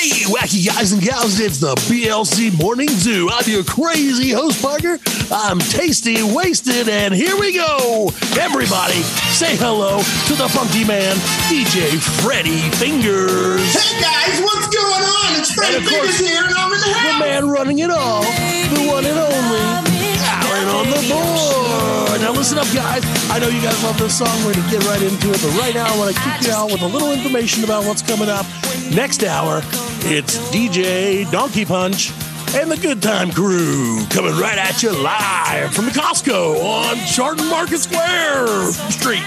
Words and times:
Hey, 0.00 0.24
wacky 0.32 0.64
guys 0.64 0.92
and 0.92 1.02
gals, 1.02 1.38
it's 1.40 1.58
the 1.58 1.74
BLC 1.84 2.58
Morning 2.58 2.88
Zoo. 2.88 3.28
I'm 3.30 3.44
your 3.44 3.62
crazy 3.62 4.30
host, 4.30 4.62
Parker. 4.62 4.96
I'm 5.30 5.58
tasty, 5.58 6.22
wasted, 6.22 6.88
and 6.88 7.12
here 7.12 7.38
we 7.38 7.52
go. 7.52 8.08
Everybody, 8.40 9.04
say 9.36 9.56
hello 9.60 10.00
to 10.00 10.34
the 10.40 10.48
funky 10.48 10.88
man, 10.88 11.16
DJ 11.52 12.00
Freddy 12.24 12.64
Fingers. 12.80 13.60
Hey 13.76 14.00
guys, 14.00 14.40
what's 14.40 14.72
going 14.72 15.04
on? 15.04 15.36
It's 15.36 15.52
Freddy 15.52 15.76
And 15.76 15.84
of 15.84 15.92
course, 15.92 16.16
Fingers 16.16 16.32
here, 16.32 16.44
and 16.48 16.54
I'm 16.56 16.72
in 16.72 16.80
the 16.80 16.88
The 16.88 17.18
man 17.20 17.50
running 17.50 17.80
it 17.80 17.90
all, 17.90 18.22
the 18.24 18.88
one 18.88 19.04
and 19.04 19.20
only, 19.20 19.84
Alan 20.24 20.68
on 20.80 20.86
the 20.96 21.02
board. 21.12 22.20
Now 22.24 22.32
listen 22.32 22.56
up, 22.56 22.72
guys. 22.72 23.04
I 23.30 23.38
know 23.38 23.48
you 23.48 23.60
guys 23.60 23.82
love 23.84 23.98
this 23.98 24.16
song. 24.16 24.32
We're 24.44 24.54
going 24.56 24.64
to 24.64 24.70
get 24.70 24.84
right 24.88 25.02
into 25.02 25.28
it, 25.28 25.40
but 25.44 25.52
right 25.60 25.74
now 25.74 25.92
I 25.92 25.98
want 25.98 26.16
to 26.16 26.20
kick 26.22 26.48
you 26.48 26.52
out 26.52 26.72
with 26.72 26.80
a 26.80 26.86
little 26.86 27.12
information 27.12 27.64
about 27.64 27.84
what's 27.84 28.00
coming 28.00 28.30
up. 28.30 28.46
Next 28.90 29.22
hour, 29.24 29.62
it's 30.04 30.38
DJ 30.50 31.30
Donkey 31.30 31.64
Punch 31.64 32.10
and 32.54 32.70
the 32.70 32.76
Good 32.76 33.02
Time 33.02 33.30
Crew 33.30 34.04
coming 34.10 34.36
right 34.38 34.58
at 34.58 34.82
you 34.82 34.90
live 34.90 35.72
from 35.72 35.84
the 35.84 35.90
Costco 35.90 36.62
on 36.62 36.96
Chardon 37.06 37.48
Market 37.48 37.78
Square 37.78 38.46
Street. 38.90 39.24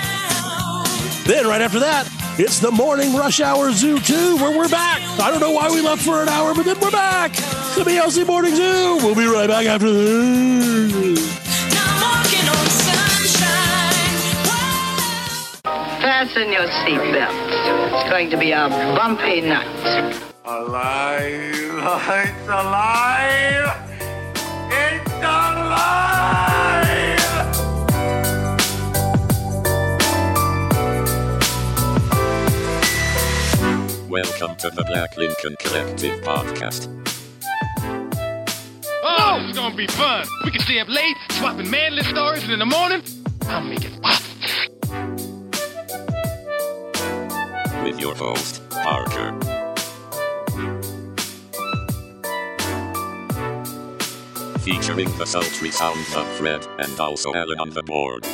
Then 1.25 1.47
right 1.47 1.61
after 1.61 1.79
that, 1.79 2.09
it's 2.39 2.59
the 2.59 2.71
morning 2.71 3.15
rush 3.15 3.39
hour 3.39 3.71
zoo 3.71 3.99
2 3.99 4.37
where 4.37 4.57
we're 4.57 4.69
back. 4.69 5.01
I 5.19 5.29
don't 5.29 5.39
know 5.39 5.51
why 5.51 5.69
we 5.69 5.81
left 5.81 6.01
for 6.01 6.21
an 6.21 6.29
hour, 6.29 6.53
but 6.53 6.65
then 6.65 6.79
we're 6.79 6.91
back. 6.91 7.33
The 7.75 7.83
BLC 7.85 8.25
Morning 8.25 8.55
Zoo. 8.55 8.97
We'll 8.97 9.15
be 9.15 9.25
right 9.25 9.47
back 9.47 9.65
after 9.65 9.91
this. 9.91 11.33
Fasten 15.63 16.51
your 16.51 16.67
seatbelts. 16.67 17.93
It's 17.93 18.09
going 18.09 18.29
to 18.29 18.37
be 18.37 18.51
a 18.51 18.67
bumpy 18.67 19.41
night. 19.41 20.32
Alive! 20.45 21.53
It's 21.83 22.47
alive! 22.49 23.71
It's 24.69 25.11
alive! 25.13 25.79
Welcome 34.09 34.57
to 34.57 34.69
the 34.69 34.83
Black 34.85 35.15
Lincoln 35.15 35.55
Collective 35.59 36.19
podcast. 36.21 36.89
Oh, 39.01 39.39
this 39.39 39.51
is 39.51 39.57
gonna 39.57 39.75
be 39.75 39.87
fun. 39.87 40.27
We 40.43 40.51
can 40.51 40.59
stay 40.59 40.79
up 40.79 40.89
late, 40.89 41.15
swapping 41.31 41.69
manly 41.71 42.03
stories, 42.03 42.43
and 42.43 42.51
in 42.51 42.59
the 42.59 42.65
morning, 42.65 43.01
I'll 43.43 43.61
make 43.61 43.85
it 43.85 44.01
pop. 44.01 44.21
With 47.85 47.97
your 47.97 48.15
host, 48.15 48.61
Parker. 48.69 49.52
Featuring 54.63 55.09
the 55.17 55.25
sultry 55.25 55.71
sounds 55.71 56.15
of 56.15 56.25
Fred 56.37 56.65
and 56.79 56.97
also 56.97 57.33
Alan 57.33 57.59
on 57.59 57.71
the 57.71 57.83
board. 57.83 58.25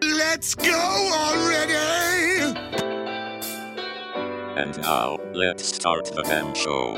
Let's 0.00 0.54
go 0.54 1.10
already. 1.12 1.74
And 4.60 4.80
now, 4.82 5.18
let's 5.32 5.74
start 5.74 6.04
the 6.14 6.22
damn 6.22 6.54
show. 6.54 6.92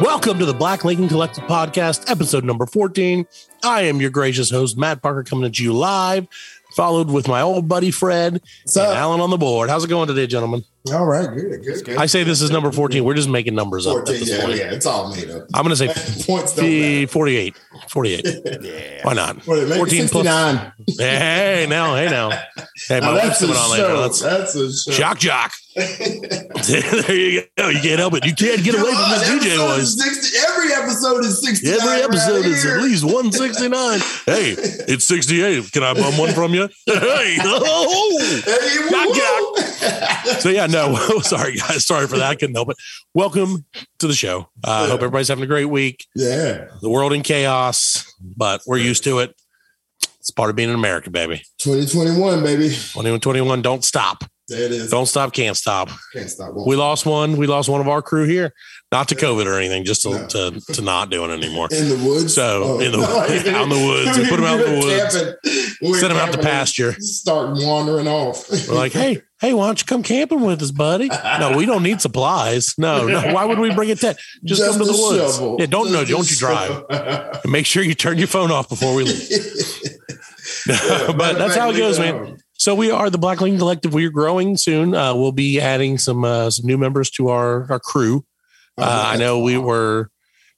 Welcome 0.00 0.38
to 0.38 0.46
the 0.46 0.54
Black 0.54 0.84
Lincoln 0.84 1.08
Collective 1.08 1.42
Podcast, 1.44 2.08
episode 2.08 2.44
number 2.44 2.64
14. 2.64 3.26
I 3.64 3.82
am 3.82 4.00
your 4.00 4.10
gracious 4.10 4.50
host, 4.50 4.78
Matt 4.78 5.02
Parker, 5.02 5.24
coming 5.24 5.46
at 5.46 5.58
you 5.58 5.72
live, 5.72 6.28
followed 6.76 7.10
with 7.10 7.26
my 7.26 7.40
old 7.40 7.66
buddy 7.66 7.90
Fred 7.90 8.34
What's 8.34 8.76
and? 8.76 8.96
Alan 8.96 9.20
on 9.20 9.30
the 9.30 9.36
board. 9.36 9.68
How's 9.68 9.82
it 9.82 9.88
going 9.88 10.06
today, 10.06 10.28
gentlemen? 10.28 10.64
All 10.92 11.06
right, 11.06 11.26
good, 11.34 11.64
good, 11.64 11.82
good. 11.86 11.96
I 11.96 12.04
say 12.04 12.24
this 12.24 12.42
is 12.42 12.50
number 12.50 12.70
14. 12.70 13.02
We're 13.04 13.14
just 13.14 13.30
making 13.30 13.54
numbers 13.54 13.86
up. 13.86 14.00
at 14.00 14.06
14, 14.06 14.20
this 14.20 14.28
yeah, 14.30 14.44
point. 14.44 14.58
yeah, 14.58 14.70
it's 14.74 14.84
all 14.84 15.08
made 15.16 15.30
up. 15.30 15.44
I'm 15.54 15.64
going 15.66 15.74
to 15.74 15.76
say 15.76 15.86
Points 16.26 16.54
don't 16.54 16.66
Fee- 16.66 17.00
matter. 17.00 17.12
48. 17.12 17.56
48. 17.88 18.26
yeah. 18.60 19.00
Why 19.02 19.14
not? 19.14 19.36
What, 19.46 19.66
14 19.66 20.08
plus. 20.08 20.26
Hey, 20.98 21.66
now, 21.70 21.94
hey, 21.96 22.10
now. 22.10 22.30
Hey, 22.88 23.00
my 23.00 23.14
wife's 23.14 23.38
that's 23.38 23.42
a 23.42 23.46
coming 23.46 23.56
on 23.56 23.70
later. 23.70 23.86
show. 23.86 24.00
Let's 24.00 24.20
That's 24.20 24.54
a 24.56 24.72
show. 24.72 24.90
shock 24.90 25.18
jock. 25.18 25.52
there 25.74 27.14
you 27.16 27.42
go. 27.56 27.68
You 27.68 27.80
can't 27.80 27.98
help 28.00 28.14
it. 28.14 28.26
You 28.26 28.34
can't 28.34 28.62
get 28.62 28.74
away 28.74 28.92
from 28.92 29.10
this 29.10 29.28
DJ 29.28 29.54
episode 29.54 29.84
60 29.84 30.38
every 30.48 30.72
episode 30.74 31.24
is 31.24 31.40
69. 31.40 31.80
Every 31.80 32.02
episode 32.02 32.34
right 32.42 32.44
is 32.44 32.62
here. 32.62 32.76
at 32.76 32.82
least 32.82 33.04
169. 33.04 34.00
hey, 34.26 34.54
it's 34.88 35.04
68. 35.04 35.70
Can 35.72 35.82
I 35.82 35.94
bum 35.94 36.18
one 36.18 36.32
from 36.32 36.52
you? 36.52 36.68
hey, 36.86 37.36
oh. 37.40 38.18
Hey, 38.44 38.90
Jock, 38.90 39.08
woo-hoo. 39.08 40.40
So 40.40 40.48
yeah, 40.50 40.66
no, 40.74 40.94
sorry 41.22 41.54
guys, 41.56 41.86
sorry 41.86 42.06
for 42.06 42.16
that. 42.18 42.30
I 42.30 42.34
couldn't 42.34 42.54
help 42.54 42.70
it. 42.70 42.76
Welcome 43.14 43.64
to 44.00 44.06
the 44.06 44.14
show. 44.14 44.48
I 44.64 44.80
uh, 44.80 44.82
Yeah. 44.84 44.90
hope 44.90 45.00
everybody's 45.00 45.28
having 45.28 45.44
a 45.44 45.46
great 45.46 45.66
week. 45.66 46.06
Yeah. 46.14 46.66
The 46.82 46.90
world 46.90 47.12
in 47.12 47.22
chaos, 47.22 48.12
but 48.20 48.60
we're 48.66 48.78
used 48.78 49.04
to 49.04 49.20
it. 49.20 49.34
It's 50.18 50.30
part 50.30 50.50
of 50.50 50.56
being 50.56 50.70
an 50.70 50.74
American, 50.74 51.12
baby. 51.12 51.42
2021, 51.58 52.42
baby. 52.42 52.68
2121, 52.70 53.62
don't 53.62 53.84
stop. 53.84 54.24
There 54.48 54.60
it 54.62 54.72
is. 54.72 54.90
Don't 54.90 55.06
stop, 55.06 55.32
can't 55.32 55.56
stop. 55.56 55.88
Can't 56.12 56.28
stop. 56.28 56.52
We 56.66 56.76
lost 56.76 57.06
one. 57.06 57.36
We 57.38 57.46
lost 57.46 57.68
one 57.70 57.80
of 57.80 57.88
our 57.88 58.02
crew 58.02 58.26
here, 58.26 58.52
not 58.92 59.08
to 59.08 59.14
COVID 59.14 59.46
or 59.46 59.54
anything, 59.58 59.84
just 59.84 60.02
to, 60.02 60.10
No. 60.10 60.26
to, 60.26 60.60
to 60.74 60.82
not 60.82 61.08
doing 61.10 61.30
it 61.30 61.42
anymore. 61.42 61.68
in 61.72 61.88
the 61.88 61.96
woods. 62.06 62.34
So, 62.34 62.78
in 62.80 62.92
the- 62.92 62.98
out 63.54 63.62
in 63.62 63.68
the 63.70 63.86
woods. 63.86 64.18
We 64.18 64.28
put 64.28 64.38
'em 64.38 64.44
out 64.44 64.60
in 64.60 64.80
the 64.80 65.38
woods. 65.82 66.00
Send 66.00 66.12
'em 66.12 66.18
out 66.18 66.32
to 66.32 66.38
pasture. 66.38 66.92
Start 67.00 67.56
wandering 67.56 68.06
off. 68.08 68.50
We're 68.68 68.74
like, 68.74 68.92
hey, 68.92 69.22
hey, 69.44 69.52
why 69.52 69.66
don't 69.66 69.78
you 69.78 69.84
come 69.84 70.02
camping 70.02 70.40
with 70.40 70.62
us, 70.62 70.70
buddy? 70.70 71.08
No, 71.08 71.56
we 71.56 71.66
don't 71.66 71.82
need 71.82 72.00
supplies. 72.00 72.74
No, 72.78 73.06
no. 73.06 73.34
Why 73.34 73.44
would 73.44 73.58
we 73.58 73.74
bring 73.74 73.90
a 73.90 73.96
tent? 73.96 74.18
Just, 74.42 74.62
come 74.62 74.78
to 74.78 74.84
the 74.84 74.92
woods. 74.92 75.36
shovel. 75.36 75.56
Yeah, 75.58 75.66
don't 75.66 75.92
no, 75.92 76.04
Just 76.04 76.10
a 76.10 76.14
don't 76.14 76.30
you 76.30 76.36
drive. 76.36 77.40
And 77.42 77.52
make 77.52 77.66
sure 77.66 77.82
you 77.82 77.94
turn 77.94 78.18
your 78.18 78.26
phone 78.26 78.50
off 78.50 78.68
before 78.68 78.94
we 78.94 79.04
leave. 79.04 79.28
but 80.66 81.34
that's 81.38 81.56
how 81.56 81.70
it 81.70 81.76
goes, 81.76 81.98
man. 81.98 82.38
So 82.54 82.74
we 82.74 82.90
are 82.90 83.10
the 83.10 83.18
Black 83.18 83.40
Lincoln 83.40 83.58
Collective. 83.58 83.92
We 83.92 84.06
are 84.06 84.10
growing 84.10 84.56
soon. 84.56 84.94
Uh, 84.94 85.14
we'll 85.14 85.32
be 85.32 85.60
adding 85.60 85.98
some 85.98 86.24
uh, 86.24 86.50
some 86.50 86.66
new 86.66 86.78
members 86.78 87.10
to 87.12 87.28
our 87.28 87.70
our 87.70 87.80
crew. 87.80 88.24
Uh, 88.78 89.04
I 89.06 89.16
know 89.16 89.40
we 89.40 89.58
were 89.58 90.10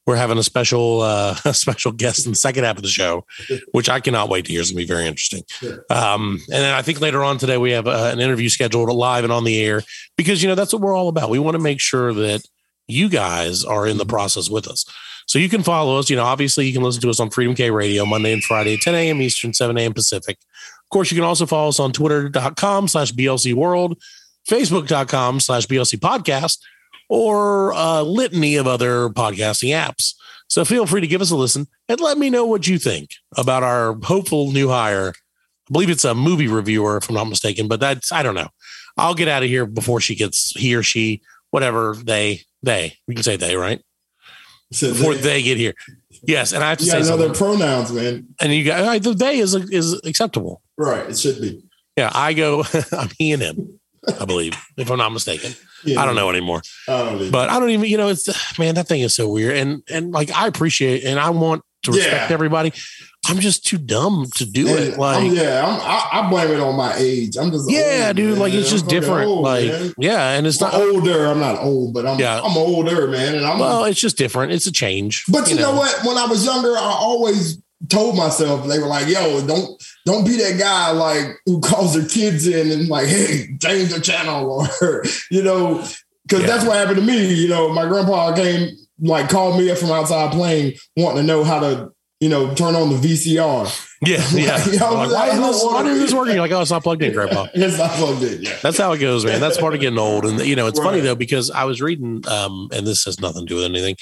we're 0.07 0.17
having 0.17 0.39
a 0.39 0.43
special 0.43 1.01
uh, 1.01 1.37
a 1.45 1.55
special 1.55 1.93
guest 1.93 2.27
in 2.27 2.33
the 2.33 2.37
second 2.37 2.65
half 2.65 2.77
of 2.77 2.83
the 2.83 2.89
show, 2.89 3.25
which 3.73 3.89
I 3.89 4.01
cannot 4.01 4.29
wait 4.29 4.47
to 4.47 4.53
hear. 4.53 4.61
It's 4.61 4.71
gonna 4.71 4.79
be 4.79 4.87
very 4.87 5.07
interesting. 5.07 5.43
Um, 5.91 6.41
and 6.49 6.63
then 6.63 6.75
I 6.75 6.83
think 6.83 7.01
later 7.01 7.23
on 7.25 7.39
today 7.39 7.59
we 7.59 7.73
have 7.73 7.87
uh, 7.87 8.11
an 8.13 8.21
interview 8.21 8.49
scheduled 8.49 8.89
live 8.89 9.25
and 9.25 9.33
on 9.33 9.45
the 9.45 9.61
air 9.63 9.83
because 10.17 10.43
you 10.43 10.49
know 10.49 10.55
that's 10.55 10.73
what 10.73 10.83
we're 10.83 10.97
all 10.97 11.09
about. 11.09 11.31
We 11.31 11.39
want 11.39 11.57
to 11.57 11.63
make 11.63 11.81
sure 11.81 12.13
that 12.15 12.47
you 12.89 13.09
guys 13.09 13.65
are 13.65 13.87
in 13.87 13.99
the 13.99 14.07
process 14.07 14.49
with 14.49 14.69
us. 14.69 14.85
So 15.27 15.41
you 15.41 15.49
can 15.49 15.63
follow 15.63 15.99
us. 15.99 16.09
You 16.09 16.17
know, 16.17 16.25
obviously 16.25 16.67
you 16.67 16.73
can 16.73 16.83
listen 16.83 17.03
to 17.03 17.11
us 17.11 17.21
on 17.21 17.31
Freedom 17.31 17.55
K 17.55 17.71
Radio 17.71 18.05
Monday 18.07 18.33
and 18.33 18.45
Friday, 18.45 18.77
10 18.77 18.95
a.m. 18.95 19.21
Eastern, 19.21 19.53
7 19.53 19.77
a.m. 19.77 19.93
Pacific. 19.93 20.39
Of 20.39 20.91
course, 20.91 21.11
you 21.11 21.17
can 21.17 21.25
also 21.25 21.47
follow 21.47 21.69
us 21.69 21.81
on 21.81 21.93
twitter.com 21.93 22.87
slash 22.87 23.13
BLC 23.13 23.55
World, 23.55 23.99
Facebook.com 24.49 25.41
slash 25.41 25.67
BLC 25.67 25.99
Podcast, 25.99 26.59
or 27.09 27.71
a 27.71 28.03
litany 28.03 28.57
of 28.57 28.67
other 28.67 29.09
podcasting 29.11 29.71
apps. 29.71 30.15
So 30.49 30.65
feel 30.65 30.87
free 30.87 31.01
to 31.01 31.07
give 31.07 31.21
us 31.21 31.31
a 31.31 31.37
listen 31.37 31.67
and 31.89 32.01
let 32.01 32.19
me 32.19 32.31
know 32.31 32.45
what 32.47 32.67
you 32.67 32.79
think 32.79 33.11
about 33.37 33.63
our 33.63 33.97
hopeful 34.03 34.53
new 34.53 34.69
hire. 34.69 35.11
I 35.69 35.73
believe 35.73 35.91
it's 35.91 36.05
a 36.05 36.15
movie 36.15 36.47
reviewer, 36.49 36.97
if 36.99 37.09
I'm 37.09 37.17
not 37.17 37.25
mistaken, 37.25 37.67
but 37.69 37.81
that's, 37.81 38.13
I 38.13 38.23
don't 38.23 38.35
know. 38.37 38.49
I'll 38.97 39.15
get 39.15 39.29
out 39.29 39.43
of 39.43 39.49
here 39.49 39.67
before 39.67 40.01
she 40.01 40.15
gets, 40.15 40.51
he 40.53 40.75
or 40.77 40.83
she, 40.83 41.23
whatever, 41.51 41.97
they, 41.97 42.43
they, 42.63 42.95
we 43.09 43.15
can 43.15 43.25
say 43.25 43.37
they, 43.37 43.57
right? 43.57 43.83
So 44.73 44.93
Before 44.93 45.15
they, 45.15 45.21
they 45.21 45.43
get 45.43 45.59
here. 45.59 45.75
Yes. 46.23 46.53
And 46.53 46.63
I 46.65 46.71
have 46.71 46.79
to 46.79 46.85
say 46.85 47.03
something. 47.03 47.25
another 47.25 47.35
pronouns, 47.39 47.93
man. 47.93 48.29
And 48.41 48.53
you 48.53 48.65
got, 48.65 48.85
I- 48.85 48.99
the 48.99 49.15
they 49.15 49.39
is, 49.39 49.55
is 49.55 49.95
acceptable. 50.05 50.63
Right. 50.77 51.09
It 51.11 51.19
should 51.19 51.41
be. 51.41 51.63
Yeah, 51.97 52.11
I 52.15 52.33
go. 52.35 52.63
I'm 52.93 53.09
he 53.19 53.33
and 53.33 53.43
him, 53.43 53.81
I 54.21 54.25
believe, 54.25 54.55
if 54.77 54.91
I'm 54.91 54.99
not 54.99 55.13
mistaken. 55.13 55.53
Yeah. 55.85 56.01
I 56.01 56.07
don't 56.07 56.15
know 56.17 56.31
anymore, 56.31 56.63
I 56.89 56.99
don't 57.05 57.21
either. 57.21 57.31
but 57.31 57.49
I 57.51 57.59
don't 57.61 57.71
even. 57.71 57.87
You 57.89 57.97
know, 57.99 58.09
it's 58.09 58.59
man, 58.59 58.75
that 58.77 58.89
thing 58.89 59.01
is 59.03 59.15
so 59.15 59.29
weird, 59.29 59.57
and 59.57 59.83
and 59.91 60.13
like 60.13 60.31
I 60.33 60.47
appreciate 60.47 61.05
and 61.05 61.19
I 61.21 61.31
want 61.31 61.63
to 61.85 61.93
respect 61.93 62.31
Yeah. 62.31 62.35
everybody. 62.35 62.73
I'm 63.29 63.41
just 63.41 63.67
too 63.67 63.79
dumb 63.79 64.27
to 64.37 64.47
do 64.47 64.69
And 64.69 64.79
it. 64.79 64.99
Like, 64.99 65.19
I'm, 65.19 65.33
yeah, 65.35 65.65
I'm, 65.67 65.81
I, 65.81 66.27
I 66.27 66.31
blame 66.31 66.51
it 66.53 66.61
on 66.61 66.77
my 66.77 66.95
age. 66.97 67.37
I'm 67.37 67.51
just 67.51 67.69
yeah, 67.69 68.05
old, 68.09 68.17
dude. 68.17 68.31
man. 68.31 68.39
Like 68.39 68.55
it's 68.55 68.69
I'm 68.71 68.77
just 68.79 68.87
different. 68.89 69.29
old, 69.29 69.43
like, 69.43 69.67
man. 69.67 69.93
yeah, 69.99 70.31
and 70.31 70.47
it's 70.47 70.63
I'm 70.63 70.71
not. 70.71 70.81
older. 70.81 71.27
I'm 71.27 71.41
not 71.41 71.59
old, 71.59 71.93
but 71.93 72.07
I'm 72.07 72.21
Yeah. 72.21 72.41
I'm 72.41 72.57
older, 72.57 73.09
man. 73.09 73.35
And 73.35 73.45
I'm 73.45 73.59
Well, 73.59 73.85
it's 73.85 74.01
just 74.01 74.17
different. 74.17 74.53
It's 74.53 74.67
a 74.69 74.73
change. 74.73 75.25
But 75.29 75.49
you, 75.51 75.57
know. 75.57 75.75
what? 75.75 75.99
When 76.05 76.17
I 76.17 76.27
was 76.27 76.45
younger, 76.45 76.71
I 76.77 76.81
always 77.01 77.61
told 77.89 78.17
myself 78.17 78.67
they 78.67 78.79
were 78.79 78.87
like, 78.87 79.07
"Yo, 79.09 79.47
don't 79.47 79.83
don't 80.05 80.25
be 80.27 80.37
that 80.37 80.59
guy 80.59 80.91
like 80.93 81.37
who 81.47 81.61
calls 81.61 81.95
their 81.95 82.07
kids 82.09 82.47
in 82.47 82.71
and 82.71 82.89
like, 82.89 83.07
hey, 83.07 83.49
change 83.61 83.93
the 83.93 84.01
channel," 84.01 84.67
or 84.81 85.05
you 85.31 85.43
know, 85.43 85.85
because 86.27 86.41
Yeah. 86.41 86.47
that's 86.47 86.65
what 86.65 86.77
happened 86.77 86.97
to 86.97 87.03
me. 87.03 87.35
You 87.35 87.49
know, 87.49 87.69
my 87.73 87.87
grandpa 87.87 88.35
came 88.35 88.71
like 89.01 89.29
called 89.29 89.59
me 89.59 89.71
up 89.71 89.79
from 89.79 89.91
outside 89.91 90.33
playing, 90.33 90.75
wanting 90.97 91.19
to 91.19 91.23
know 91.23 91.45
how 91.45 91.61
to 91.61 91.93
you 92.19 92.31
know, 92.31 92.55
turn 92.55 92.75
on 92.75 92.89
the 92.89 92.97
VCR. 92.97 93.69
Yeah, 94.01 94.27
yeah. 94.33 94.55
Like, 94.89 95.11
why, 95.11 95.29
is 95.29 95.39
this, 95.39 95.65
why 95.65 95.85
is 95.87 95.99
this 95.99 96.15
working? 96.15 96.33
You're 96.33 96.41
like, 96.45 96.51
oh, 96.51 96.63
it's 96.63 96.71
not 96.71 96.83
plugged 96.83 97.03
in, 97.03 97.13
Grandpa. 97.13 97.49
It's 97.53 97.77
not 97.77 97.91
plugged 97.91 98.23
in. 98.23 98.41
Yeah. 98.43 98.57
That's 98.63 98.79
how 98.79 98.93
it 98.93 99.01
goes, 99.01 99.27
man. 99.27 99.39
That's 99.39 99.59
part 99.59 99.75
of 99.75 99.81
getting 99.83 99.99
old. 99.99 100.25
And 100.25 100.41
you 100.41 100.57
know, 100.57 100.67
it's 100.67 100.81
funny 100.81 101.01
though 101.01 101.15
because 101.15 101.51
I 101.51 101.65
was 101.65 101.83
reading, 101.83 102.27
um, 102.27 102.71
and 102.73 102.87
this 102.87 103.05
has 103.05 103.21
nothing 103.21 103.43
to 103.43 103.47
do 103.47 103.57
with 103.57 103.65
anything, 103.67 103.97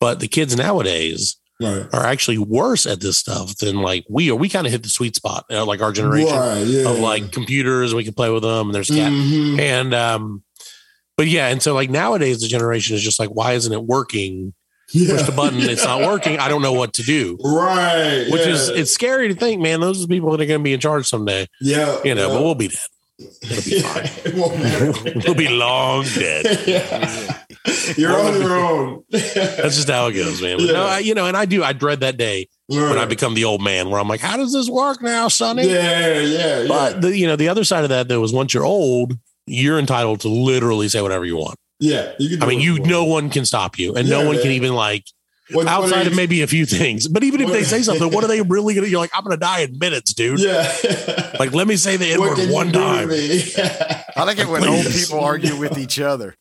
but 0.00 0.18
the 0.18 0.26
kids 0.26 0.56
nowadays 0.56 1.36
Right. 1.64 1.86
are 1.94 2.06
actually 2.06 2.38
worse 2.38 2.86
at 2.86 3.00
this 3.00 3.18
stuff 3.18 3.56
than 3.56 3.76
like 3.82 4.04
we 4.08 4.30
are. 4.30 4.36
We 4.36 4.48
kind 4.48 4.66
of 4.66 4.72
hit 4.72 4.82
the 4.82 4.88
sweet 4.88 5.16
spot, 5.16 5.44
you 5.50 5.56
know, 5.56 5.64
like 5.64 5.80
our 5.82 5.92
generation 5.92 6.36
Right. 6.36 6.66
Yeah. 6.66 6.88
of 6.90 6.98
like 6.98 7.32
computers. 7.32 7.94
We 7.94 8.04
can 8.04 8.14
play 8.14 8.30
with 8.30 8.42
them, 8.42 8.66
and 8.68 8.74
there's 8.74 8.88
cat 8.88 9.10
Mhm. 9.12 9.58
and 9.60 9.94
um, 9.94 10.42
but 11.16 11.26
yeah, 11.28 11.48
and 11.48 11.62
so 11.62 11.74
like 11.74 11.90
nowadays 11.90 12.40
the 12.40 12.48
generation 12.48 12.96
is 12.96 13.02
just 13.02 13.18
like, 13.18 13.30
why 13.30 13.52
isn't 13.52 13.72
it 13.72 13.82
working? 13.84 14.52
Push 14.92 15.22
the 15.22 15.32
button, 15.34 15.60
it's 15.60 15.82
not 15.84 16.02
working. 16.10 16.38
I 16.38 16.48
don't 16.48 16.60
know 16.62 16.74
what 16.74 16.92
to 16.94 17.02
do. 17.02 17.38
Right. 17.42 18.26
Which 18.30 18.42
yeah. 18.46 18.52
is 18.52 18.68
it's 18.68 18.92
scary 18.92 19.28
to 19.28 19.34
think, 19.34 19.60
man. 19.62 19.80
Those 19.80 19.98
are 19.98 20.06
the 20.06 20.14
people 20.14 20.30
that 20.32 20.40
are 20.40 20.46
going 20.46 20.60
to 20.60 20.64
be 20.64 20.72
in 20.74 20.80
charge 20.80 21.06
someday, 21.08 21.48
yeah. 21.60 21.98
you 22.04 22.14
know. 22.14 22.28
yeah. 22.28 22.34
But 22.34 22.42
we'll 22.42 22.54
be 22.54 22.68
dead. 22.68 22.78
It'll 23.42 23.70
be 23.70 23.80
fine. 23.80 24.10
it 24.24 24.34
won't 24.34 24.58
matter. 24.62 24.92
we'll 25.24 25.34
be 25.34 25.48
long 25.48 26.04
dead. 26.14 27.43
Yeah. 27.88 27.94
You're 27.96 28.18
on 28.18 28.40
your 28.40 28.56
own. 28.56 29.04
That's 29.10 29.76
just 29.76 29.88
how 29.88 30.06
it 30.08 30.12
goes, 30.14 30.40
man. 30.42 30.58
But 30.58 30.66
no, 30.66 30.72
Yeah. 30.72 30.84
I, 30.84 30.98
you 31.00 31.14
know, 31.14 31.26
and 31.26 31.36
I 31.36 31.44
do. 31.44 31.62
I 31.62 31.72
dread 31.72 32.00
that 32.00 32.16
day 32.16 32.48
when 32.68 32.98
I 32.98 33.04
become 33.06 33.34
the 33.34 33.44
old 33.44 33.62
man, 33.62 33.90
where 33.90 34.00
I'm 34.00 34.08
like, 34.08 34.20
"How 34.20 34.36
does 34.36 34.52
this 34.52 34.68
work 34.68 35.02
now, 35.02 35.28
Sonny?" 35.28 35.66
Yeah, 35.68 36.20
yeah, 36.20 36.20
yeah. 36.62 36.64
But 36.68 37.00
the 37.02 37.16
you 37.16 37.26
know 37.26 37.36
the 37.36 37.48
other 37.48 37.64
side 37.64 37.84
of 37.84 37.90
that 37.90 38.08
though 38.08 38.22
is 38.24 38.32
once 38.32 38.54
you're 38.54 38.64
old, 38.64 39.14
you're 39.46 39.78
entitled 39.78 40.20
to 40.20 40.28
literally 40.28 40.88
say 40.88 41.00
whatever 41.02 41.24
you 41.24 41.36
want. 41.36 41.56
yeah, 41.80 42.12
you 42.18 42.30
can 42.30 42.42
I 42.42 42.46
mean, 42.46 42.58
what 42.58 42.64
you 42.64 42.72
want. 42.74 42.86
no 42.86 43.04
one 43.04 43.30
can 43.30 43.44
stop 43.44 43.78
you, 43.78 43.94
and 43.94 44.08
no 44.08 44.20
Yeah, 44.22 44.26
one 44.28 44.38
can 44.40 44.50
even 44.52 44.74
like 44.74 45.04
What- 45.50 45.66
what 45.66 45.72
outside 45.72 46.06
are 46.06 46.10
of 46.10 46.16
maybe 46.16 46.40
a 46.40 46.46
few 46.46 46.64
things. 46.64 47.06
But 47.06 47.22
even 47.22 47.42
if 47.42 47.50
they 47.50 47.64
say 47.64 47.82
something, 47.82 48.10
what 48.10 48.24
are 48.24 48.28
they 48.28 48.40
really 48.40 48.74
gonna? 48.74 48.86
You're 48.86 49.00
like, 49.00 49.10
I'm 49.14 49.24
gonna 49.24 49.36
die 49.36 49.60
in 49.60 49.78
minutes, 49.78 50.14
dude. 50.14 50.40
Yeah. 50.40 50.72
Like, 51.38 51.52
let 51.52 51.66
me 51.66 51.76
say 51.76 51.96
the 51.98 52.12
N 52.12 52.18
What 52.20 52.30
word 52.30 52.38
can 52.38 52.50
one 52.52 52.68
do 52.72 52.78
time. 52.78 53.08
me? 53.08 53.42
I 54.16 54.22
like 54.24 54.38
it 54.38 54.48
when 54.48 54.64
old 54.66 54.86
people 54.86 55.20
argue 55.20 55.56
with 55.58 55.76
each 55.76 56.00
other 56.00 56.34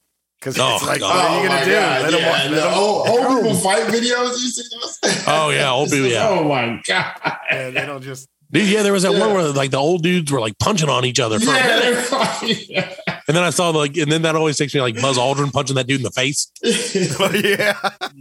because 0.44 0.60
Oh, 0.60 0.75
it's 0.75 0.86
like, 0.86 1.00
God. 1.00 1.16
what 1.16 1.25
are 1.25 1.30
you 1.31 1.40
Oh, 1.40 1.48
gonna 1.48 1.60
my 1.60 1.63
do? 1.66 1.72
God, 1.72 2.01
Let 2.04 2.13
'em 2.13 2.19
yeah. 2.19 2.30
wa- 2.30 2.44
The 2.44 2.56
let 2.56 2.68
'em- 2.68 2.80
old, 2.80 3.07
old 3.07 3.44
people 3.44 3.56
fight 3.56 3.84
videos. 3.88 4.30
You 4.31 4.50
see 4.50 4.63
those? 4.74 5.24
Oh, 5.28 5.50
yeah, 5.51 5.72
old 5.72 5.90
people, 5.92 6.07
yeah. 6.07 6.28
Oh 6.30 6.44
my 6.44 6.81
god. 6.86 7.16
Yeah, 7.50 7.69
they 7.69 7.86
don't 7.86 8.04
just. 8.04 8.28
Dude, 8.51 8.68
yeah, 8.68 8.84
there 8.84 8.94
was 8.94 9.04
that 9.04 9.13
Yeah. 9.13 9.19
one 9.19 9.34
where 9.34 9.44
like 9.51 9.72
the 9.72 9.78
old 9.78 10.04
dudes 10.04 10.31
were 10.31 10.40
like 10.42 10.57
punching 10.60 10.90
on 10.90 11.06
each 11.06 11.19
other 11.19 11.40
for 11.40 11.50
a 11.51 11.56
Yeah, 11.56 11.66
minute. 11.68 11.81
they're 11.81 12.01
fighting. 12.04 12.84
And 13.27 13.37
then 13.37 13.43
I 13.43 13.49
saw 13.51 13.69
like, 13.69 13.95
and 13.97 14.11
then 14.11 14.23
that 14.23 14.35
always 14.35 14.57
takes 14.57 14.73
me 14.73 14.81
like 14.81 14.95
Buzz 14.95 15.17
Aldrin 15.17 15.51
punching 15.51 15.75
that 15.75 15.87
dude 15.87 15.99
in 15.99 16.03
the 16.03 16.11
face. 16.11 16.51
Oh, 17.19 17.31
yeah. 17.31 17.77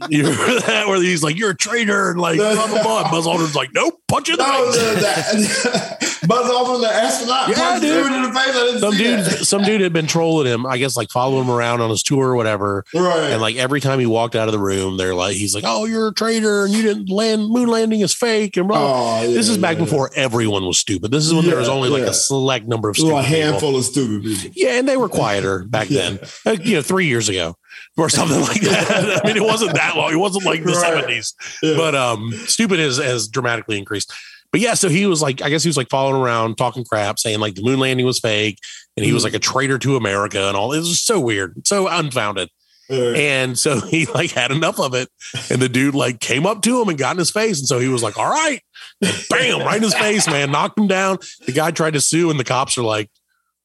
You 0.09 0.25
remember 0.25 0.61
that 0.67 0.87
where 0.87 1.01
he's 1.01 1.23
like, 1.23 1.37
"You're 1.37 1.51
a 1.51 1.57
traitor," 1.57 2.11
and 2.11 2.21
like, 2.21 2.37
blah, 2.37 2.55
blah, 2.67 2.83
blah. 2.83 3.11
Buzz 3.11 3.27
Aldrin's 3.27 3.55
like, 3.55 3.71
"Nope, 3.75 3.95
punch 4.09 4.29
you 4.29 4.35
in 4.35 4.39
the 4.39 4.47
No, 4.47 4.73
face." 4.73 4.81
Uh, 4.81 4.95
the, 4.95 6.07
the, 6.21 6.27
Buzz 6.27 6.51
Aldrin, 6.51 6.81
the 6.81 6.89
astronaut, 6.93 7.49
Yeah, 7.49 7.55
punched 7.55 7.83
dude. 7.83 8.05
dude 8.05 8.13
in 8.13 8.23
the 8.23 8.29
face. 8.29 8.49
I 8.49 8.53
didn't 8.53 8.81
Some 8.81 8.93
see 8.93 8.99
dude, 8.99 9.19
that. 9.21 9.45
some 9.45 9.63
dude 9.63 9.81
had 9.81 9.93
been 9.93 10.07
trolling 10.07 10.47
him. 10.47 10.67
I 10.67 10.79
guess 10.79 10.97
like 10.97 11.11
following 11.11 11.45
him 11.45 11.51
around 11.51 11.81
on 11.81 11.91
his 11.91 12.03
tour 12.03 12.29
or 12.29 12.37
whatever. 12.37 12.85
Right. 12.95 13.31
And 13.33 13.41
like 13.41 13.57
every 13.57 13.81
time 13.81 13.99
he 13.99 14.07
walked 14.07 14.37
out 14.37 14.49
of 14.49 14.53
the 14.53 14.59
room, 14.59 14.97
they're 14.97 15.15
like, 15.15 15.35
he's 15.37 15.55
like, 15.55 15.65
"Oh, 15.67 15.85
you're 15.85 16.09
a 16.09 16.15
traitor, 16.15 16.65
and 16.65 16.73
you 16.75 16.83
didn't 16.83 17.09
land. 17.09 17.49
Moon 17.49 17.69
landing 17.69 18.01
is 18.01 18.15
fake." 18.15 18.57
And 18.57 18.69
blah. 18.69 18.79
Oh, 18.79 19.23
yeah, 19.23 19.29
this 19.29 19.49
is 19.49 19.59
back 19.59 19.79
yeah, 19.79 19.85
before 19.85 20.11
everyone 20.15 20.65
was 20.67 20.79
stupid. 20.79 21.11
This 21.11 21.27
is 21.27 21.35
when 21.35 21.45
there 21.47 21.57
was 21.59 21.69
only 21.69 21.89
like 21.89 22.03
yeah. 22.03 22.11
a 22.11 22.15
select 22.15 22.67
number 22.67 22.89
of 22.89 22.97
yeah. 22.99 23.05
stupid 23.05 23.19
a 23.19 23.23
people. 23.23 23.43
handful 23.43 23.77
of 23.77 23.85
stupid 23.85 24.23
people. 24.23 24.51
Yeah, 24.55 24.79
and 24.79 24.89
they 24.93 24.97
were 24.99 25.09
quieter 25.09 25.65
back 25.65 25.89
Yeah. 25.91 26.11
then. 26.11 26.19
Uh, 26.47 26.57
you 26.63 26.75
know, 26.77 26.83
three 26.83 27.07
years 27.07 27.29
ago 27.29 27.57
or 27.97 28.09
something 28.09 28.41
like 28.41 28.61
that. 28.61 29.21
I 29.25 29.27
mean, 29.27 29.37
it 29.37 29.43
wasn't 29.43 29.75
that 29.75 29.97
long. 29.97 30.13
It 30.13 30.17
wasn't 30.17 30.45
like 30.45 30.63
the 30.65 30.73
Right. 30.73 30.81
seventies. 30.95 31.35
Yeah. 31.63 31.77
But 31.77 31.95
um, 31.95 32.33
stupid 32.47 32.79
has 32.79 32.99
has 32.99 33.29
dramatically 33.29 33.79
increased. 33.79 34.13
But 34.53 34.61
yeah, 34.61 34.75
so 34.75 34.91
he 34.91 35.07
was 35.07 35.23
like, 35.23 35.41
I 35.41 35.49
guess 35.49 35.63
he 35.63 35.69
was 35.71 35.79
like 35.79 35.89
following 35.89 36.21
around, 36.21 36.57
talking 36.59 36.85
crap, 36.85 37.19
saying 37.19 37.41
like 37.41 37.55
the 37.55 37.63
moon 37.63 37.79
landing 37.81 38.05
was 38.05 38.19
fake, 38.21 38.59
and 38.99 39.07
he 39.07 39.13
was 39.13 39.23
Mhm. 39.23 39.27
like 39.27 39.35
a 39.35 39.39
traitor 39.39 39.79
to 39.79 39.97
America 39.97 40.47
and 40.47 40.57
all. 40.57 40.73
It 40.75 40.81
was 40.81 41.01
so 41.01 41.19
weird, 41.19 41.67
so 41.67 41.89
unfounded. 41.89 42.51
And 42.91 43.59
so 43.59 43.81
he 43.81 44.05
like 44.07 44.33
had 44.33 44.51
enough 44.51 44.79
of 44.79 44.93
it, 44.93 45.09
and 45.51 45.63
the 45.63 45.69
dude 45.71 45.95
like 45.95 46.21
came 46.21 46.45
up 46.45 46.61
to 46.63 46.83
him 46.83 46.91
and 46.91 46.99
got 46.99 47.13
in 47.13 47.19
his 47.19 47.31
face, 47.31 47.59
and 47.61 47.67
so 47.67 47.79
he 47.79 47.89
was 47.89 48.03
like, 48.03 48.19
"All 48.19 48.29
right," 48.29 48.61
and 49.01 49.25
bam, 49.31 49.61
right 49.61 49.77
in 49.79 49.83
his 49.83 49.95
face, 49.95 50.27
man, 50.27 50.51
knocked 50.51 50.79
him 50.79 50.89
down. 50.89 51.17
The 51.47 51.53
guy 51.53 51.71
tried 51.71 51.95
to 51.95 52.03
sue, 52.03 52.31
and 52.31 52.39
the 52.39 52.45
cops 52.45 52.77
are 52.77 52.83
like, 52.83 53.09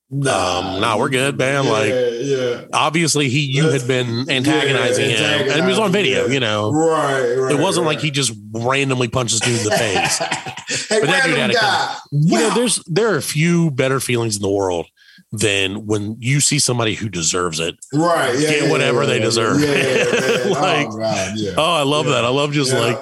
um, 0.10 0.80
nah, 0.80 0.98
we're 0.98 1.10
good, 1.10 1.38
man. 1.38 1.66
Yeah, 1.66 1.70
Like, 1.72 1.94
yeah. 1.94 2.62
obviously 2.74 3.28
he 3.30 3.42
you 3.42 3.70
had 3.70 3.86
been 3.88 4.30
antagonizing 4.30 5.10
Yeah, 5.10 5.38
him, 5.40 5.50
and 5.52 5.62
he 5.64 5.68
was 5.68 5.80
on 5.80 5.92
video. 5.92 6.28
You 6.28 6.40
know, 6.40 6.72
Right, 6.72 7.34
right. 7.36 7.52
it 7.54 7.60
wasn't 7.60 7.86
right. 7.86 7.96
like 7.96 8.04
he 8.04 8.12
just 8.12 8.32
randomly 8.54 9.10
punches 9.10 9.40
dude 9.42 9.58
in 9.60 9.64
the 9.66 9.72
face. 9.72 10.18
hey, 10.90 11.00
But 11.02 11.08
that 11.08 11.24
dude 11.26 11.38
had 11.38 11.50
a 11.52 11.54
guy. 11.54 11.98
you 12.12 12.38
know, 12.40 12.54
there's 12.56 12.82
there 12.86 13.14
are 13.14 13.18
a 13.18 13.22
few 13.22 13.70
better 13.72 14.00
feelings 14.00 14.38
in 14.38 14.42
the 14.42 14.50
world 14.52 14.88
than 15.34 15.86
when 15.86 16.16
you 16.20 16.40
see 16.40 16.58
somebody 16.60 16.94
who 16.94 17.10
deserves 17.10 17.60
it. 17.60 17.76
right. 17.94 18.34
Yeah, 18.40 18.50
get 18.50 18.72
whatever 18.72 19.06
they 19.06 19.20
deserve. 19.20 19.60
Yeah, 19.60 19.74
yeah, 19.74 20.46
yeah. 20.46 20.54
Like, 20.60 20.88
oh. 20.90 21.54
Oh, 21.58 21.74
I 21.74 21.84
love 21.84 22.06
that. 22.06 22.24
I 22.24 22.30
love 22.30 22.54
just 22.54 22.72
like 22.74 22.98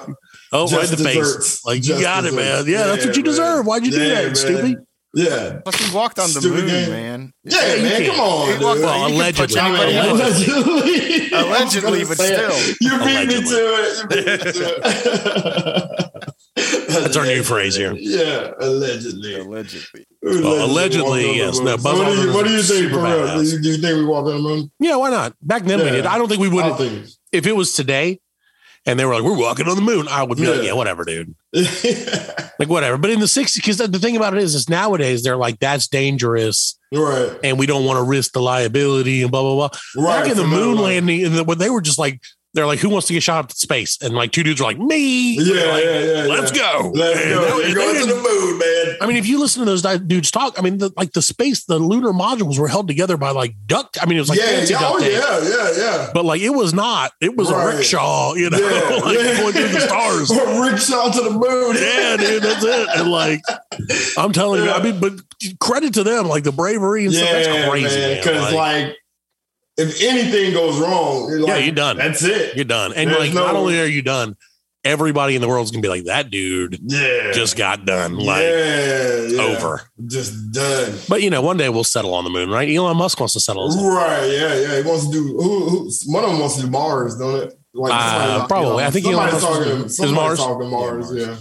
oh, 0.52 0.66
right 0.66 0.84
in 0.84 0.90
the 0.90 0.96
Just 0.96 1.04
face. 1.04 1.14
desserts. 1.16 1.64
Like 1.64 1.76
you 1.76 1.82
Just 1.82 2.02
got 2.02 2.24
it, 2.24 2.34
man. 2.34 2.64
desserts. 2.64 2.68
Yeah, 2.68 2.86
that's 2.86 3.06
what 3.06 3.16
you 3.16 3.22
man. 3.22 3.30
deserve. 3.30 3.66
Why'd 3.66 3.84
you 3.86 3.92
do 3.92 3.98
that, 4.08 4.24
man. 4.26 4.34
stupid? 4.34 4.85
Yeah. 5.16 5.60
Plus, 5.64 5.76
he 5.76 5.94
walked 5.96 6.18
on 6.18 6.26
the 6.30 6.40
Stupid 6.40 6.58
moon, 6.58 6.66
game. 6.68 6.90
man. 6.90 7.32
Yeah, 7.42 7.74
you 7.74 7.82
man. 7.82 8.02
can't. 8.02 8.16
Come 8.16 8.20
on, 8.20 8.58
He 8.58 8.64
walked- 8.64 8.80
Well, 8.82 9.08
you 9.08 9.16
allegedly. 9.16 9.60
anybody 9.60 9.98
I 9.98 10.02
mean, 10.02 10.10
allegedly. 10.20 11.32
Allegedly, 11.32 12.04
but 12.04 12.18
still. 12.18 12.50
it. 12.52 12.76
You 12.82 12.98
beat 12.98 13.26
me 13.28 13.34
to 13.48 13.58
it. 13.80 13.96
You 13.98 14.06
beat 14.08 14.26
me 14.26 14.52
to 14.52 14.80
it. 14.84 16.12
That's 16.88 17.16
our 17.16 17.24
new 17.24 17.42
phrase 17.42 17.76
here. 17.76 17.94
Yeah, 17.98 18.52
allegedly. 18.60 19.38
Allegedly. 19.40 20.04
allegedly, 20.22 21.00
walked 21.02 21.12
on 21.12 21.16
the 21.16 21.34
yes. 21.34 21.58
No, 21.60 21.76
So 21.78 21.96
what, 21.96 22.06
do 22.14 22.20
you, 22.20 22.34
what 22.34 22.44
do 22.46 22.52
you 22.52 22.62
think, 22.62 22.78
super 22.90 22.94
for 22.96 23.02
real? 23.04 23.42
Do 23.42 23.68
you, 23.70 23.76
think 23.78 23.96
we 23.96 24.04
walked 24.04 24.28
on 24.28 24.34
the 24.36 24.42
moon? 24.42 24.70
Yeah, 24.80 24.96
why 24.96 25.10
not? 25.10 25.34
Back 25.40 25.64
then 25.64 25.78
we 25.82 25.90
did. 25.90 26.04
I 26.06 26.18
don't 26.18 26.28
think 26.28 26.40
we 26.42 26.48
would. 26.48 26.64
I. 26.64 27.04
If 27.32 27.46
it 27.46 27.52
was 27.56 27.72
today, 27.72 28.20
and 28.86 28.98
they 28.98 29.04
were 29.04 29.14
like, 29.14 29.22
"We're 29.24 29.38
walking 29.38 29.68
on 29.68 29.76
the 29.76 29.82
moon," 29.82 30.06
I 30.08 30.22
would 30.22 30.38
be 30.38 30.46
like, 30.46 30.58
Yeah. 30.58 30.68
"Yeah, 30.68 30.72
whatever, 30.74 31.04
dude." 31.04 31.34
Like 32.58 32.70
whatever. 32.70 32.96
But 32.96 33.10
in 33.10 33.20
the 33.20 33.26
'60s, 33.26 33.56
because 33.56 33.76
the 33.76 33.98
thing 33.98 34.16
about 34.16 34.32
it 34.34 34.42
is, 34.42 34.54
is 34.54 34.66
nowadays 34.70 35.22
they're 35.22 35.36
like, 35.36 35.58
"That's 35.58 35.88
dangerous." 35.88 36.78
right. 36.90 37.38
and 37.44 37.58
we 37.58 37.66
don't 37.66 37.84
want 37.84 37.98
to 37.98 38.02
risk 38.02 38.32
the 38.32 38.40
liability 38.40 39.20
and 39.20 39.30
blah 39.30 39.42
blah 39.42 39.68
blah. 39.68 39.78
Right. 40.02 40.22
Back 40.22 40.30
in 40.30 40.38
the 40.38 40.46
moon 40.46 40.78
landing, 40.78 41.24
and 41.26 41.34
the, 41.34 41.44
when 41.44 41.58
they 41.58 41.68
were 41.68 41.82
just 41.82 41.98
like, 41.98 42.22
they're 42.56 42.66
like, 42.66 42.78
"Who 42.78 42.88
wants 42.88 43.06
to 43.08 43.12
get 43.12 43.22
shot 43.22 43.44
up 43.44 43.48
to 43.50 43.54
space?" 43.54 43.98
And 44.00 44.14
like 44.14 44.32
two 44.32 44.42
dudes 44.42 44.60
are 44.60 44.64
like, 44.64 44.78
"Me." 44.78 45.36
Yeah, 45.36 45.64
like, 45.66 45.84
yeah, 45.84 45.98
yeah. 46.00 46.24
Let's 46.24 46.56
yeah. 46.56 46.72
go. 46.72 46.90
Let's 46.94 47.20
And 47.20 47.34
go. 47.34 47.56
We're 47.56 47.74
going 47.74 48.00
to 48.00 48.06
the 48.06 48.16
moon, 48.16 48.58
man. 48.58 48.96
I 49.00 49.06
mean, 49.06 49.18
if 49.18 49.26
you 49.26 49.38
listen 49.38 49.64
to 49.64 49.66
those 49.70 49.82
dudes 50.00 50.30
talk, 50.30 50.58
I 50.58 50.62
mean, 50.62 50.78
the, 50.78 50.90
like 50.96 51.12
the 51.12 51.20
space, 51.20 51.64
the 51.64 51.78
lunar 51.78 52.12
modules 52.12 52.58
were 52.58 52.68
held 52.68 52.88
together 52.88 53.18
by 53.18 53.30
like 53.30 53.54
duct. 53.66 54.02
I 54.02 54.06
mean, 54.06 54.16
it 54.16 54.20
was 54.20 54.30
like 54.30 54.38
yeah, 54.38 54.64
yeah, 54.64 54.76
oh, 54.80 54.98
duct 54.98 55.02
oh, 55.02 55.06
yeah, 55.06 55.76
yeah, 55.76 55.84
yeah. 55.84 56.10
But 56.14 56.24
like 56.24 56.40
it 56.40 56.50
was 56.50 56.72
not. 56.72 57.12
It 57.20 57.36
was 57.36 57.50
a 57.50 57.66
rickshaw, 57.66 58.34
you 58.34 58.48
know, 58.48 58.58
Yeah, 58.58 58.96
like 59.04 59.18
yeah. 59.18 59.36
going 59.36 59.52
through 59.52 59.68
the 59.68 59.80
stars. 59.80 60.30
Rickshaw 60.66 61.10
to 61.10 61.20
the 61.22 61.30
moon. 61.30 61.76
Yeah, 61.76 62.16
dude, 62.16 62.42
that's 62.42 62.64
it. 62.64 62.88
And 62.96 63.10
like, 63.10 63.42
I'm 64.16 64.32
telling 64.32 64.64
you, 64.64 64.70
I 64.70 64.82
mean, 64.82 64.98
but 64.98 65.12
credit 65.60 65.94
to 65.94 66.04
them, 66.04 66.26
like 66.26 66.44
the 66.44 66.52
bravery 66.52 67.04
and 67.04 67.14
stuff. 67.14 67.28
That's 67.30 67.68
crazy. 67.68 68.16
Because 68.16 68.52
Like, 68.52 68.86
like, 68.86 68.96
if 69.76 70.02
anything 70.02 70.52
goes 70.52 70.78
wrong, 70.78 71.28
you're 71.28 71.46
Yeah, 71.46 71.58
you're 71.58 71.74
done. 71.74 71.96
That's 71.96 72.22
it. 72.22 72.56
you're 72.56 72.64
done. 72.64 72.92
And 72.94 73.10
There's 73.10 73.20
like, 73.20 73.34
no- 73.34 73.46
not 73.46 73.56
only 73.56 73.80
are 73.80 73.84
you 73.86 74.02
done, 74.02 74.36
everybody 74.84 75.34
in 75.34 75.40
the 75.42 75.48
world's 75.48 75.70
gonna 75.72 75.82
be 75.82 75.88
like, 75.88 76.04
that 76.04 76.30
dude 76.30 76.78
yeah, 76.84 77.32
just 77.32 77.56
got 77.56 77.84
done. 77.84 78.16
Like, 78.18 78.42
yeah, 78.42 79.20
yeah. 79.28 79.42
over. 79.42 79.82
just 80.06 80.52
done. 80.52 80.94
But 81.08 81.22
you 81.22 81.30
know, 81.30 81.42
one 81.42 81.56
day 81.56 81.68
we'll 81.68 81.82
settle 81.84 82.14
on 82.14 82.22
the 82.24 82.30
moon, 82.30 82.50
right? 82.50 82.68
Elon 82.68 82.96
Musk 82.96 83.18
wants 83.18 83.32
to 83.34 83.40
settle. 83.40 83.68
Right? 83.68 84.26
Yeah, 84.30 84.54
yeah. 84.54 84.76
He 84.82 84.88
wants 84.88 85.06
to 85.06 85.12
do. 85.12 85.22
Who, 85.36 85.68
who? 85.68 85.90
One 86.06 86.22
of 86.24 86.30
them 86.30 86.38
wants 86.40 86.56
to 86.56 86.62
do 86.62 86.70
Mars, 86.70 87.16
don't 87.18 87.42
it? 87.42 87.52
Like 87.74 87.92
Uh, 87.94 88.46
probably. 88.46 88.84
I 88.84 88.90
think 88.90 89.06
Elon 89.06 89.32
Musk 89.32 89.40
talking. 89.46 89.84
is 89.84 90.12
Mars? 90.12 90.38
talking 90.38 90.70
Mars. 90.70 91.12
Yeah, 91.12 91.36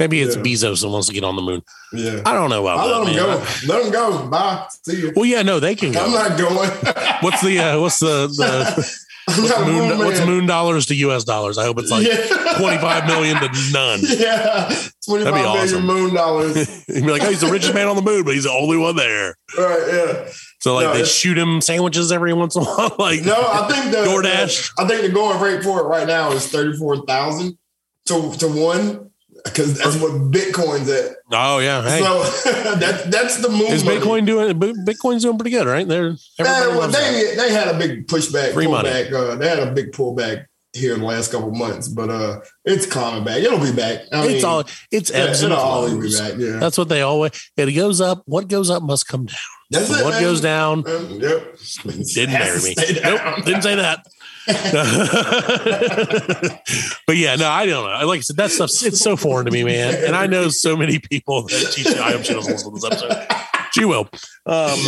Maybe 0.00 0.20
it's 0.20 0.34
Yeah. 0.34 0.42
Bezos 0.42 0.80
that 0.80 0.88
wants 0.88 1.06
to 1.08 1.14
get 1.14 1.22
on 1.22 1.36
the 1.36 1.42
moon. 1.42 1.62
yeah. 1.92 2.22
I 2.26 2.32
don't 2.34 2.50
know 2.50 2.62
about 2.66 2.78
I 2.80 2.88
that. 2.88 2.98
let 2.98 3.04
them 3.04 3.14
man. 3.14 3.38
go. 3.38 3.72
Let 3.72 3.82
them 3.84 3.92
go. 3.92 4.28
Bye. 4.28 4.66
See 4.84 5.00
you. 5.02 5.12
Well, 5.14 5.26
yeah, 5.26 5.42
no, 5.42 5.60
they 5.60 5.76
can 5.76 5.92
go. 5.92 6.00
I'm 6.04 6.10
not 6.12 6.36
going. 6.38 6.68
What's 7.20 7.42
the 7.42 7.58
uh, 7.58 7.78
what's 7.80 7.98
the, 7.98 8.28
the 8.28 8.96
what's 9.26 9.58
moon, 9.60 9.88
moon 9.90 9.98
what's 9.98 10.20
moon 10.24 10.46
dollars 10.46 10.86
to 10.86 10.94
U.S. 10.96 11.24
dollars? 11.24 11.58
I 11.58 11.64
hope 11.64 11.78
it's 11.78 11.90
like 11.90 12.06
yeah. 12.06 12.16
25 12.58 13.06
million 13.06 13.36
to 13.36 13.48
none. 13.72 14.00
Yeah, 14.02 14.74
twenty-five 15.06 15.34
million 15.34 15.46
awesome. 15.46 15.86
moon 15.86 16.14
dollars. 16.14 16.84
He'd 16.86 17.04
be 17.04 17.10
like, 17.10 17.22
oh, 17.22 17.28
he's 17.28 17.42
the 17.42 17.50
richest 17.50 17.74
man 17.74 17.88
on 17.88 17.96
the 17.96 18.02
moon, 18.02 18.24
but 18.24 18.32
he's 18.34 18.44
the 18.44 18.50
only 18.50 18.78
one 18.78 18.96
there. 18.96 19.36
right? 19.58 19.82
Yeah. 19.92 20.28
So 20.60 20.74
like 20.74 20.86
No, 20.86 20.94
they 20.94 21.04
shoot 21.04 21.36
him 21.36 21.60
sandwiches 21.60 22.10
every 22.10 22.32
once 22.32 22.56
in 22.56 22.62
a 22.62 22.64
while. 22.64 22.96
like 22.98 23.22
No, 23.22 23.34
I 23.36 23.68
think 23.70 23.92
the 23.92 23.98
DoorDash. 23.98 24.72
I 24.78 24.88
think 24.88 25.02
the 25.02 25.10
going 25.10 25.38
rate 25.40 25.62
for 25.62 25.80
it 25.80 25.84
right 25.84 26.06
now 26.06 26.32
is 26.32 26.46
thirty-four 26.48 27.04
thousand 27.06 27.58
to 28.06 28.32
to 28.38 28.48
one 28.48 29.09
because 29.44 29.78
that's 29.78 29.96
what 30.00 30.12
Bitcoin's 30.30 30.88
at. 30.88 31.16
oh 31.32 31.58
yeah, 31.58 31.82
hey, 31.82 32.00
So 32.00 32.22
that 32.76 33.10
that's 33.10 33.40
the 33.42 33.48
moon. 33.48 33.62
is 33.68 33.84
money. 33.84 33.98
Bitcoin 33.98 34.26
doing? 34.26 34.58
Bitcoin's 34.58 35.22
doing 35.22 35.38
pretty 35.38 35.50
good, 35.50 35.66
right? 35.66 35.86
They're 35.86 36.10
Uh, 36.10 36.14
well, 36.38 36.88
they 36.88 37.34
they 37.36 37.52
had 37.52 37.68
a 37.68 37.78
big 37.78 38.06
pushback, 38.06 38.52
Free 38.52 38.66
pullback. 38.66 39.12
Uh, 39.12 39.36
they 39.36 39.48
had 39.48 39.58
a 39.60 39.72
big 39.72 39.92
pullback 39.92 40.46
here 40.72 40.94
in 40.94 41.00
the 41.00 41.06
last 41.06 41.32
couple 41.32 41.50
months, 41.50 41.88
but 41.88 42.10
uh, 42.10 42.40
it's 42.64 42.86
coming 42.86 43.24
back. 43.24 43.38
It'll 43.38 43.58
be 43.58 43.72
back. 43.72 44.02
I 44.12 44.24
it's 44.26 44.34
mean, 44.34 44.44
all 44.44 44.64
it's 44.92 45.10
yeah, 45.10 45.30
it'll 45.32 45.52
always 45.54 45.94
be 45.94 46.16
back. 46.18 46.38
Yeah, 46.38 46.58
That's 46.60 46.78
what 46.78 46.88
they 46.88 47.02
always. 47.02 47.32
It 47.56 47.72
goes 47.72 48.00
up. 48.00 48.22
What 48.26 48.46
goes 48.48 48.70
up 48.70 48.82
must 48.82 49.08
come 49.08 49.26
down. 49.26 49.36
that's 49.70 49.88
So 49.88 49.94
it. 49.94 50.04
what 50.04 50.10
man. 50.14 50.22
goes 50.22 50.40
down 50.40 50.84
Um, 50.88 51.18
yep. 51.20 51.56
didn't 52.14 52.32
marry 52.34 52.62
me. 52.62 52.74
down. 52.74 53.02
Nope, 53.36 53.44
didn't 53.44 53.62
say 53.62 53.74
that. 53.76 54.04
but 57.06 57.16
yeah, 57.16 57.36
no, 57.36 57.48
I 57.48 57.66
don't 57.66 57.84
know. 58.00 58.06
Like 58.06 58.18
I 58.18 58.20
said, 58.20 58.36
that 58.36 58.50
stuff's 58.50 58.82
it's 58.82 59.00
so 59.00 59.16
foreign 59.16 59.46
to 59.46 59.52
me, 59.52 59.64
man. 59.64 60.04
And 60.04 60.14
I 60.16 60.26
know 60.26 60.48
so 60.48 60.76
many 60.76 60.98
people 60.98 61.42
that 61.44 61.72
she, 61.74 61.86
I 61.98 62.12
hope 62.12 62.24
she 62.24 62.34
doesn't 62.34 62.52
listen 62.52 62.74
to 62.74 62.80
this 62.80 62.84
episode. 62.84 63.26
She 63.72 63.84
will. 63.84 64.08
Um, 64.46 64.78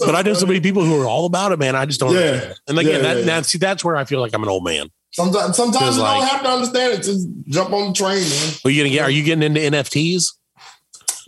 but 0.00 0.14
I 0.16 0.22
know 0.22 0.34
so 0.34 0.46
many 0.46 0.60
people 0.60 0.84
who 0.84 1.00
are 1.00 1.06
all 1.06 1.26
about 1.26 1.52
it, 1.52 1.58
man. 1.58 1.76
I 1.76 1.86
just 1.86 2.00
don't. 2.00 2.14
Yeah. 2.14 2.52
And 2.66 2.78
again, 2.78 2.96
Yeah, 2.96 3.02
that, 3.02 3.16
yeah. 3.18 3.24
that 3.26 3.46
see, 3.46 3.58
that's 3.58 3.84
where 3.84 3.96
I 3.96 4.04
feel 4.04 4.20
like 4.20 4.34
I'm 4.34 4.42
an 4.42 4.48
old 4.48 4.64
man. 4.64 4.88
Sometimes, 5.12 5.56
sometimes 5.56 5.96
you 5.96 6.02
like- 6.02 6.20
don't 6.20 6.28
have 6.28 6.42
to 6.42 6.48
understand 6.48 6.92
it. 6.94 7.02
Just 7.04 7.28
jump 7.46 7.72
on 7.72 7.88
the 7.88 7.94
train, 7.94 8.22
man. 8.28 8.52
Are 8.64 8.70
you 8.70 8.82
gonna 8.82 8.92
get? 8.94 9.02
Are 9.02 9.10
you 9.10 9.22
getting 9.22 9.42
into 9.42 9.60
NFTs? 9.60 10.24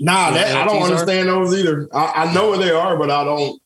Nah, 0.00 0.32
that, 0.32 0.56
I 0.56 0.64
don't 0.64 0.76
NFTs 0.76 0.80
are? 0.80 0.84
understand 0.86 1.28
those 1.28 1.54
either. 1.56 1.88
I, 1.94 2.24
I 2.24 2.34
know 2.34 2.48
what 2.48 2.58
they 2.60 2.70
are, 2.70 2.96
but 2.96 3.10
I 3.10 3.22
don't. 3.24 3.60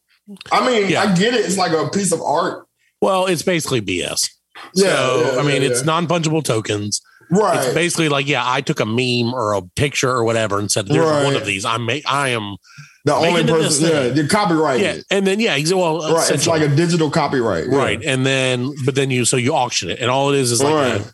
I 0.52 0.66
mean, 0.66 0.90
Yeah. 0.90 1.02
I 1.04 1.16
get 1.16 1.32
it. 1.32 1.46
It's 1.46 1.56
like 1.56 1.72
a 1.72 1.88
piece 1.88 2.12
of 2.12 2.20
art. 2.20 2.66
Well, 3.00 3.26
it's 3.26 3.42
basically 3.42 3.80
BS. 3.80 4.28
Yeah, 4.74 4.84
so 4.96 5.32
yeah, 5.34 5.40
I 5.40 5.42
mean, 5.44 5.62
yeah, 5.62 5.68
it's 5.68 5.80
yeah. 5.80 5.86
non-fungible 5.86 6.42
tokens. 6.44 7.00
right. 7.30 7.64
It's 7.64 7.74
basically 7.74 8.08
like, 8.08 8.26
yeah, 8.26 8.42
I 8.44 8.60
took 8.60 8.80
a 8.80 8.86
meme 8.86 9.32
or 9.34 9.52
a 9.52 9.62
picture 9.76 10.10
or 10.10 10.24
whatever 10.24 10.58
and 10.58 10.70
said, 10.70 10.86
"There's 10.88 11.04
Right. 11.04 11.24
one 11.24 11.36
of 11.36 11.46
these. 11.46 11.64
I 11.64 11.76
make. 11.78 12.02
I 12.10 12.30
am." 12.30 12.56
the 13.04 13.14
only 13.14 13.32
making 13.44 13.48
it 13.54 13.58
this 13.58 13.80
person, 13.80 13.84
yeah, 13.96 14.02
thing. 14.02 14.14
the 14.16 14.28
copyright. 14.28 14.80
Yeah, 14.80 14.96
and 15.10 15.26
then 15.26 15.38
yeah, 15.40 15.56
well, 15.74 16.12
right. 16.12 16.30
It's 16.30 16.46
like 16.46 16.60
a 16.62 16.68
digital 16.68 17.08
copyright. 17.10 17.66
yeah. 17.70 17.76
right, 17.76 18.02
and 18.04 18.26
then 18.26 18.74
but 18.84 18.94
then 18.96 19.10
you 19.10 19.24
so 19.24 19.36
you 19.36 19.54
auction 19.54 19.88
it, 19.90 20.00
and 20.00 20.10
all 20.10 20.32
it 20.32 20.38
is 20.38 20.50
is 20.52 20.62
like 20.62 20.74
Right. 20.74 21.00
a, 21.00 21.12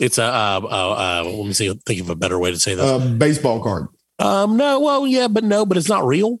it's 0.00 0.18
a 0.18 0.24
uh, 0.24 0.60
uh, 0.64 0.66
uh, 0.66 1.24
let 1.28 1.46
me 1.46 1.52
see, 1.52 1.72
think 1.86 2.00
of 2.00 2.10
a 2.10 2.16
better 2.16 2.38
way 2.38 2.50
to 2.50 2.58
say 2.58 2.74
this. 2.74 2.84
A 2.90 2.98
baseball 3.08 3.62
card. 3.62 3.86
um, 4.18 4.56
no, 4.56 4.80
well, 4.80 5.06
yeah, 5.06 5.28
but 5.28 5.44
no, 5.44 5.64
but 5.64 5.76
it's 5.76 5.88
not 5.88 6.04
real. 6.04 6.40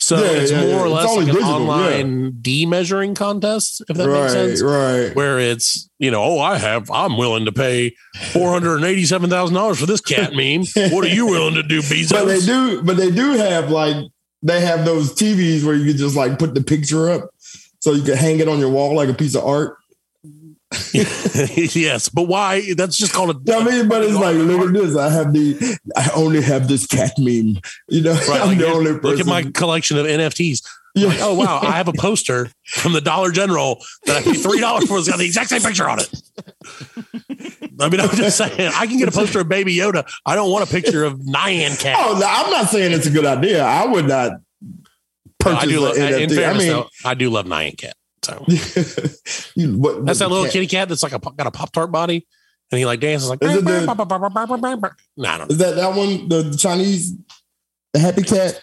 So 0.00 0.16
Yeah, 0.22 0.30
it's 0.32 0.50
yeah, 0.50 0.60
more 0.60 0.68
yeah. 0.70 0.82
or 0.82 0.88
less 0.88 1.08
like 1.08 1.28
an 1.28 1.34
digital, 1.34 1.50
online 1.50 2.38
de-measuring 2.42 3.14
contest, 3.14 3.82
if 3.88 3.96
that 3.96 4.08
right. 4.08 4.20
makes 4.20 4.32
sense. 4.32 4.62
Right. 4.62 5.14
Where 5.14 5.38
it's 5.38 5.88
you 5.98 6.10
know, 6.10 6.22
oh, 6.22 6.38
I 6.40 6.58
have, 6.58 6.90
I'm 6.90 7.16
willing 7.16 7.46
to 7.46 7.52
pay 7.52 7.94
four 8.32 8.52
hundred 8.52 8.76
and 8.76 8.84
eighty-seven 8.84 9.30
thousand 9.30 9.54
dollars 9.54 9.80
for 9.80 9.86
this 9.86 10.00
cat 10.00 10.32
meme. 10.34 10.64
What 10.92 11.04
are 11.04 11.08
you 11.14 11.26
willing 11.26 11.54
to 11.54 11.62
do, 11.62 11.80
Bezos? 11.80 12.10
But 12.10 12.24
they 12.26 12.40
do. 12.40 12.82
But 12.82 12.96
they 12.96 13.10
do 13.10 13.32
have 13.32 13.70
like 13.70 13.96
they 14.42 14.60
have 14.60 14.84
those 14.84 15.14
TVs 15.14 15.64
where 15.64 15.74
you 15.74 15.86
can 15.86 15.96
just 15.96 16.16
like 16.16 16.38
put 16.38 16.54
the 16.54 16.62
picture 16.62 17.08
up, 17.10 17.30
so 17.80 17.92
you 17.92 18.02
can 18.02 18.16
hang 18.16 18.40
it 18.40 18.48
on 18.48 18.58
your 18.58 18.68
wall 18.70 18.94
like 18.94 19.08
a 19.08 19.14
piece 19.14 19.34
of 19.34 19.44
art. 19.44 19.76
yes, 21.74 22.08
but 22.08 22.24
why? 22.24 22.74
That's 22.74 22.96
just 22.96 23.12
called 23.12 23.48
a. 23.48 23.54
I 23.56 23.64
mean, 23.64 23.88
but 23.88 24.02
it's 24.02 24.14
like, 24.14 24.36
look 24.36 24.68
at 24.68 24.72
this. 24.74 24.96
I 24.96 25.10
have 25.10 25.32
the. 25.32 25.78
I 25.96 26.10
only 26.14 26.40
have 26.42 26.68
this 26.68 26.86
cat 26.86 27.12
meme. 27.18 27.58
You 27.88 28.02
know, 28.02 28.12
Right, 28.14 28.28
I'm 28.40 28.48
like, 28.48 28.58
the 28.58 28.66
only 28.68 28.92
look 28.92 29.20
at 29.20 29.26
my 29.26 29.42
collection 29.42 29.98
of 29.98 30.06
NFTs. 30.06 30.62
Yeah. 30.96 31.08
Like, 31.08 31.18
oh 31.22 31.34
wow, 31.34 31.58
I 31.60 31.72
have 31.72 31.88
a 31.88 31.92
poster 31.98 32.48
from 32.66 32.92
the 32.92 33.00
Dollar 33.00 33.32
General 33.32 33.82
that 34.06 34.16
I 34.18 34.22
paid 34.22 34.36
three 34.36 34.60
dollars 34.60 34.86
for. 34.86 34.98
It's 34.98 35.08
got 35.08 35.18
the 35.18 35.26
exact 35.26 35.50
same 35.50 35.60
picture 35.60 35.88
on 35.88 35.98
it. 36.00 36.08
I 37.80 37.88
mean, 37.88 38.00
I'm 38.00 38.10
just 38.10 38.38
saying, 38.38 38.70
I 38.74 38.86
can 38.86 38.98
get 38.98 39.08
a 39.08 39.12
poster 39.12 39.40
of 39.40 39.48
Baby 39.48 39.74
Yoda. 39.76 40.08
I 40.24 40.36
don't 40.36 40.50
want 40.52 40.68
a 40.68 40.72
picture 40.72 41.02
of 41.04 41.14
Nyan 41.18 41.78
Cat. 41.80 41.96
Oh, 41.98 42.16
no, 42.18 42.24
I'm 42.26 42.50
not 42.52 42.68
saying 42.70 42.92
it's 42.92 43.06
a 43.06 43.10
good 43.10 43.26
idea. 43.26 43.64
I 43.64 43.84
would 43.86 44.06
not 44.06 44.32
No, 44.62 44.68
purchase 45.40 45.62
I 45.64 45.66
do. 45.66 45.80
Love, 45.80 45.96
NFT. 45.96 46.34
fairness, 46.36 46.38
I 46.38 46.58
mean, 46.58 46.68
though, 46.68 46.88
I 47.04 47.14
do 47.14 47.30
love 47.30 47.46
Nyan 47.46 47.76
Cat. 47.76 47.94
So 48.24 48.44
you, 49.54 49.78
what, 49.78 50.04
that's 50.06 50.18
that 50.20 50.28
little 50.28 50.44
cat- 50.44 50.52
kitty 50.52 50.66
cat 50.66 50.88
that's 50.88 51.02
like 51.02 51.12
a 51.12 51.18
got 51.18 51.46
a 51.46 51.50
pop 51.50 51.72
tart 51.72 51.92
body, 51.92 52.26
and 52.72 52.78
he 52.78 52.86
like 52.86 53.00
dances 53.00 53.28
like. 53.28 53.42
Is 53.42 53.56
it 53.58 53.64
the- 53.64 53.86
No, 55.16 55.28
I 55.28 55.38
don't. 55.38 55.50
Is 55.50 55.58
that 55.58 55.76
that 55.76 55.94
one? 55.96 56.28
The 56.28 56.56
Chinese, 56.58 57.14
the 57.92 58.00
happy 58.00 58.22
cat, 58.22 58.60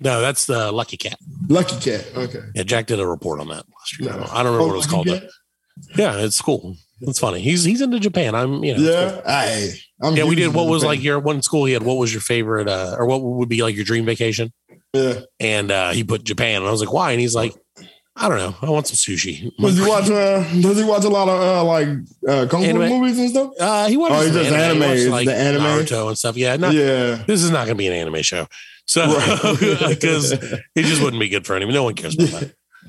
No, 0.00 0.20
that's 0.20 0.46
the 0.46 0.72
Lucky 0.72 0.96
Cat. 0.96 1.18
lucky 1.48 1.78
cat. 1.78 2.06
Okay. 2.16 2.40
Yeah, 2.54 2.62
Jack 2.64 2.86
did 2.86 3.00
a 3.00 3.06
report 3.06 3.40
on 3.40 3.48
that 3.48 3.64
last 3.78 4.00
year. 4.00 4.10
No. 4.10 4.26
I 4.30 4.42
don't 4.42 4.52
remember 4.54 4.60
Oh, 4.62 4.66
what 4.68 4.76
it's 4.84 4.92
Lucky 4.92 5.10
called. 5.10 5.20
Cat? 5.22 5.30
Yeah, 5.96 6.16
it's 6.24 6.40
cool. 6.40 6.76
It's 7.00 7.18
funny. 7.18 7.40
He's 7.40 7.64
he's 7.64 7.80
into 7.80 7.98
Japan. 8.00 8.34
I'm 8.34 8.62
you 8.64 8.76
know. 8.76 8.82
it's 8.82 9.12
cool. 9.12 9.22
Yeah. 9.22 9.22
I, 9.26 9.70
I'm 10.06 10.16
Yeah, 10.16 10.24
we 10.24 10.36
did. 10.36 10.54
What 10.54 10.68
was 10.68 10.82
Japan. 10.82 10.88
like 10.96 11.02
your 11.02 11.18
one 11.18 11.42
school? 11.42 11.64
He 11.64 11.72
had. 11.72 11.82
What 11.82 11.94
was 11.98 12.12
your 12.12 12.20
favorite, 12.22 12.68
uh, 12.68 12.96
or 12.98 13.06
what 13.06 13.22
would 13.22 13.48
be 13.48 13.62
like 13.62 13.74
your 13.74 13.84
dream 13.84 14.04
vacation? 14.04 14.52
Yeah. 14.92 15.20
And 15.40 15.70
uh, 15.72 15.90
he 15.90 16.04
put 16.04 16.22
Japan, 16.24 16.58
and 16.62 16.66
I 16.68 16.70
was 16.70 16.80
like, 16.80 16.92
why? 16.92 17.10
And 17.10 17.20
he's 17.20 17.34
like, 17.34 17.52
I 18.16 18.28
don't 18.28 18.38
know. 18.38 18.54
I 18.62 18.70
want 18.70 18.86
some 18.86 18.94
sushi. 18.96 19.50
Does 19.58 19.76
he 19.76 19.84
watch? 19.88 20.08
Uh, 20.08 20.44
does 20.60 20.78
he 20.78 20.84
watch 20.84 21.04
a 21.04 21.08
lot 21.08 21.28
of 21.28 21.40
uh, 21.40 21.64
like 21.64 21.88
uh, 22.28 22.46
kung 22.48 22.62
fu 22.64 22.72
movies 22.74 23.18
and 23.18 23.30
stuff? 23.30 23.52
Uh, 23.58 23.88
he 23.88 23.96
watches 23.96 24.36
Oh, 24.36 24.38
he 24.40 24.44
some 24.44 24.54
anime. 24.54 24.60
anime. 24.60 24.82
He 24.82 24.88
watches, 24.88 25.08
like 25.08 25.26
the 25.26 25.34
anime? 25.34 25.62
Naruto 25.62 26.08
and 26.08 26.18
stuff. 26.18 26.36
Yeah, 26.36 26.56
not, 26.56 26.72
yeah. 26.74 27.24
this 27.26 27.42
is 27.42 27.50
not 27.50 27.66
going 27.66 27.76
to 27.76 27.78
be 27.78 27.88
an 27.88 27.92
anime 27.92 28.22
show. 28.22 28.46
So 28.86 29.04
Right. 29.06 29.56
because 29.88 30.30
it 30.32 30.62
just 30.76 31.02
wouldn't 31.02 31.18
be 31.20 31.28
good 31.28 31.44
for 31.44 31.56
anyone. 31.56 31.74
No 31.74 31.82
one 31.82 31.94
cares 31.94 32.14
about 32.14 32.40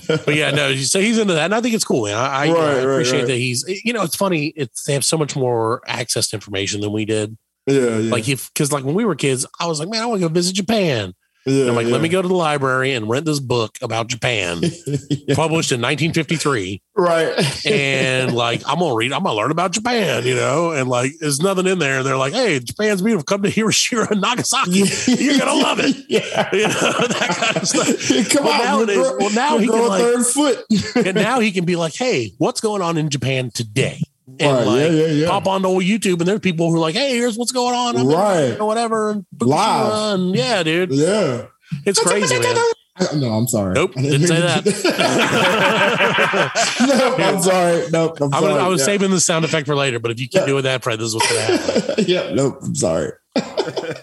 that. 0.08 0.26
But 0.26 0.36
yeah, 0.36 0.52
no. 0.52 0.76
So 0.76 1.00
he's 1.00 1.18
into 1.18 1.34
that, 1.34 1.46
and 1.46 1.56
I 1.56 1.62
think 1.62 1.74
it's 1.74 1.86
cool, 1.86 2.06
man. 2.06 2.16
I, 2.16 2.20
I, 2.20 2.48
Right, 2.50 2.58
I 2.58 2.76
right, 2.76 2.80
appreciate 2.84 3.20
right. 3.20 3.28
that 3.28 3.38
he's. 3.38 3.64
You 3.84 3.94
know, 3.94 4.04
it's 4.04 4.16
funny. 4.16 4.48
It's 4.56 4.84
they 4.84 4.94
have 4.94 5.06
so 5.06 5.18
much 5.18 5.36
more 5.36 5.82
access 5.88 6.28
to 6.28 6.36
information 6.36 6.82
than 6.82 6.92
we 6.92 7.06
did. 7.06 7.36
Yeah. 7.66 7.98
Yeah. 7.98 8.12
Like 8.12 8.28
if 8.30 8.54
because 8.54 8.72
like 8.72 8.84
when 8.84 8.94
we 8.94 9.06
were 9.06 9.16
kids, 9.16 9.46
I 9.60 9.66
was 9.68 9.80
like, 9.80 9.90
man, 9.90 10.04
I 10.04 10.06
want 10.06 10.22
to 10.22 10.28
go 10.28 10.32
visit 10.34 10.54
Japan. 10.54 11.14
Yeah, 11.46 11.68
I'm 11.70 11.76
like, 11.76 11.88
yeah. 11.88 11.94
let 11.94 12.02
me 12.02 12.10
go 12.10 12.22
to 12.22 12.28
the 12.28 12.34
library 12.34 12.94
and 12.94 13.08
rent 13.10 13.26
this 13.26 13.40
book 13.40 13.78
about 13.82 14.08
Japan, 14.08 14.62
published 15.36 15.72
in 15.72 15.80
1953. 15.82 16.82
right. 16.96 17.66
And 17.66 18.34
like, 18.36 18.62
I'm 18.68 18.80
gonna 18.80 18.96
read, 18.96 19.14
I'm 19.14 19.24
gonna 19.24 19.36
learn 19.36 19.52
about 19.52 19.72
Japan, 19.72 20.26
you 20.26 20.36
know. 20.36 20.72
And 20.72 20.90
like, 20.90 21.12
there's 21.20 21.40
nothing 21.40 21.68
in 21.68 21.80
there. 21.80 22.04
They're 22.04 22.18
like, 22.18 22.34
hey, 22.34 22.60
Japan's 22.60 23.02
beautiful. 23.02 23.24
Come 23.26 23.44
to 23.44 23.50
Hiroshima 23.50 24.08
and 24.12 24.22
Nagasaki. 24.22 24.84
You're 25.12 25.38
gonna 25.40 25.54
love 25.62 25.80
it. 25.82 25.96
Yeah. 26.08 26.50
You 26.54 26.64
know, 26.68 27.08
that 27.08 27.36
kind 27.38 27.58
of 27.58 27.68
stuff. 27.68 28.30
Come 28.32 28.46
Well, 28.46 28.54
on. 28.54 28.66
nowadays- 28.88 28.98
grow- 28.98 29.18
well, 29.20 29.32
now 29.34 29.58
he 29.58 29.68
can, 29.68 29.88
like- 29.88 30.02
third 30.02 30.26
foot. 30.26 31.06
And 31.06 31.16
now 31.16 31.40
he 31.40 31.52
can 31.52 31.66
be 31.66 31.76
like, 31.76 31.94
hey, 31.96 32.32
what's 32.38 32.62
going 32.62 32.82
on 32.82 32.98
in 32.98 33.10
Japan 33.10 33.52
today? 33.54 34.00
And 34.28 34.42
Right, 34.42 34.66
like, 34.66 34.82
yeah, 34.82 34.88
yeah, 34.90 35.06
yeah. 35.08 35.30
pop 35.30 35.46
onto 35.48 35.68
YouTube, 35.68 36.18
and 36.20 36.28
there's 36.28 36.40
people 36.40 36.70
who 36.72 36.78
are 36.78 36.80
like, 36.80 36.96
hey, 36.96 37.16
here's 37.16 37.38
what's 37.38 37.52
going 37.52 37.76
on. 37.76 37.96
I'm 37.96 38.08
Right. 38.08 38.60
Or 38.60 38.66
whatever. 38.66 39.24
Live. 39.40 40.20
and 40.20 40.36
yeah, 40.36 40.64
dude, 40.64 40.92
yeah. 40.92 41.46
it's 41.86 42.00
crazy. 42.00 42.36
No, 43.14 43.34
I'm 43.34 43.46
sorry. 43.46 43.74
Nope, 43.74 43.94
didn't 43.96 44.26
say 44.26 44.38
you. 44.38 44.72
no, 46.88 47.16
I'm 47.20 47.42
sorry. 47.42 47.84
Nope, 47.92 48.22
I'm 48.22 48.34
I 48.34 48.40
sorry. 48.40 48.54
was, 48.54 48.62
I 48.62 48.68
was 48.70 48.80
yeah. 48.80 48.86
saving 48.86 49.12
the 49.12 49.20
sound 49.20 49.44
effect 49.44 49.68
for 49.68 49.76
later, 49.76 50.00
but 50.00 50.12
if 50.12 50.20
you 50.22 50.30
keep 50.30 50.40
Yeah. 50.42 50.46
doing 50.46 50.64
that, 50.64 50.82
Fred, 50.82 51.00
this 51.00 51.08
is 51.08 51.16
what's 51.16 51.30
going 51.30 51.46
to 51.46 51.58
happen. 51.58 52.06
yeah, 52.08 52.32
nope, 52.34 52.60
I'm 52.64 52.74
sorry. 52.74 53.12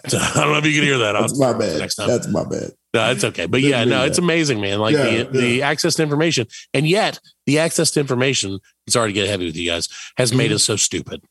So, 0.08 0.18
I 0.18 0.32
don't 0.42 0.52
know 0.52 0.58
if 0.58 0.66
you 0.66 0.72
can 0.74 0.82
hear 0.82 0.98
that. 0.98 1.14
I'll- 1.16 1.22
That's 1.22 1.38
my 1.38 1.52
bad. 1.52 1.78
Next 1.78 1.94
time. 1.94 2.08
That's 2.08 2.26
my 2.28 2.44
bad. 2.44 2.72
No, 2.92 3.10
it's 3.12 3.24
okay. 3.24 3.46
But 3.46 3.62
yeah, 3.62 3.84
no, 3.84 4.00
that. 4.00 4.08
it's 4.08 4.18
amazing, 4.18 4.60
man. 4.60 4.78
Like 4.80 4.94
Yeah, 4.94 5.22
the, 5.22 5.24
the 5.40 5.62
access 5.62 5.94
to 5.94 6.02
information. 6.02 6.46
And 6.74 6.86
yet, 6.86 7.18
the 7.46 7.58
access 7.60 7.90
to 7.92 8.00
information, 8.00 8.58
sorry 8.88 9.10
to 9.10 9.12
get 9.14 9.28
heavy 9.28 9.46
with 9.46 9.56
you 9.56 9.70
guys, 9.70 9.88
has 10.18 10.34
made 10.34 10.50
Mhm. 10.50 10.54
us 10.56 10.64
so 10.64 10.76
stupid. 10.76 11.22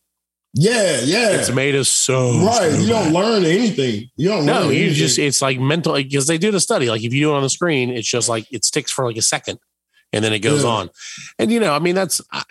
Yeah, 0.54 1.02
yeah. 1.04 1.32
It's 1.32 1.52
made 1.52 1.76
us 1.76 1.90
so 1.90 2.40
right. 2.46 2.70
stupid. 2.72 2.82
You 2.82 2.88
don't 2.88 3.14
learn 3.14 3.44
anything. 3.46 4.10
You 4.16 4.30
don't 4.30 4.46
No, 4.46 4.70
you 4.70 4.80
anything. 4.86 4.94
just 4.96 5.20
it's 5.20 5.42
like 5.42 5.60
mental 5.60 5.94
because 5.94 6.28
they 6.28 6.38
do 6.38 6.50
the 6.52 6.60
study. 6.60 6.90
Like 6.90 7.04
if 7.04 7.14
you 7.14 7.22
do 7.22 7.32
it 7.32 7.36
on 7.36 7.44
the 7.44 7.50
screen, 7.50 7.90
it's 7.92 8.08
just 8.10 8.28
like 8.30 8.46
it 8.52 8.66
sticks 8.66 8.90
for 8.92 9.06
like 9.06 9.18
a 9.18 9.22
second 9.22 9.60
and 10.14 10.26
then 10.26 10.34
it 10.34 10.40
goes 10.40 10.64
Yeah. 10.64 10.70
on. 10.70 10.90
And 11.38 11.52
you 11.52 11.60
know, 11.60 11.74
I 11.74 11.80
mean, 11.80 11.96
that's 11.96 12.22
I, 12.32 12.44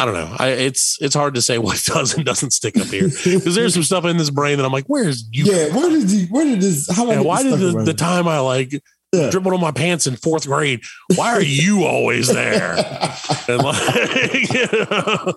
I 0.00 0.04
don't 0.06 0.14
know. 0.14 0.36
I 0.38 0.48
it's 0.48 0.96
it's 1.00 1.14
hard 1.14 1.34
to 1.34 1.42
say 1.42 1.58
what 1.66 1.82
does 1.84 2.14
and 2.14 2.24
doesn't 2.24 2.52
stick 2.52 2.76
up 2.78 2.86
here 2.88 3.08
because 3.08 3.54
there's 3.54 3.74
some 3.74 3.82
stuff 3.82 4.04
in 4.04 4.16
this 4.16 4.30
brain 4.30 4.56
that 4.58 4.64
I'm 4.64 4.72
like, 4.72 4.86
where's 4.86 5.28
you? 5.30 5.44
yeah. 5.44 5.74
Where 5.74 5.90
did 5.90 6.08
he? 6.10 6.24
Where 6.26 6.44
did 6.44 6.60
this? 6.60 6.88
How 6.94 7.10
And 7.10 7.24
why 7.24 7.42
did 7.42 7.58
the, 7.58 7.82
the 7.84 7.94
time? 7.94 8.26
I 8.28 8.38
like 8.40 8.72
Yeah. 9.12 9.28
dribbled 9.30 9.54
on 9.54 9.60
my 9.60 9.72
pants 9.72 10.06
in 10.06 10.16
fourth 10.16 10.46
grade? 10.46 10.80
Why 11.16 11.32
are 11.32 11.42
you 11.42 11.84
always 11.84 12.28
there? 12.28 12.76
And 13.48 13.62
like, 13.64 14.52
you 14.54 14.66
know, 14.72 15.34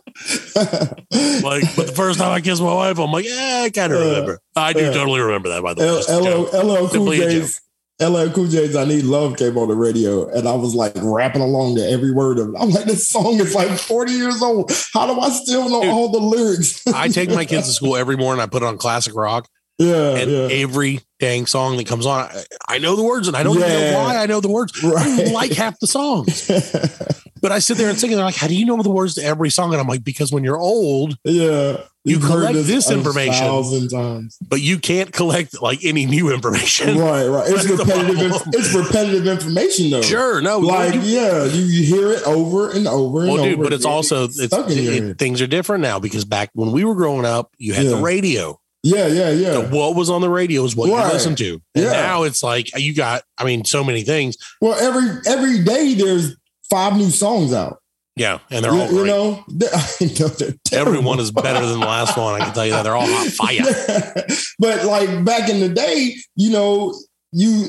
like, 1.42 1.64
but 1.76 1.88
the 1.88 1.94
first 1.96 2.20
time 2.20 2.32
I 2.32 2.42
kissed 2.42 2.62
my 2.62 2.74
wife, 2.74 3.00
I'm 3.00 3.12
like, 3.12 3.26
yeah, 3.26 3.62
I 3.66 3.70
kind 3.72 3.92
of 3.94 4.00
Uh, 4.02 4.06
remember. 4.06 4.40
I 4.56 4.74
do 4.74 4.86
uh, 4.90 4.94
totally 4.94 5.20
remember 5.22 5.50
that. 5.50 5.64
By 5.64 5.74
the 5.74 5.82
way, 5.82 5.88
L- 5.88 5.98
Just 5.98 6.10
a 6.54 6.62
LL 6.62 6.90
Cool 6.90 7.12
J's. 7.14 7.60
LL 8.02 8.30
Cool 8.32 8.48
J's 8.48 8.76
I 8.76 8.86
Need 8.86 9.04
Love 9.06 9.38
came 9.38 9.58
on 9.58 9.68
the 9.68 9.76
radio 9.76 10.28
and 10.30 10.48
I 10.48 10.56
was 10.56 10.74
like 10.76 10.94
rapping 10.98 11.42
along 11.42 11.76
to 11.76 11.88
every 11.88 12.12
word 12.12 12.40
of 12.40 12.50
it. 12.50 12.56
I'm 12.60 12.70
like, 12.72 12.86
this 12.86 13.08
song 13.08 13.36
is 13.40 13.54
like 13.54 13.70
40 13.78 14.12
years 14.12 14.42
old. 14.42 14.72
How 14.94 15.06
do 15.14 15.20
I 15.20 15.30
still 15.30 15.70
know 15.70 15.82
Dude. 15.82 15.92
all 15.92 16.10
the 16.12 16.20
lyrics? 16.20 16.86
I 16.94 17.08
take 17.08 17.30
my 17.30 17.46
kids 17.46 17.68
to 17.68 17.74
school 17.74 17.96
every 17.96 18.18
morning. 18.18 18.42
I 18.42 18.48
put 18.48 18.64
it 18.64 18.66
on 18.66 18.78
classic 18.78 19.14
rock, 19.16 19.48
yeah, 19.78 20.16
and 20.16 20.32
yeah. 20.32 20.48
every 20.52 21.02
dang 21.20 21.46
song 21.46 21.78
that 21.78 21.88
comes 21.88 22.06
on, 22.06 22.22
I, 22.30 22.44
I 22.68 22.78
know 22.80 22.96
the 22.96 23.04
words, 23.04 23.28
and 23.28 23.38
I 23.38 23.44
don't 23.44 23.58
even 23.58 23.70
Yeah. 23.70 23.92
know 23.92 23.98
why 24.00 24.18
I 24.18 24.26
know 24.26 24.40
the 24.42 24.50
words. 24.50 24.74
I 24.84 24.88
Right. 24.90 25.20
even 25.20 25.34
like 25.34 25.54
half 25.54 25.80
the 25.80 25.88
songs. 25.88 26.50
But 27.44 27.52
I 27.52 27.60
sit 27.60 27.78
there 27.78 27.90
and 27.90 28.00
sing, 28.00 28.10
and 28.12 28.18
they're 28.18 28.26
like, 28.26 28.36
"How 28.38 28.48
do 28.48 28.56
you 28.56 28.66
know 28.66 28.82
the 28.82 28.90
words 28.90 29.14
to 29.16 29.24
every 29.24 29.52
song?" 29.52 29.72
And 29.74 29.80
I'm 29.82 29.88
like, 29.88 30.04
"Because 30.04 30.32
when 30.32 30.44
you're 30.44 30.58
old, 30.58 31.18
Yeah. 31.26 31.78
You 32.06 32.16
You've 32.16 32.24
heard 32.24 32.48
collect 32.50 32.68
this 32.68 32.90
a 32.90 32.94
information. 32.96 33.34
thousand 33.46 33.90
times. 33.90 34.38
but 34.42 34.60
you 34.60 34.78
can't 34.78 35.14
collect 35.14 35.62
like 35.62 35.86
any 35.86 36.06
new 36.06 36.34
information." 36.34 36.98
Right, 36.98 37.28
right. 37.28 37.48
It's 37.50 37.66
That's 37.68 37.80
repetitive. 37.80 38.42
It's 38.48 38.74
repetitive 38.74 39.28
information, 39.28 39.90
though. 39.92 40.02
Sure, 40.02 40.42
no, 40.42 40.60
Like, 40.60 40.96
you- 40.96 41.02
yeah, 41.02 41.46
you, 41.46 41.64
you 41.64 41.84
hear 41.84 42.12
it 42.12 42.24
over 42.24 42.72
and 42.72 42.88
over 42.90 43.22
and 43.22 43.30
well, 43.30 43.40
over. 43.42 43.50
dude, 43.52 43.62
but 43.62 43.72
it's 43.74 43.86
also 43.86 44.24
it's, 44.26 44.44
stuck 44.44 44.70
in 44.70 44.78
your 44.84 44.94
it- 45.12 45.18
things 45.20 45.42
are 45.42 45.48
different 45.48 45.82
now 45.82 45.98
because 46.00 46.26
back 46.26 46.50
when 46.54 46.72
we 46.74 46.84
were 46.86 46.96
growing 46.96 47.26
up, 47.26 47.52
you 47.58 47.74
had 47.74 47.86
the 47.88 47.98
radio. 47.98 48.60
Yeah, 48.86 49.08
yeah, 49.08 49.30
yeah. 49.32 49.52
So 49.54 49.62
what 49.70 49.96
was 49.96 50.10
on 50.10 50.20
the 50.20 50.30
radio 50.30 50.66
is 50.66 50.76
what 50.76 50.90
Right. 50.90 51.08
you 51.08 51.14
listened 51.14 51.38
to. 51.38 51.62
And 51.74 51.86
Yeah. 51.86 51.92
now 51.94 52.24
it's 52.24 52.44
like 52.44 52.68
you 52.78 52.94
got, 52.94 53.24
I 53.38 53.46
mean, 53.46 53.64
so 53.64 53.82
many 53.82 54.04
things. 54.04 54.36
Well, 54.60 54.74
every 54.78 55.22
every 55.26 55.64
day 55.64 55.94
there's 55.94 56.36
five 56.74 56.98
new 56.98 57.10
songs 57.12 57.54
out. 57.54 57.78
Yeah, 58.16 58.40
and 58.52 58.64
they're 58.64 58.74
You, 58.74 58.82
all 58.82 58.88
you 58.92 58.98
great. 58.98 59.08
know, 59.08 59.44
I 59.74 60.06
know 60.20 60.28
they're 60.28 60.54
Everyone 60.80 61.20
is 61.20 61.32
better 61.32 61.66
than 61.66 61.80
the 61.80 61.86
last 61.86 62.18
one. 62.18 62.40
I 62.40 62.46
can 62.46 62.54
tell 62.54 62.66
you 62.66 62.72
that 62.72 62.84
they're 62.84 62.96
all 62.96 63.06
hot 63.08 63.28
fire. 63.28 64.26
but 64.60 64.86
like 64.86 65.24
back 65.26 65.50
in 65.50 65.60
the 65.60 65.70
day, 65.70 66.16
you 66.36 66.52
know, 66.52 66.94
you 67.32 67.66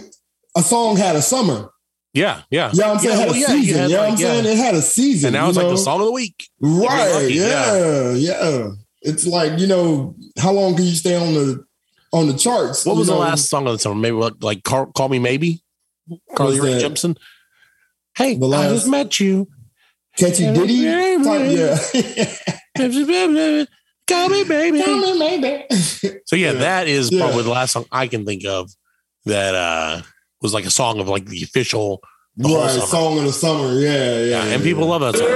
a 0.56 0.62
song 0.62 0.96
had 0.96 1.16
a 1.16 1.22
summer. 1.22 1.70
Yeah, 2.12 2.42
yeah. 2.50 2.70
You 2.72 2.80
know 2.80 2.88
what 2.88 2.94
I'm 2.96 3.00
saying? 3.00 3.18
Yeah, 3.18 3.24
it 3.24 3.26
had 3.26 3.26
well, 3.28 3.34
a 3.34 3.38
yeah, 3.40 3.46
season. 3.46 3.60
you 3.62 3.82
You, 3.82 3.88
know 3.88 3.98
what 4.02 4.08
I'm 4.12 4.18
yeah. 4.18 4.26
saying? 4.26 4.46
It 4.46 4.56
had 4.58 4.74
a 4.74 4.82
season. 4.82 5.28
And 5.28 5.34
now 5.34 5.42
you 5.44 5.48
it's 5.48 5.58
like 5.58 5.68
the 5.68 5.76
song 5.78 6.00
of 6.00 6.06
the 6.06 6.12
week. 6.12 6.48
Right. 6.60 7.12
lucky, 7.12 7.34
yeah, 7.34 8.12
yeah. 8.12 8.68
It's 9.02 9.26
like, 9.26 9.58
you 9.58 9.66
know, 9.66 10.14
how 10.38 10.52
long 10.52 10.76
can 10.76 10.84
you 10.84 10.94
stay 10.94 11.16
on 11.16 11.34
the 11.34 11.64
on 12.12 12.28
the 12.28 12.34
charts? 12.34 12.84
What 12.86 12.92
You 12.92 12.98
was 13.00 13.08
the 13.08 13.14
last 13.16 13.48
song 13.50 13.66
of 13.66 13.72
the 13.72 13.78
summer? 13.78 13.96
Maybe 13.96 14.16
like, 14.16 14.34
like 14.40 14.62
Call, 14.62 14.86
Call 14.92 15.08
Me 15.08 15.18
Maybe? 15.18 15.62
Carly 16.36 16.60
Rae? 16.60 16.80
Jepsen. 16.80 17.16
Hey, 18.16 18.36
The 18.36 18.46
I 18.48 18.68
just 18.68 18.88
met 18.88 19.18
you. 19.20 19.48
Catchy 20.16 20.52
Diddy? 20.52 20.74
Yeah, 20.74 21.18
Type, 21.24 21.50
yeah. 21.50 22.76
Call 24.06 24.28
me 24.28 24.44
baby. 24.44 24.82
Tell 24.82 24.98
me, 24.98 25.18
maybe. 25.18 25.64
So 26.26 26.36
yeah, 26.36 26.52
Yeah. 26.52 26.58
that 26.60 26.88
is 26.88 27.10
Yeah. 27.10 27.24
probably 27.24 27.42
the 27.42 27.50
last 27.50 27.72
song 27.72 27.86
I 27.90 28.06
can 28.06 28.24
think 28.26 28.44
of 28.44 28.70
that 29.24 29.54
uh 29.54 30.02
was 30.42 30.52
like 30.52 30.66
a 30.66 30.70
song 30.70 31.00
of 31.00 31.08
like 31.08 31.24
the 31.26 31.42
official 31.42 32.02
the 32.36 32.50
right, 32.54 32.70
song 32.82 33.18
of 33.18 33.24
the 33.24 33.32
summer. 33.32 33.80
Yeah, 33.80 34.18
yeah. 34.18 34.24
yeah, 34.24 34.44
and 34.54 34.62
people 34.62 34.86
love 34.86 35.00
that 35.00 35.16
song. 35.16 35.26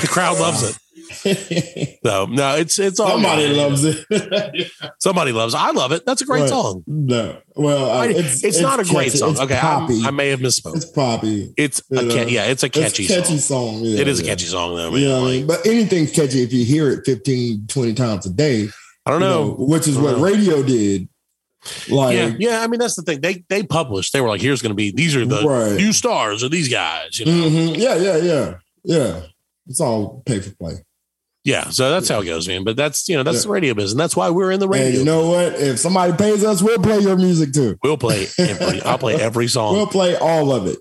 The 0.00 0.08
crowd 0.10 0.38
loves 0.40 0.62
it. 0.64 0.76
So 1.12 2.26
no, 2.26 2.56
it's 2.56 2.78
it's 2.78 2.98
all 3.00 3.08
Somebody 3.10 3.48
good. 3.48 3.56
loves 3.56 3.84
it. 3.84 4.70
Somebody 4.98 5.32
loves. 5.32 5.54
it. 5.54 5.58
I 5.58 5.70
love 5.70 5.92
it. 5.92 6.04
That's 6.06 6.22
a 6.22 6.24
great 6.24 6.40
Right. 6.42 6.48
song. 6.48 6.82
no, 6.86 7.38
well, 7.54 7.90
uh, 7.90 8.02
I- 8.04 8.06
it's, 8.08 8.42
it's, 8.44 8.60
not 8.60 8.80
a 8.80 8.84
great 8.84 9.12
song. 9.12 9.32
It's 9.32 9.40
okay. 9.40 9.58
I'm, 9.58 10.06
I 10.06 10.10
may 10.10 10.28
have 10.28 10.40
misspoke. 10.40 10.76
it's 10.76 10.84
poppy. 10.86 11.52
It's 11.56 11.80
a 11.92 12.02
you 12.02 12.08
ca- 12.10 12.16
know. 12.16 12.26
yeah, 12.28 12.44
it's 12.46 12.62
a 12.62 12.68
catchy, 12.68 13.04
it's 13.04 13.12
a 13.12 13.20
catchy 13.20 13.38
song. 13.38 13.74
song. 13.76 13.80
Yeah, 13.84 14.00
it 14.00 14.08
is 14.08 14.20
a 14.20 14.24
catchy 14.24 14.46
song 14.46 14.74
though. 14.76 14.90
Man. 14.90 15.00
You 15.00 15.08
know 15.08 15.20
what 15.22 15.28
I 15.28 15.30
mean? 15.30 15.46
But 15.46 15.66
anything's 15.66 16.12
catchy 16.12 16.42
if 16.42 16.52
you 16.52 16.64
hear 16.64 16.90
it 16.90 17.04
15, 17.06 17.66
20 17.68 17.94
times 17.94 18.26
a 18.26 18.30
day. 18.30 18.68
I 19.06 19.10
don't 19.10 19.20
know. 19.20 19.44
know, 19.48 19.50
which 19.58 19.86
is 19.88 19.98
what 19.98 20.16
know. 20.18 20.24
radio 20.24 20.62
did. 20.62 21.08
Like, 21.88 22.16
yeah, 22.16 22.32
yeah. 22.38 22.60
I 22.62 22.66
mean, 22.66 22.80
that's 22.80 22.96
the 22.96 23.02
thing. 23.02 23.20
They 23.20 23.44
they 23.48 23.62
published. 23.62 24.12
They 24.12 24.20
were 24.20 24.26
like, 24.28 24.40
"Here's 24.40 24.62
going 24.62 24.70
to 24.70 24.74
be 24.76 24.90
these 24.90 25.14
are 25.14 25.24
the 25.24 25.42
Right. 25.46 25.76
new 25.76 25.92
stars 25.92 26.42
or 26.42 26.48
these 26.48 26.68
guys." 26.68 27.20
You 27.20 27.26
know. 27.26 27.32
mhm. 27.32 27.76
yeah, 27.78 27.94
yeah, 27.96 28.16
yeah, 28.16 28.54
yeah. 28.82 29.20
It's 29.68 29.80
all 29.80 30.22
pay 30.26 30.40
for 30.40 30.50
play. 30.56 30.84
Yeah. 31.44 31.70
So 31.70 31.90
that's 31.90 32.08
how 32.08 32.20
it 32.20 32.26
goes, 32.26 32.46
man. 32.46 32.62
But 32.64 32.76
that's 32.76 33.08
you 33.08 33.16
know 33.16 33.22
that's 33.24 33.38
Yeah. 33.38 33.42
the 33.42 33.48
radio 33.48 33.74
business. 33.74 33.98
That's 33.98 34.14
why 34.16 34.30
we're 34.30 34.52
in 34.52 34.60
the 34.60 34.68
radio. 34.68 34.86
And 34.88 34.94
you 34.98 35.04
know 35.04 35.28
what? 35.28 35.54
If 35.54 35.78
somebody 35.80 36.12
pays 36.12 36.44
us, 36.44 36.62
we'll 36.62 36.78
play 36.78 36.98
your 37.00 37.16
music 37.16 37.52
too. 37.52 37.76
we'll 37.82 37.96
play 37.98 38.26
every. 38.38 38.80
I'll 38.82 38.98
play 38.98 39.16
every 39.16 39.48
song. 39.56 39.74
We'll 39.74 39.86
play 39.86 40.16
all 40.16 40.52
of 40.52 40.66
it. 40.66 40.78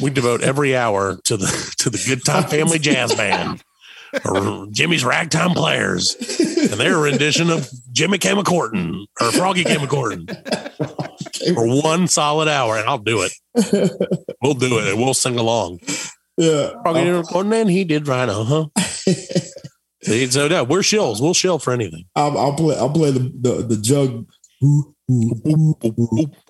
we 0.00 0.10
devote 0.10 0.42
every 0.42 0.76
hour 0.76 1.16
to 1.24 1.36
the 1.36 1.74
to 1.78 1.90
the 1.90 2.02
Good 2.06 2.24
Time 2.24 2.44
Family 2.44 2.78
Jazz 2.78 3.14
Band 3.16 3.62
or 4.24 4.66
Jimmy's 4.70 5.04
Ragtime 5.04 5.50
Players 5.50 6.14
and 6.38 6.80
their 6.80 6.96
rendition 6.98 7.50
of 7.50 7.68
Jimmy 7.92 8.18
Courtin' 8.18 9.06
or 9.20 9.32
Froggy 9.32 9.64
Courtin' 9.64 10.26
for 11.54 11.82
one 11.82 12.06
solid 12.06 12.46
hour, 12.48 12.76
and 12.78 12.88
I'll 12.88 12.96
do 12.98 13.22
it. 13.22 13.32
We'll 14.40 14.54
do 14.54 14.78
it, 14.78 14.88
and 14.88 14.98
we'll 15.02 15.12
sing 15.14 15.36
along. 15.38 15.80
Yeah. 16.38 16.70
Froggy 16.82 17.22
courtin', 17.28 17.52
and 17.52 17.68
he 17.70 17.84
did 17.84 18.06
right, 18.08 18.28
uh 18.28 18.44
huh. 18.44 18.66
See, 20.06 20.26
so 20.30 20.46
no, 20.46 20.62
we're 20.62 20.80
shills. 20.80 21.20
We'll 21.20 21.34
shill 21.34 21.58
for 21.58 21.72
anything. 21.72 22.04
I'll, 22.14 22.38
I'll 22.38 22.54
play. 22.54 22.76
I'll 22.76 22.92
play 22.92 23.10
the 23.10 23.18
the, 23.20 23.62
the 23.62 23.76
jug. 23.76 24.26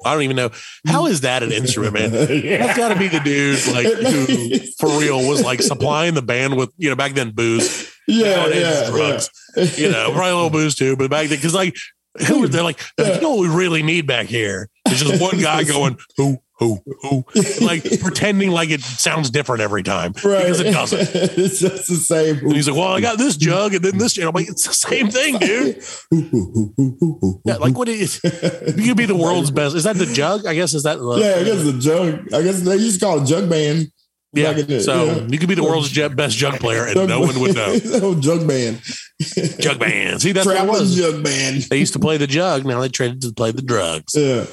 I 0.05 0.13
don't 0.13 0.23
even 0.23 0.37
know 0.37 0.51
how 0.87 1.07
is 1.07 1.23
that 1.23 1.43
an 1.43 1.53
instrument, 1.53 1.95
man. 1.95 2.11
That's 2.11 2.77
got 2.77 2.91
to 2.91 2.99
be 2.99 3.09
the 3.09 3.21
dude 3.21 3.67
like 3.69 3.87
who, 3.87 4.59
for 4.79 4.99
real, 4.99 5.27
was 5.27 5.42
like 5.42 5.62
supplying 5.62 6.14
the 6.14 6.23
band 6.23 6.57
with 6.57 6.71
you 6.77 6.90
know 6.90 6.97
back 6.97 7.12
then 7.12 7.31
booze. 7.31 7.90
Yeah, 8.07 8.47
yeah, 8.49 8.90
drugs. 8.90 9.31
yeah. 9.57 9.64
you 9.77 9.90
know, 9.90 10.12
probably 10.12 10.31
a 10.31 10.35
little 10.35 10.51
booze 10.51 10.75
too, 10.75 10.97
but 10.97 11.11
back 11.11 11.29
then, 11.29 11.38
because 11.38 11.55
like, 11.55 11.77
who 12.26 12.46
they're 12.48 12.62
like, 12.62 12.81
you 12.98 13.20
know 13.20 13.35
what 13.37 13.40
we 13.40 13.48
really 13.55 13.83
need 13.83 14.07
back 14.07 14.26
here? 14.26 14.68
It's 14.87 15.02
just 15.02 15.20
one 15.20 15.38
guy 15.40 15.64
going, 15.64 15.98
who, 16.16 16.38
who, 16.59 16.83
who, 17.02 17.24
like 17.61 17.83
pretending 18.00 18.50
like 18.50 18.70
it 18.70 18.81
sounds 18.81 19.29
different 19.31 19.61
every 19.61 19.83
time 19.83 20.12
Right. 20.24 20.38
because 20.44 20.61
it 20.61 20.72
doesn't. 20.72 21.00
it's 21.38 21.59
just 21.61 21.88
the 21.88 21.96
same. 21.96 22.38
And 22.38 22.52
he's 22.55 22.68
like, 22.68 22.79
well, 22.79 22.88
I 22.88 23.00
got 23.00 23.18
this 23.18 23.37
jug 23.37 23.74
and 23.74 23.85
then 23.85 23.98
this, 23.98 24.16
and 24.16 24.26
I'm 24.26 24.35
like, 24.35 24.48
it's 24.48 24.66
the 24.66 24.72
same 24.72 25.09
thing, 25.11 25.38
dude. 25.38 25.83
Yeah, 27.44 27.57
like 27.57 27.76
what 27.76 27.88
is, 27.88 28.20
you 28.24 28.88
could 28.88 28.96
be 28.96 29.07
the 29.07 29.16
world's 29.16 29.50
best. 29.50 29.76
Is 29.76 29.85
that 29.85 29.96
the 29.96 30.07
jug? 30.07 30.46
I 30.46 30.55
guess, 30.55 30.72
is 30.74 30.85
that, 30.85 30.98
the, 30.98 31.16
yeah, 31.16 31.40
I 31.40 31.44
guess 31.44 31.62
the 31.62 31.79
jug. 31.79 32.33
I 32.33 32.42
guess 32.42 32.61
they 32.62 32.76
used 32.76 33.00
to 33.00 33.07
call 33.07 33.22
it 33.22 33.26
jug 33.26 33.50
band. 33.50 33.90
Yeah. 34.42 34.53
back 34.53 34.61
in 34.62 34.66
the- 34.66 34.81
So 34.81 35.05
yeah. 35.05 35.27
you 35.29 35.38
could 35.38 35.49
be 35.49 35.55
the 35.55 35.62
world's 35.64 35.90
jet, 35.90 36.14
best 36.16 36.37
jug 36.37 36.59
player 36.61 36.85
and 36.87 36.94
Jug 36.94 37.09
no 37.09 37.20
one 37.20 37.38
would 37.40 37.55
know. 37.55 37.79
oh, 38.03 38.14
jug 38.20 38.46
band. 38.46 38.81
Jug 39.61 39.79
band. 39.79 40.22
See, 40.22 40.33
that's 40.33 40.46
what 40.46 40.57
it 40.57 40.68
was. 40.68 40.96
jug 40.96 41.22
band. 41.25 41.62
They 41.62 41.79
used 41.79 41.92
to 41.94 41.99
play 41.99 42.16
the 42.16 42.27
jug. 42.27 42.64
Now 42.64 42.81
they 42.81 42.88
traded 42.88 43.22
to 43.22 43.33
play 43.33 43.51
the 43.53 43.62
drugs. 43.62 44.14
Yeah. 44.14 44.46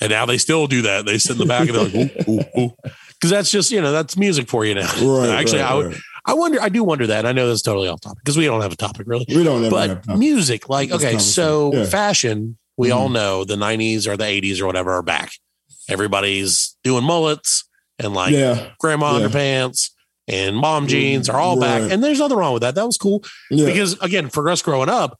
And 0.00 0.10
now 0.10 0.26
they 0.26 0.38
still 0.38 0.66
do 0.66 0.82
that. 0.82 1.06
They 1.06 1.18
sit 1.18 1.32
in 1.32 1.38
the 1.38 1.46
back 1.46 1.68
and 1.68 1.76
they're 1.76 1.84
like, 1.84 2.28
ooh, 2.28 2.40
ooh, 2.60 2.60
ooh. 2.66 2.70
Because 3.14 3.30
that's 3.30 3.50
just, 3.50 3.70
you 3.72 3.80
know, 3.80 3.90
that's 3.90 4.16
music 4.16 4.48
for 4.48 4.64
you 4.64 4.74
now. 4.74 4.86
Right. 5.02 5.28
Actually, 5.40 5.60
right, 5.62 5.70
I, 5.70 5.74
would, 5.74 5.86
right. 5.86 5.96
I 6.26 6.34
wonder, 6.34 6.60
I 6.62 6.68
do 6.68 6.84
wonder 6.84 7.06
that. 7.08 7.26
I 7.26 7.32
know 7.32 7.48
that's 7.48 7.62
totally 7.62 7.88
off 7.88 8.00
topic 8.00 8.18
because 8.24 8.36
we 8.36 8.44
don't 8.44 8.60
have 8.62 8.72
a 8.72 8.76
topic 8.76 9.06
really. 9.08 9.24
We 9.28 9.42
don't 9.42 9.68
But 9.70 10.06
music, 10.06 10.68
like, 10.68 10.92
okay, 10.92 11.18
so. 11.18 11.72
Yeah. 11.74 11.84
fashion, 11.86 12.58
we 12.76 12.90
Mhm. 12.90 12.94
all 12.96 13.08
know 13.08 13.42
the 13.44 13.56
90s 13.56 14.06
or 14.06 14.16
the 14.16 14.24
80s 14.24 14.60
or 14.60 14.66
whatever 14.66 14.92
are 14.92 15.02
back. 15.02 15.32
Everybody's 15.88 16.76
doing 16.84 17.02
mullets 17.02 17.64
and 17.98 18.14
like 18.14 18.32
yeah. 18.32 18.70
grandma 18.78 19.18
Yeah. 19.18 19.26
underpants 19.28 19.90
and 20.28 20.56
mom 20.56 20.86
jeans 20.88 21.28
are 21.28 21.38
all 21.38 21.58
back. 21.58 21.90
And 21.90 22.02
there's 22.04 22.18
nothing 22.18 22.36
wrong 22.36 22.52
with 22.52 22.62
that. 22.62 22.74
That 22.74 22.86
was 22.86 22.98
cool 22.98 23.24
Yeah. 23.50 23.66
because, 23.66 23.98
again, 24.00 24.28
for 24.28 24.48
us 24.50 24.60
growing 24.62 24.88
up, 24.90 25.18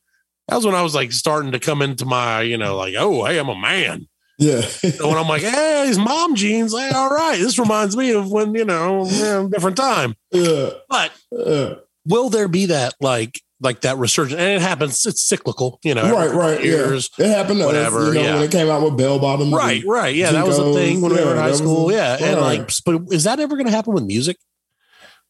that 0.48 0.56
was 0.56 0.66
when 0.66 0.74
I 0.74 0.82
was 0.82 0.94
like 0.94 1.12
starting 1.12 1.52
to 1.52 1.58
come 1.58 1.80
into 1.82 2.04
my, 2.04 2.42
you 2.42 2.56
know, 2.58 2.76
like, 2.76 2.94
oh, 2.98 3.24
hey, 3.24 3.38
I'm 3.38 3.48
a 3.48 3.54
man. 3.56 4.06
yeah. 4.38 4.60
So 4.60 5.08
when 5.08 5.16
I'm 5.18 5.26
like, 5.28 5.42
hey, 5.54 5.84
these 5.86 5.98
mom 5.98 6.34
jeans, 6.34 6.72
hey, 6.76 6.90
all 6.90 7.10
right, 7.10 7.38
this 7.38 7.58
reminds 7.58 7.96
me 7.96 8.12
of 8.12 8.30
when, 8.30 8.54
you 8.54 8.64
know, 8.64 9.48
different 9.50 9.76
time. 9.76 10.14
yeah. 10.30 10.70
But 10.88 11.12
Yeah. 11.32 11.74
will 12.06 12.28
there 12.28 12.48
be 12.48 12.66
that 12.66 12.94
like 13.00 13.40
like 13.60 13.80
that 13.82 13.96
resurgence? 13.98 14.40
And 14.40 14.50
it 14.52 14.60
happens, 14.60 15.04
it's 15.06 15.22
cyclical, 15.24 15.78
you 15.82 15.94
know, 15.94 16.12
Right, 16.12 16.30
right. 16.32 16.62
years. 16.64 17.10
Yeah. 17.18 17.26
It 17.26 17.36
happened 17.36 17.58
to 17.60 17.64
us, 17.64 17.74
whatever, 17.74 18.06
you 18.08 18.14
know, 18.14 18.20
yeah. 18.22 18.34
when 18.34 18.42
it 18.44 18.50
came 18.50 18.68
out 18.68 18.82
with 18.82 18.96
bell 18.96 19.18
bottoms. 19.18 19.52
Right, 19.52 19.82
right. 19.86 20.14
Yeah, 20.14 20.32
that 20.32 20.46
was 20.46 20.58
a 20.58 20.72
thing 20.74 21.00
when 21.00 21.12
we 21.12 21.22
were 21.24 21.32
in 21.32 21.38
high 21.38 21.52
school. 21.52 21.90
a- 21.90 21.92
yeah. 21.92 22.16
And 22.20 22.40
like, 22.40 22.70
but 22.84 23.02
is 23.12 23.24
that 23.24 23.40
ever 23.40 23.56
going 23.56 23.66
to 23.66 23.72
happen 23.72 23.94
with 23.94 24.04
music? 24.04 24.36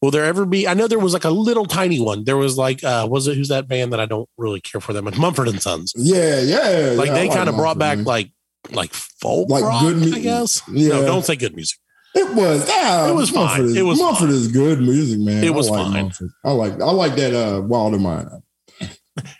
Will 0.01 0.12
there 0.12 0.25
ever 0.25 0.47
be? 0.47 0.69
I 0.69 0.75
know 0.75 0.87
there 0.87 0.99
was 1.01 1.12
like 1.12 1.25
a 1.25 1.31
little 1.31 1.67
tiny 1.67 1.99
one. 2.01 2.23
There 2.23 2.37
was 2.37 2.57
like, 2.57 2.85
uh, 2.85 3.09
was 3.11 3.27
it 3.27 3.35
who's 3.37 3.49
that 3.49 3.67
band 3.67 3.93
that 3.93 3.99
I 3.99 4.07
don't 4.07 4.29
really 4.38 4.61
care 4.61 4.81
for 4.81 4.93
them? 4.93 5.09
Mumford 5.19 5.49
and 5.49 5.61
Sons. 5.61 5.93
Yeah, 5.97 6.41
yeah. 6.41 6.93
Like 6.97 7.09
yeah, 7.09 7.14
they 7.14 7.29
I 7.29 7.35
kind 7.35 7.49
of 7.49 7.57
brought 7.57 7.79
back 7.79 7.99
like 8.07 8.31
like 8.71 8.93
folk 8.95 9.49
Like 9.49 9.64
rock, 9.64 9.83
good 9.83 9.97
music. 9.97 10.19
I 10.19 10.21
guess. 10.21 10.62
Yeah. 10.71 10.88
No, 10.91 11.05
don't 11.07 11.25
say 11.25 11.35
good 11.35 11.57
music. 11.57 11.79
It 12.14 12.35
was. 12.35 12.68
Yeah, 12.68 13.09
It 13.11 13.14
was 13.14 13.33
Mumford 13.33 13.57
fine. 13.57 13.64
Is, 13.66 13.77
It 13.77 13.83
was 13.83 13.99
Mumford 14.01 14.29
fine. 14.29 14.35
is 14.37 14.49
good 14.49 14.81
music, 14.81 15.21
man. 15.21 15.44
It 15.44 15.49
I 15.49 15.51
was 15.51 15.68
like 15.71 15.83
fine. 15.85 15.92
Mumford. 16.05 16.31
I 16.44 16.51
like. 16.53 16.73
I 16.81 16.90
like 16.90 17.14
that. 17.16 17.35
Uh, 17.35 17.61
Wilder 17.62 17.99
Mind. 17.99 18.29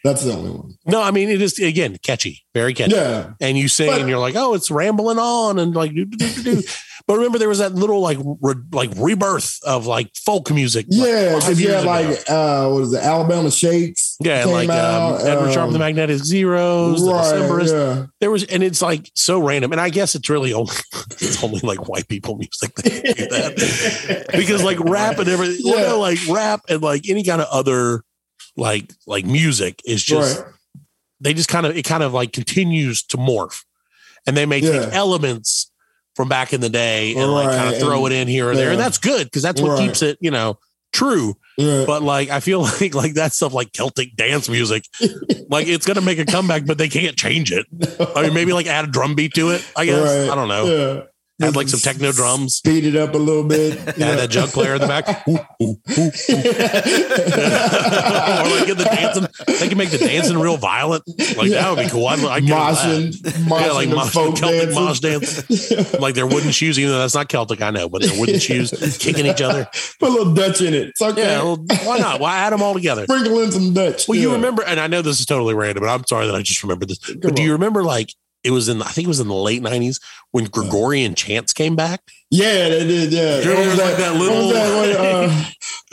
That's 0.03 0.25
the 0.25 0.33
only 0.33 0.51
one. 0.51 0.73
No, 0.87 1.01
I 1.01 1.13
mean 1.13 1.29
it 1.29 1.41
is 1.41 1.57
again 1.61 1.97
catchy, 2.03 2.41
very 2.53 2.75
catchy. 2.75 2.97
Yeah, 2.97 3.31
And 3.41 3.57
you 3.57 3.69
sing, 3.69 3.89
But- 3.89 4.01
and 4.01 4.09
you're 4.09 4.19
like, 4.19 4.35
oh, 4.35 4.55
it's 4.55 4.71
rambling 4.73 5.19
on, 5.21 5.59
and 5.61 5.73
like, 5.75 5.95
do, 5.95 6.05
do, 6.05 6.43
do. 6.43 6.63
but 7.09 7.17
remember 7.17 7.39
there 7.39 7.49
was 7.49 7.59
that 7.59 7.75
little 7.75 8.01
like 8.03 8.19
re, 8.43 8.55
like 8.71 8.91
rebirth 8.99 9.59
of 9.65 9.87
like 9.87 10.15
folk 10.15 10.51
music. 10.53 10.85
like, 10.91 11.09
yeah. 11.09 11.41
five 11.41 11.59
you 11.59 11.69
years 11.71 11.83
ago. 11.83 11.91
like 11.91 12.31
uh, 12.31 12.69
what 12.69 12.83
is 12.83 12.93
it? 12.93 13.03
Alabama 13.03 13.51
Shakes. 13.51 14.17
yeah, 14.21 14.45
like 14.45 14.69
um, 14.69 15.15
out, 15.15 15.27
Edward 15.27 15.53
Sharpe, 15.55 15.71
the 15.71 15.77
um, 15.77 15.81
Magnetic 15.81 16.19
Zeros, 16.19 17.01
the 17.03 17.11
Decemberists. 17.11 17.73
yeah. 17.73 18.07
There 18.21 18.31
was, 18.31 18.45
and 18.45 18.63
it's 18.63 18.83
like 18.83 19.11
so 19.15 19.41
random. 19.41 19.73
And 19.73 19.81
I 19.81 19.89
guess 19.89 20.15
it's 20.15 20.29
really 20.29 20.53
only 20.53 20.75
it's 21.13 21.43
only 21.43 21.61
like 21.61 21.89
white 21.89 22.09
people 22.09 22.37
music 22.37 22.75
that 22.75 22.85
do 22.85 23.27
that 23.29 24.27
because 24.33 24.63
like 24.63 24.79
rap 24.81 25.19
and 25.19 25.29
everything, 25.31 25.65
you 25.67 25.77
Yeah. 25.77 25.89
know, 25.89 26.01
like 26.01 26.19
rap 26.29 26.61
and 26.69 26.83
like 26.83 27.09
any 27.09 27.25
kind 27.25 27.41
of 27.41 27.49
other 27.51 28.03
like 28.55 28.93
like 29.07 29.25
music 29.25 29.81
is 29.87 30.05
just 30.05 30.41
right. 30.45 30.53
they 31.21 31.33
just 31.33 31.49
kind 31.49 31.65
of 31.65 31.75
it 31.75 31.85
kind 31.87 32.03
of 32.03 32.13
like 32.13 32.33
continues 32.35 33.03
to 33.05 33.17
morph 33.17 33.65
and 34.27 34.37
they 34.37 34.45
may 34.45 34.59
Yeah. 34.59 34.85
take 34.85 34.93
elements 34.93 35.68
from 36.19 36.29
back 36.29 36.53
in 36.53 36.61
the 36.61 36.69
day 36.69 37.15
and 37.15 37.31
like 37.33 37.47
kind 37.47 37.69
of 37.69 37.75
Right, 37.75 37.81
throw 37.81 38.05
it 38.07 38.13
in 38.13 38.27
here 38.27 38.51
or 38.51 38.57
there. 38.57 38.73
And 38.73 38.81
that's 38.81 38.99
good 38.99 39.25
because 39.29 39.41
that's 39.41 39.63
what 39.63 39.71
Right. 39.79 39.87
keeps 39.87 40.03
it, 40.03 40.19
you 40.21 40.33
know, 40.33 40.59
true. 40.93 41.37
Yeah. 41.57 41.85
But 41.87 42.03
like 42.03 42.29
I 42.29 42.41
feel 42.41 42.63
like 42.81 42.93
like 42.93 43.15
that 43.15 43.33
stuff 43.33 43.55
like 43.55 43.73
Celtic 43.73 44.17
dance 44.17 44.49
music, 44.49 44.83
like 45.49 45.69
it's 45.69 45.87
gonna 45.87 46.01
make 46.01 46.19
a 46.19 46.25
comeback, 46.25 46.67
but 46.67 46.77
they 46.77 46.89
can't 46.89 47.17
change 47.17 47.53
it. 47.53 47.67
I 48.17 48.23
mean, 48.23 48.35
maybe 48.35 48.53
like 48.53 48.67
add 48.67 48.85
a 48.85 48.89
drum 48.89 49.15
beat 49.15 49.33
to 49.35 49.51
it. 49.51 49.65
I 49.77 49.85
guess 49.87 50.03
Right. 50.27 50.33
I 50.33 50.35
don't 50.35 50.49
know. 50.49 51.07
Yeah. 51.39 51.49
Add 51.49 51.57
like 51.57 51.69
some 51.69 51.81
techno 51.81 52.11
drums. 52.13 52.57
Speed 52.57 52.85
it 52.85 52.97
up 52.97 53.15
a 53.15 53.19
little 53.19 53.45
bit. 53.45 53.79
Add 53.89 53.97
that 53.97 54.31
jug 54.31 54.49
player 54.51 54.75
in 54.75 54.81
the 54.81 54.87
back. 54.89 55.07
Ooh, 55.29 55.39
ooh, 55.63 55.77
ooh. 55.99 56.11
or 56.99 58.57
like 58.57 58.67
get 58.67 58.77
the 58.79 58.85
dancing. 58.85 59.27
They 59.61 59.69
can 59.69 59.79
make 59.79 59.91
the 59.91 59.99
dancing 59.99 60.39
real 60.39 60.57
violent. 60.57 61.05
Like 61.37 61.51
that 61.51 61.71
would 61.71 61.85
be 61.85 61.89
cool. 61.91 62.07
I'd, 62.07 62.19
I'd 62.25 62.43
moshing, 62.43 63.13
moshing, 63.13 63.61
Yeah, 63.67 63.73
like 63.73 63.89
mosh, 63.89 64.13
folk 64.13 64.37
Celtic 64.37 64.71
dancing. 64.71 64.85
mosh 64.85 65.01
dance. 65.01 65.95
Like 66.01 66.15
their 66.15 66.27
wooden 66.27 66.51
shoes, 66.51 66.79
even 66.79 66.91
though 66.93 66.99
that's 66.99 67.15
not 67.15 67.29
Celtic, 67.29 67.63
I 67.63 67.71
know, 67.71 67.89
but 67.89 68.03
their 68.03 68.19
wooden 68.19 68.39
shoes 68.41 68.73
kicking 68.99 69.27
each 69.27 69.41
other. 69.41 69.69
Put 70.01 70.09
a 70.09 70.13
little 70.13 70.35
Dutch 70.35 70.61
in 70.61 70.75
it. 70.75 70.89
It's 70.89 71.03
okay. 71.03 71.23
Yeah, 71.23 71.43
well, 71.43 71.65
why 71.85 71.99
not? 71.99 72.21
Why 72.21 72.37
add 72.39 72.53
them 72.53 72.63
all 72.63 72.75
together? 72.75 73.05
Sprinkle 73.05 73.41
in 73.43 73.53
some 73.53 73.73
Dutch. 73.75 74.09
Well, 74.09 74.19
you 74.19 74.33
remember, 74.33 74.63
and 74.65 74.81
I 74.81 74.87
know 74.89 75.03
this 75.03 75.21
is 75.21 75.27
totally 75.27 75.55
random, 75.55 75.83
but 75.85 75.91
I'm 75.91 76.05
sorry 76.07 76.27
that 76.27 76.35
I 76.35 76.43
just 76.43 76.63
remembered 76.63 76.89
this. 76.89 76.99
But 76.99 77.37
do 77.37 77.43
you 77.43 77.53
remember 77.53 77.83
like 77.85 78.13
it 78.45 78.51
was 78.51 78.69
in 78.69 78.81
I 78.83 78.87
think 78.87 79.07
it 79.07 79.09
was 79.09 79.21
in 79.21 79.29
the 79.29 79.35
late 79.35 79.63
'90s 79.63 80.01
when 80.31 80.45
Gregorian 80.45 81.15
chants 81.15 81.53
came 81.53 81.77
back? 81.77 82.01
Yeah, 82.31 82.69
they 82.69 82.87
did. 82.87 83.13
Yeah, 83.13 83.41
Sure, 83.41 83.57
was 83.59 83.79
like 83.79 83.97
that 83.97 84.17
little- 84.17 84.49
that 84.51 84.77
one, 84.77 84.91
uh, 85.27 85.45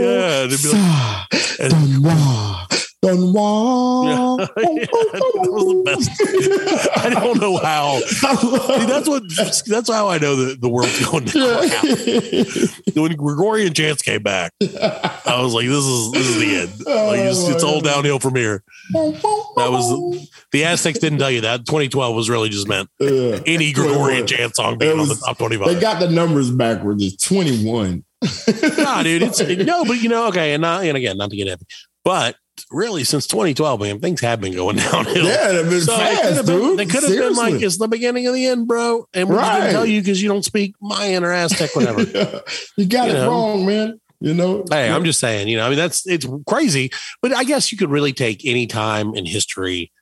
Yeah, 0.00 0.44
it'd 0.44 0.62
be 0.62 0.68
like- 0.68 1.72
and- 1.72 2.83
Donwa. 3.04 4.48
Yeah, 4.54 4.86
that 4.86 5.50
was 5.50 5.64
the 5.66 5.82
best. 5.84 6.96
I 7.04 7.10
don't 7.10 7.40
know 7.40 7.56
how. 7.58 8.00
See, 8.00 8.86
that's 8.86 9.08
what. 9.08 9.22
That's 9.66 9.90
how 9.90 10.08
I 10.08 10.18
know 10.18 10.36
that 10.36 10.60
the 10.60 10.68
world's 10.68 11.04
going 11.04 11.24
down. 11.24 11.68
Yeah. 12.94 13.02
When 13.02 13.16
Gregorian 13.16 13.74
chants 13.74 14.02
came 14.02 14.22
back, 14.22 14.52
I 14.60 15.40
was 15.42 15.52
like, 15.54 15.66
"This 15.66 15.84
is 15.84 16.12
this 16.12 16.26
is 16.28 16.38
the 16.40 16.56
end. 16.56 16.82
Oh, 16.86 17.06
like 17.08 17.20
it's, 17.20 17.48
it's 17.48 17.64
all 17.64 17.80
downhill 17.80 18.18
from 18.20 18.34
here." 18.36 18.62
That 18.92 19.68
was 19.70 20.28
the 20.52 20.64
Aztecs 20.64 20.98
didn't 20.98 21.18
tell 21.18 21.30
you 21.30 21.42
that. 21.42 21.66
2012 21.66 22.14
was 22.16 22.30
really 22.30 22.48
just 22.48 22.68
meant 22.68 22.88
Yeah. 23.00 23.40
any 23.46 23.72
Gregorian 23.72 24.26
21. 24.26 24.26
chant 24.26 24.56
song 24.56 24.78
being 24.78 24.92
It 24.92 25.00
on 25.00 25.08
the 25.08 25.14
was- 25.14 25.20
top 25.20 25.38
They 25.38 25.80
got 25.80 26.00
the 26.00 26.08
numbers 26.10 26.50
backwards. 26.50 27.02
It's 27.02 27.24
21. 27.26 28.04
nah, 28.78 29.02
dude, 29.02 29.22
it's 29.22 29.40
no, 29.40 29.84
but 29.84 30.02
you 30.02 30.08
know, 30.08 30.28
okay, 30.28 30.54
and 30.54 30.62
not 30.62 30.84
and 30.84 30.96
again, 30.96 31.16
not 31.18 31.30
to 31.30 31.36
get 31.36 31.48
heavy, 31.48 31.66
but 32.04 32.36
really, 32.70 33.04
since 33.04 33.26
2012, 33.26 33.80
man, 33.80 34.00
things 34.00 34.20
have 34.20 34.40
been 34.40 34.54
going 34.54 34.76
downhill. 34.90 35.24
Yeah, 35.24 35.52
they've 35.52 35.70
been 35.70 35.80
So 35.80 35.94
it 35.96 36.22
could 36.22 36.36
have 36.36 36.46
been, 36.46 36.58
dude. 36.60 36.78
they 36.78 36.86
could 36.86 37.02
have 37.02 37.12
been 37.12 37.34
like 37.34 37.62
it's 37.62 37.78
the 37.78 37.88
beginning 37.88 38.26
of 38.26 38.34
the 38.34 38.46
end, 38.46 38.66
bro. 38.68 39.06
And 39.14 39.28
we 39.28 39.34
just 39.36 39.46
Right. 39.48 39.60
didn't 39.60 39.72
tell 39.72 39.86
you 39.86 40.00
because 40.00 40.22
you 40.22 40.28
don't 40.28 40.44
speak 40.44 40.74
Mayan 40.80 41.24
or 41.24 41.32
Aztec, 41.32 41.74
whatever. 41.76 42.02
you 42.76 42.86
got 42.86 43.06
You 43.08 43.14
it 43.14 43.18
know. 43.18 43.28
wrong, 43.30 43.66
man. 43.66 44.00
You 44.20 44.32
know. 44.32 44.64
hey, 44.70 44.90
I'm 44.90 45.04
just 45.04 45.20
saying, 45.20 45.48
you 45.48 45.56
know, 45.58 45.66
I 45.66 45.68
mean, 45.68 45.76
that's 45.78 46.06
it's 46.06 46.26
crazy, 46.46 46.90
but 47.20 47.34
I 47.34 47.44
guess 47.44 47.70
you 47.70 47.76
could 47.76 47.90
really 47.90 48.12
take 48.14 48.46
any 48.46 48.66
time 48.66 49.14
in 49.14 49.26
history 49.26 49.92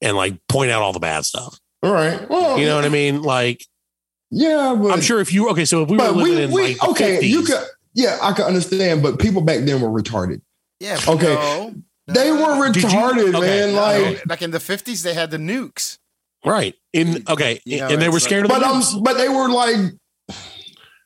and 0.00 0.16
like 0.16 0.34
point 0.48 0.70
out 0.70 0.82
all 0.82 0.92
the 0.92 1.00
bad 1.00 1.24
stuff. 1.24 1.58
all 1.82 1.92
right. 1.92 2.28
Well, 2.30 2.58
You 2.58 2.66
know 2.66 2.76
what 2.76 2.84
I 2.84 2.88
mean? 2.90 3.22
Like, 3.22 3.64
Yeah, 4.30 4.76
but 4.80 4.92
I'm 4.92 5.00
sure 5.00 5.18
if 5.20 5.32
you 5.32 5.48
okay, 5.50 5.64
so 5.64 5.82
if 5.82 5.88
we 5.88 5.96
were 5.96 6.04
But 6.04 6.16
living 6.16 6.34
we, 6.36 6.42
in 6.44 6.50
we 6.52 6.62
like 6.78 6.88
okay. 6.90 7.18
50s, 7.18 7.28
You 7.28 7.42
could. 7.42 7.64
Yeah, 7.94 8.18
I 8.22 8.32
can 8.32 8.44
understand, 8.44 9.02
but 9.02 9.18
people 9.18 9.40
back 9.40 9.60
then 9.64 9.80
were 9.80 9.88
retarded. 9.88 10.40
Yeah. 10.80 10.98
Okay. 11.08 11.34
no, 11.34 11.74
They 12.06 12.30
were 12.32 12.70
Did 12.70 12.82
you- 12.82 12.88
retarded, 12.88 13.34
okay, 13.34 13.40
man. 13.40 13.74
No, 13.74 13.80
Like, 13.80 14.26
like 14.26 14.42
in 14.42 14.50
the 14.50 14.60
fifties, 14.60 15.02
they 15.02 15.14
had 15.14 15.30
the 15.30 15.38
nukes. 15.38 15.98
right? 16.44 16.74
In 16.92 17.24
okay, 17.28 17.60
You 17.64 17.78
know, 17.80 17.88
and 17.88 18.00
they 18.02 18.08
were 18.08 18.20
scared 18.20 18.46
but 18.48 18.56
of 18.56 18.60
the 18.60 18.66
I'm, 18.66 18.80
nukes. 18.82 19.02
but 19.04 19.16
they 19.16 19.28
were 19.28 19.48
like, 19.48 19.76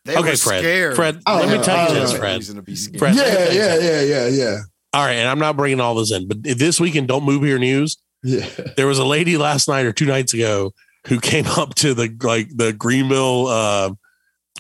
They 0.04 0.16
Okay, 0.16 0.30
were 0.30 0.36
Fred. 0.36 0.60
scared. 0.60 0.96
Fred, 0.96 1.20
Oh, 1.26 1.36
let 1.36 1.58
me 1.58 1.62
tell 1.64 1.88
you 1.88 2.00
this. 2.00 2.12
Fred. 2.16 2.36
Reason 2.36 2.56
to 2.56 2.62
be 2.62 2.74
scared. 2.76 2.98
Fred, 2.98 3.14
yeah, 3.14 3.50
yeah, 3.50 3.78
yeah, 3.78 4.00
yeah, 4.02 4.26
yeah, 4.28 4.58
All 4.92 5.04
right, 5.04 5.14
and 5.14 5.28
I'm 5.28 5.38
not 5.38 5.56
bringing 5.56 5.80
all 5.80 5.94
this 5.94 6.10
in, 6.12 6.26
but 6.26 6.42
this 6.42 6.80
week 6.80 6.96
in 6.96 7.06
Don't 7.06 7.24
Move 7.24 7.42
Here 7.42 7.58
News, 7.58 7.96
yeah. 8.22 8.48
there 8.76 8.86
was 8.86 8.98
a 8.98 9.04
lady 9.04 9.36
last 9.36 9.68
night 9.68 9.86
or 9.86 9.92
two 9.92 10.06
nights 10.06 10.34
ago 10.34 10.72
who 11.06 11.20
came 11.20 11.46
up 11.46 11.74
to 11.76 11.94
the 11.94 12.08
like 12.22 12.48
the 12.54 12.72
Greenville 12.72 13.46
uh 13.46 13.90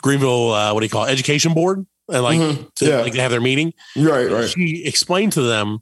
Greenville 0.02 0.52
uh 0.52 0.72
what 0.74 0.80
do 0.80 0.86
you 0.86 0.90
call 0.90 1.04
it, 1.06 1.10
education 1.10 1.52
board 1.54 1.84
and 2.08 2.22
like 2.22 2.38
Mhm. 2.40 2.74
to 2.76 2.84
Yeah. 2.86 3.00
like 3.00 3.14
have 3.14 3.30
their 3.30 3.40
meeting. 3.40 3.72
Right, 3.96 4.30
right. 4.30 4.48
She 4.50 4.82
explained 4.84 5.32
to 5.32 5.42
them 5.42 5.78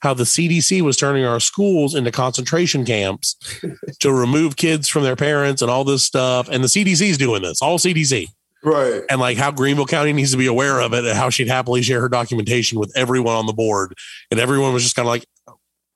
how 0.00 0.14
the 0.14 0.24
CDC 0.26 0.80
was 0.82 0.96
turning 0.96 1.24
our 1.24 1.40
schools 1.40 1.94
into 1.94 2.10
concentration 2.10 2.84
camps 2.84 3.36
to 4.00 4.12
remove 4.12 4.56
kids 4.56 4.88
from 4.88 5.02
their 5.04 5.16
parents 5.16 5.62
and 5.62 5.70
all 5.70 5.84
this 5.84 6.02
stuff. 6.02 6.48
And 6.50 6.62
the 6.64 6.68
CDC 6.68 7.08
is 7.10 7.18
doing 7.18 7.42
this, 7.42 7.60
all 7.62 7.78
CDC. 7.78 8.28
Right. 8.64 9.02
And 9.10 9.20
like 9.20 9.36
how 9.36 9.50
Greenville 9.52 9.86
County 9.86 10.12
needs 10.12 10.32
to 10.32 10.36
be 10.36 10.46
aware 10.46 10.80
of 10.80 10.92
it 10.92 11.04
and 11.04 11.16
how 11.16 11.30
she'd 11.30 11.46
happily 11.48 11.82
share 11.82 12.00
her 12.00 12.08
documentation 12.08 12.78
with 12.80 12.90
everyone 12.96 13.36
on 13.36 13.46
the 13.46 13.52
board. 13.52 13.94
And 14.30 14.40
everyone 14.40 14.72
was 14.72 14.82
just 14.82 14.96
kind 14.96 15.06
of 15.06 15.10
like, 15.10 15.24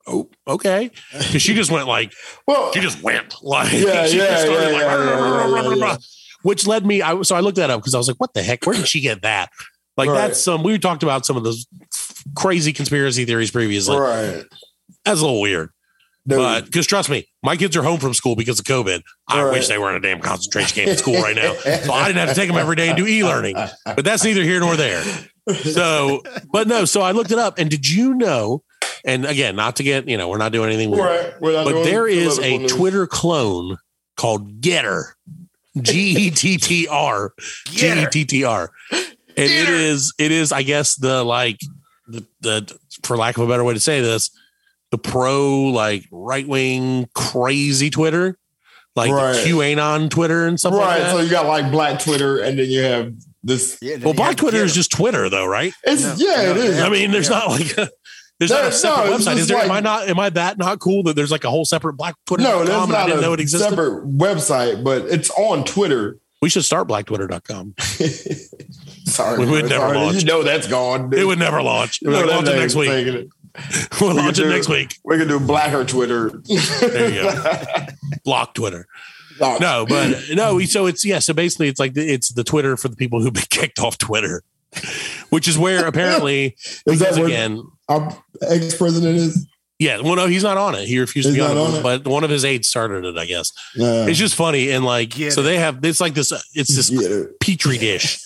oh, 0.07 0.29
okay. 0.47 0.89
Because 1.11 1.41
she 1.41 1.53
just 1.53 1.69
went 1.71 1.87
like, 1.87 2.13
Well, 2.47 2.71
she 2.73 2.79
just 2.79 3.01
went 3.03 3.35
like 3.41 3.71
Yeah, 3.73 4.05
she 4.07 4.17
yeah, 4.19 4.27
just 4.27 4.45
started 4.45 4.71
yeah, 4.77 5.45
like 5.45 5.77
yeah, 5.77 5.97
"Rah, 6.43 6.51
rah, 6.51 6.55
yeah, 6.55 6.61
rah, 6.61 6.61
yeah, 6.61 6.61
rah, 6.61 6.61
rah, 6.61 6.61
yeah. 6.61 6.61
rah," 6.61 6.61
which 6.61 6.67
led 6.67 6.85
me 6.85 7.01
I 7.01 7.21
so 7.23 7.35
I 7.35 7.39
looked 7.39 7.57
that 7.57 7.69
up 7.69 7.81
because 7.81 7.93
I 7.95 7.97
was 7.97 8.07
like 8.07 8.17
what 8.17 8.33
the 8.33 8.43
heck 8.43 8.65
where 8.65 8.75
did 8.75 8.87
she 8.87 9.01
get 9.01 9.21
that 9.21 9.49
like 9.97 10.09
Right. 10.09 10.27
that's 10.27 10.41
some 10.41 10.63
we 10.63 10.77
talked 10.79 11.03
about 11.03 11.25
some 11.25 11.37
of 11.37 11.43
those 11.43 11.65
crazy 12.35 12.73
conspiracy 12.73 13.25
theories 13.25 13.51
previously 13.51 13.97
right. 13.97 14.43
that's 15.05 15.19
a 15.19 15.23
little 15.23 15.41
weird 15.41 15.69
Dude, 16.27 16.37
but 16.37 16.65
because 16.65 16.85
trust 16.85 17.09
me 17.09 17.27
my 17.43 17.57
kids 17.57 17.75
are 17.75 17.81
home 17.83 17.99
from 17.99 18.13
school 18.13 18.35
because 18.35 18.59
of 18.59 18.65
COVID 18.65 19.01
I 19.27 19.43
Right. 19.43 19.53
wish 19.53 19.67
they 19.67 19.77
were 19.77 19.89
in 19.89 19.95
a 19.95 19.99
damn 19.99 20.19
concentration 20.21 20.75
camp 20.75 20.91
at 20.91 20.99
school 20.99 21.21
right 21.21 21.35
now 21.35 21.53
so 21.55 21.91
I 21.93 22.07
didn't 22.07 22.19
have 22.19 22.29
to 22.29 22.35
take 22.35 22.47
them 22.47 22.57
every 22.57 22.75
day 22.75 22.89
and 22.89 22.97
do 22.97 23.07
e-learning 23.07 23.55
but 23.85 24.05
that's 24.05 24.23
neither 24.23 24.43
here 24.43 24.59
nor 24.59 24.75
there 24.75 25.03
so 25.63 26.21
but 26.51 26.67
no 26.67 26.85
so 26.85 27.01
I 27.01 27.11
looked 27.11 27.31
it 27.31 27.39
up 27.39 27.57
and 27.57 27.69
did 27.69 27.89
you 27.89 28.13
know 28.13 28.63
and 29.03 29.25
again 29.25 29.55
not 29.55 29.77
to 29.77 29.83
get 29.83 30.07
you 30.07 30.15
know 30.17 30.29
we're 30.29 30.37
not 30.37 30.51
doing 30.51 30.69
anything 30.69 30.91
weird 30.91 31.01
right. 31.01 31.33
But 31.41 31.83
there 31.83 32.07
is 32.07 32.37
a. 32.39 32.67
Twitter 32.67 33.07
clone 33.07 33.77
called 34.15 34.61
GETTR, 34.61 35.13
G 35.79 36.27
E 36.27 36.31
T 36.31 36.57
T 36.57 36.87
R, 36.89 37.33
G 37.67 37.87
E 38.03 38.05
T 38.11 38.25
T 38.25 38.43
R, 38.43 38.71
and 38.91 38.99
it 39.37 39.69
is 39.69 40.13
it 40.19 40.31
is 40.31 40.51
I 40.51 40.63
guess 40.63 40.95
the 40.95 41.23
like 41.23 41.59
the 42.07 42.25
the 42.41 42.77
for 43.03 43.15
lack 43.17 43.37
of 43.37 43.43
a 43.43 43.47
better 43.47 43.63
way 43.63 43.73
to 43.73 43.79
say 43.79 44.01
this, 44.01 44.31
the 44.91 44.97
pro 44.97 45.49
like 45.69 46.05
right 46.11 46.47
wing 46.47 47.07
crazy 47.13 47.89
Twitter, 47.89 48.37
like 48.95 49.11
Right. 49.11 49.35
QAnon 49.45 50.09
Twitter 50.09 50.45
and 50.47 50.59
stuff 50.59 50.73
like 50.73 50.81
Right. 50.85 50.99
that. 50.99 51.11
So 51.11 51.19
you 51.21 51.29
got 51.29 51.45
like 51.45 51.71
Black 51.71 52.01
Twitter, 52.01 52.39
and 52.39 52.59
then 52.59 52.69
you 52.69 52.81
have 52.83 53.13
this. 53.43 53.77
Yeah, 53.81 53.95
well, 54.01 54.13
Black 54.13 54.35
Twitter 54.37 54.63
is 54.63 54.75
just 54.75 54.91
Twitter 54.91 55.29
though, 55.29 55.45
right? 55.45 55.73
It's 55.83 56.03
No, 56.03 56.13
yeah, 56.17 56.41
it 56.51 56.55
no, 56.55 56.61
is. 56.61 56.77
yeah. 56.77 56.85
I 56.85 56.89
mean, 56.89 57.11
there's 57.11 57.29
not 57.29 57.47
like 57.47 57.77
a, 57.77 57.89
there's 58.41 58.49
not 58.49 58.61
There- 58.61 58.69
a 58.69 58.71
separate 58.71 59.09
no, 59.11 59.17
website. 59.17 59.37
Is 59.37 59.47
there? 59.47 59.57
am 59.59 59.69
I 59.71 59.79
not? 59.81 60.09
Am 60.09 60.19
I 60.19 60.29
that 60.31 60.57
not 60.57 60.79
cool 60.79 61.03
that 61.03 61.15
there's 61.15 61.29
like 61.31 61.43
a 61.43 61.49
whole 61.51 61.63
separate 61.63 61.93
Black 61.93 62.15
Twitter? 62.25 62.41
No, 62.43 62.65
that's 62.65 62.71
I 62.71 62.85
not 62.91 63.05
didn't 63.05 63.21
know 63.21 63.33
it 63.33 63.39
a 63.39 63.43
existed. 63.43 63.69
separate 63.69 64.03
website, 64.17 64.83
but 64.83 65.03
it's 65.03 65.29
on 65.31 65.63
Twitter. 65.63 66.17
We 66.41 66.49
should 66.49 66.65
start 66.65 66.87
blacktwitter.com. 66.87 67.75
Sorry, 69.05 69.39
We 69.45 69.51
would 69.51 69.65
never 69.69 69.75
Sorry. 69.87 69.97
launch. 69.97 70.15
You 70.21 70.25
know 70.25 70.41
that's 70.43 70.67
gone. 70.67 71.11
dude. 71.11 71.19
It 71.19 71.25
would 71.25 71.37
never 71.39 71.61
launch. 71.61 71.99
We'll 72.01 72.25
launch 72.27 72.47
it 72.47 72.55
next 72.57 72.75
week. 72.75 72.89
We'll 73.99 74.15
We 74.15 74.21
launch 74.21 74.39
it 74.39 74.43
do- 74.43 74.49
next 74.49 74.69
week. 74.69 74.97
We 75.03 75.17
can 75.17 75.27
do 75.27 75.37
Blacker 75.39 75.83
Twitter. 75.83 76.41
There 76.79 77.09
you 77.09 77.21
go. 77.21 77.85
Block 78.23 78.53
Twitter. 78.53 78.87
No, 79.39 79.85
but 79.87 80.15
no. 80.31 80.59
So 80.61 80.85
it's 80.85 81.03
yeah. 81.03 81.19
So 81.19 81.33
basically, 81.33 81.67
it's 81.67 81.79
like 81.79 81.93
the, 81.93 82.01
it's 82.11 82.29
the 82.29 82.43
Twitter 82.45 82.77
for 82.77 82.87
the 82.87 82.95
people 82.95 83.21
who've 83.21 83.33
been 83.33 83.43
kicked 83.49 83.77
off 83.79 83.97
Twitter, 83.97 84.43
which 85.31 85.47
is 85.49 85.57
where 85.57 85.85
apparently 85.85 86.55
Is 86.65 86.81
because 86.85 86.99
that 87.01 87.15
where 87.17 87.25
again, 87.25 87.61
our 87.91 88.17
ex 88.49 88.75
president 88.75 89.17
is? 89.17 89.45
yeah. 89.79 89.99
Well, 89.99 90.15
no, 90.15 90.27
he's 90.27 90.43
not 90.43 90.57
on 90.57 90.75
it. 90.75 90.87
He 90.87 90.99
refused 90.99 91.27
to 91.29 91.33
be 91.33 91.41
on, 91.41 91.55
not 91.55 91.73
it, 91.73 91.77
it? 91.79 91.83
but 91.83 92.07
one 92.07 92.23
of 92.23 92.29
his 92.29 92.45
aides 92.45 92.67
started 92.67 93.03
it. 93.05 93.17
I 93.17 93.25
guess 93.25 93.51
Yeah. 93.75 94.05
it's 94.07 94.19
just 94.19 94.35
funny 94.35 94.69
and 94.71 94.85
like 94.85 95.09
Get 95.09 95.33
so 95.33 95.41
it. 95.41 95.43
they 95.45 95.57
have 95.57 95.83
it's 95.83 95.99
like 95.99 96.13
this. 96.13 96.31
It's 96.53 96.75
this 96.75 96.89
Yeah. 96.89 97.23
petri 97.39 97.77
dish 97.77 98.19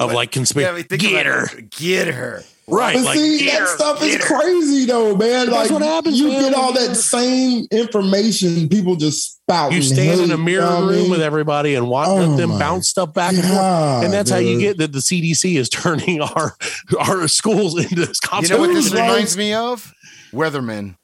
of 0.00 0.12
like 0.12 0.28
Yeah, 0.30 0.32
conspiracy. 0.40 0.86
I 0.90 0.96
mean, 0.96 0.98
Get 1.00 1.26
her 1.26 1.44
it. 1.58 1.70
Get 1.70 2.08
her. 2.08 2.44
Right. 2.68 2.94
But 2.96 3.04
Like 3.04 3.18
see, 3.18 3.38
get 3.40 3.52
that 3.52 3.60
her, 3.60 3.66
stuff 3.76 4.02
is 4.02 4.14
her. 4.16 4.20
crazy 4.36 4.84
though, 4.86 5.16
man. 5.16 5.46
But 5.46 5.52
like 5.54 5.70
what 5.70 5.82
happens, 5.82 6.18
you 6.18 6.28
man. 6.28 6.42
get 6.42 6.54
all 6.54 6.72
that 6.72 6.94
same 6.96 7.66
information, 7.70 8.68
people 8.68 8.96
just 8.96 9.36
spout. 9.42 9.72
You 9.72 9.78
and 9.78 9.84
stand 9.86 10.20
in 10.20 10.30
a 10.30 10.38
mirror 10.38 10.64
you 10.64 10.68
know 10.70 10.74
what 10.76 10.84
I 10.84 10.88
room 10.88 11.02
mean? 11.02 11.10
with 11.10 11.22
everybody 11.22 11.74
and 11.74 11.88
watch 11.88 12.08
Oh 12.10 12.36
them 12.36 12.58
bounce 12.58 12.88
stuff 12.88 13.12
back 13.14 13.32
and 13.34 13.42
forth. 13.42 14.04
And 14.04 14.12
that's 14.12 14.30
how 14.30 14.38
you 14.38 14.60
get 14.60 14.78
that 14.78 14.92
the 14.92 14.98
CDC 15.00 15.56
is 15.58 15.68
turning 15.70 16.20
our 16.20 16.56
our 16.98 17.26
schools 17.28 17.78
into 17.78 17.94
this. 17.94 18.20
You 18.42 18.48
know 18.48 18.58
what 18.58 18.68
this 18.74 18.92
reminds 18.92 19.36
me 19.36 19.54
of? 19.54 19.92
Weathermen. 20.32 20.96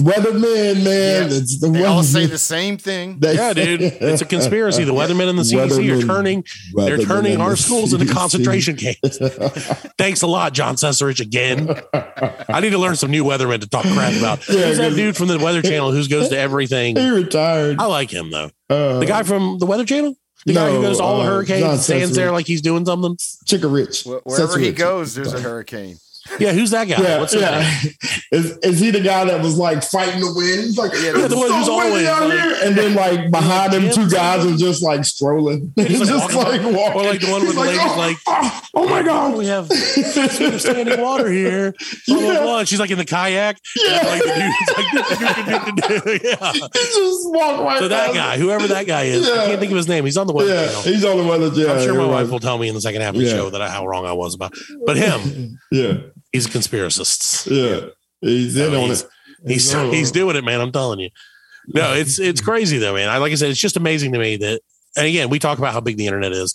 Weathermen, 0.00 0.82
man. 0.84 1.30
Yeah. 1.30 1.36
It's 1.36 1.60
the 1.60 1.68
They 1.70 1.84
all 1.84 2.02
say 2.02 2.26
the 2.26 2.38
same 2.38 2.76
thing. 2.78 3.18
They- 3.20 3.34
Yeah, 3.34 3.52
dude, 3.52 3.80
it's 3.82 4.22
a 4.22 4.24
conspiracy. 4.36 4.84
The 4.84 4.92
weathermen 4.92 5.28
and 5.28 5.38
the 5.38 5.42
CDC 5.42 5.54
are 5.56 5.68
Weathermen- 5.68 6.06
turning 6.06 6.44
they're 6.74 6.98
turning 6.98 7.40
our 7.40 7.50
the 7.50 7.56
schools 7.56 7.92
into 7.92 8.12
concentration 8.12 8.76
camps. 8.76 9.18
Thanks 9.98 10.22
a 10.22 10.26
lot, 10.26 10.52
John 10.52 10.76
Seserich. 10.76 11.20
Again, 11.20 11.68
I 12.48 12.60
need 12.60 12.70
to 12.70 12.78
learn 12.78 12.96
some 12.96 13.10
new 13.10 13.24
weathermen 13.24 13.60
to 13.60 13.68
talk 13.68 13.84
crap 13.84 14.12
about. 14.14 14.46
Yeah, 14.48 14.66
Who's 14.66 14.78
that 14.78 14.88
'cause- 14.88 14.96
dude 14.96 15.16
from 15.16 15.28
the 15.28 15.38
Weather 15.38 15.62
Channel 15.62 15.92
who 15.92 16.06
goes 16.08 16.28
to 16.30 16.38
everything? 16.38 16.96
he 16.96 17.08
retired. 17.10 17.76
I 17.78 17.86
like 17.86 18.10
him 18.12 18.30
though. 18.30 18.50
Uh, 18.68 18.98
The 19.00 19.06
guy 19.06 19.22
from 19.22 19.58
the 19.58 19.66
Weather 19.66 19.84
Channel, 19.84 20.16
the 20.46 20.54
guy 20.54 20.70
who 20.70 20.82
goes 20.82 20.98
to 20.98 21.02
all 21.04 21.18
the 21.18 21.24
uh, 21.24 21.26
hurricanes, 21.26 21.84
stands 21.84 22.14
there 22.16 22.32
like 22.32 22.46
he's 22.46 22.62
doing 22.62 22.84
something. 22.84 23.16
Chicka 23.46 23.72
Rich. 23.72 24.04
Wh- 24.04 24.26
Wherever 24.26 24.58
he 24.58 24.72
goes, 24.72 25.14
there's 25.14 25.32
a 25.32 25.40
hurricane. 25.40 25.96
Yeah, 26.40 26.52
who's 26.52 26.70
that 26.70 26.88
guy? 26.88 27.00
Yeah, 27.02 27.18
What's 27.20 27.32
his 27.34 27.42
yeah. 27.42 27.60
name? 27.60 27.92
Is, 28.32 28.56
is 28.58 28.80
he 28.80 28.90
the 28.90 29.00
guy 29.00 29.24
that 29.26 29.40
was 29.42 29.56
like 29.58 29.84
fighting 29.84 30.18
the 30.20 30.32
wind? 30.34 30.62
He's 30.64 30.76
like, 30.78 30.92
Yeah, 30.94 31.12
"It's 31.14 31.28
the 31.28 31.36
one 31.36 31.48
so 31.48 31.54
who's 31.58 31.68
oh, 31.68 31.80
always, 31.80 32.06
out 32.06 32.28
like- 32.28 32.32
here." 32.40 32.56
and 32.64 32.74
then 32.76 32.94
like 32.94 33.30
behind 33.30 33.72
him, 33.74 33.92
two 33.92 34.08
guys 34.10 34.44
are 34.44 34.56
just 34.56 34.82
like 34.82 35.04
strolling. 35.04 35.72
He's 35.76 35.86
He's 35.88 36.00
like 36.00 36.08
just 36.08 36.34
walking 36.34 36.62
like 36.64 36.74
walking. 36.74 37.00
Or 37.00 37.04
like 37.04 37.20
the 37.20 37.30
one 37.30 37.42
where 37.42 37.52
He's 37.52 37.54
the 37.54 37.60
lady's 37.60 37.80
oh, 37.82 37.96
like, 37.98 38.16
oh, 38.26 38.62
oh, 38.74 38.82
oh 38.82 38.88
my 38.88 39.02
god, 39.02 39.36
we 39.36 39.46
have 39.46 39.68
standing 40.60 41.00
water 41.00 41.30
here. 41.30 41.72
Blah, 42.08 42.16
blah, 42.18 42.32
Yeah. 42.32 42.42
blah. 42.42 42.58
And 42.60 42.68
she's 42.68 42.80
like 42.80 42.90
in 42.90 42.98
the 42.98 43.04
kayak. 43.04 43.58
Yeah. 43.76 43.98
And 43.98 44.06
like 44.08 44.22
the 44.24 45.82
dude's 45.88 46.06
like, 46.06 46.22
yeah. 46.24 46.52
just 46.74 47.30
walk 47.30 47.60
right. 47.60 47.78
So 47.78 47.88
that 47.88 48.14
guy, 48.14 48.38
whoever 48.38 48.66
that 48.68 48.86
guy 48.86 49.02
is, 49.04 49.28
I 49.28 49.46
can't 49.46 49.60
think 49.60 49.70
of 49.70 49.76
his 49.76 49.88
name. 49.88 50.04
He's 50.04 50.16
on 50.16 50.26
the 50.26 50.32
Weather 50.32 50.52
Yeah, 50.54 50.66
Channel. 50.66 50.82
he's 50.82 51.04
on 51.04 51.16
the 51.18 51.24
weather. 51.24 51.48
Yeah, 51.54 51.72
I'm 51.74 51.82
sure 51.84 51.94
my 51.94 52.06
wife 52.06 52.30
will 52.30 52.40
tell 52.40 52.58
me 52.58 52.68
in 52.68 52.74
the 52.74 52.80
second 52.80 53.02
half 53.02 53.14
of 53.14 53.20
the 53.20 53.28
show 53.28 53.50
that 53.50 53.70
how 53.70 53.86
wrong 53.86 54.06
I 54.06 54.12
was 54.12 54.34
about. 54.34 54.54
But 54.86 54.96
him, 54.96 55.58
Yeah, 55.70 55.98
he's 56.34 56.44
a 56.46 56.50
conspiracist. 56.50 57.46
yeah, 57.50 57.88
he's 58.20 58.54
in 58.56 58.72
No, 58.72 58.80
on 58.82 58.84
he's- 58.88 59.02
it. 59.04 59.08
He's 59.46 59.72
it. 59.74 59.92
he's 59.94 60.10
doing 60.10 60.36
it, 60.36 60.44
man. 60.44 60.60
I'm 60.60 60.72
telling 60.72 60.98
you. 61.00 61.08
No, 61.68 61.94
it's 61.94 62.18
it's 62.18 62.40
crazy 62.42 62.76
though, 62.78 62.94
man. 62.94 63.08
I 63.08 63.16
like 63.18 63.32
I 63.32 63.36
said, 63.36 63.50
it's 63.50 63.60
just 63.60 63.76
amazing 63.78 64.12
to 64.12 64.18
me 64.18 64.36
that. 64.38 64.60
And 64.96 65.06
again, 65.06 65.28
we 65.30 65.38
talk 65.38 65.58
about 65.58 65.72
how 65.72 65.80
big 65.80 65.96
the 65.96 66.06
internet 66.06 66.32
is. 66.32 66.54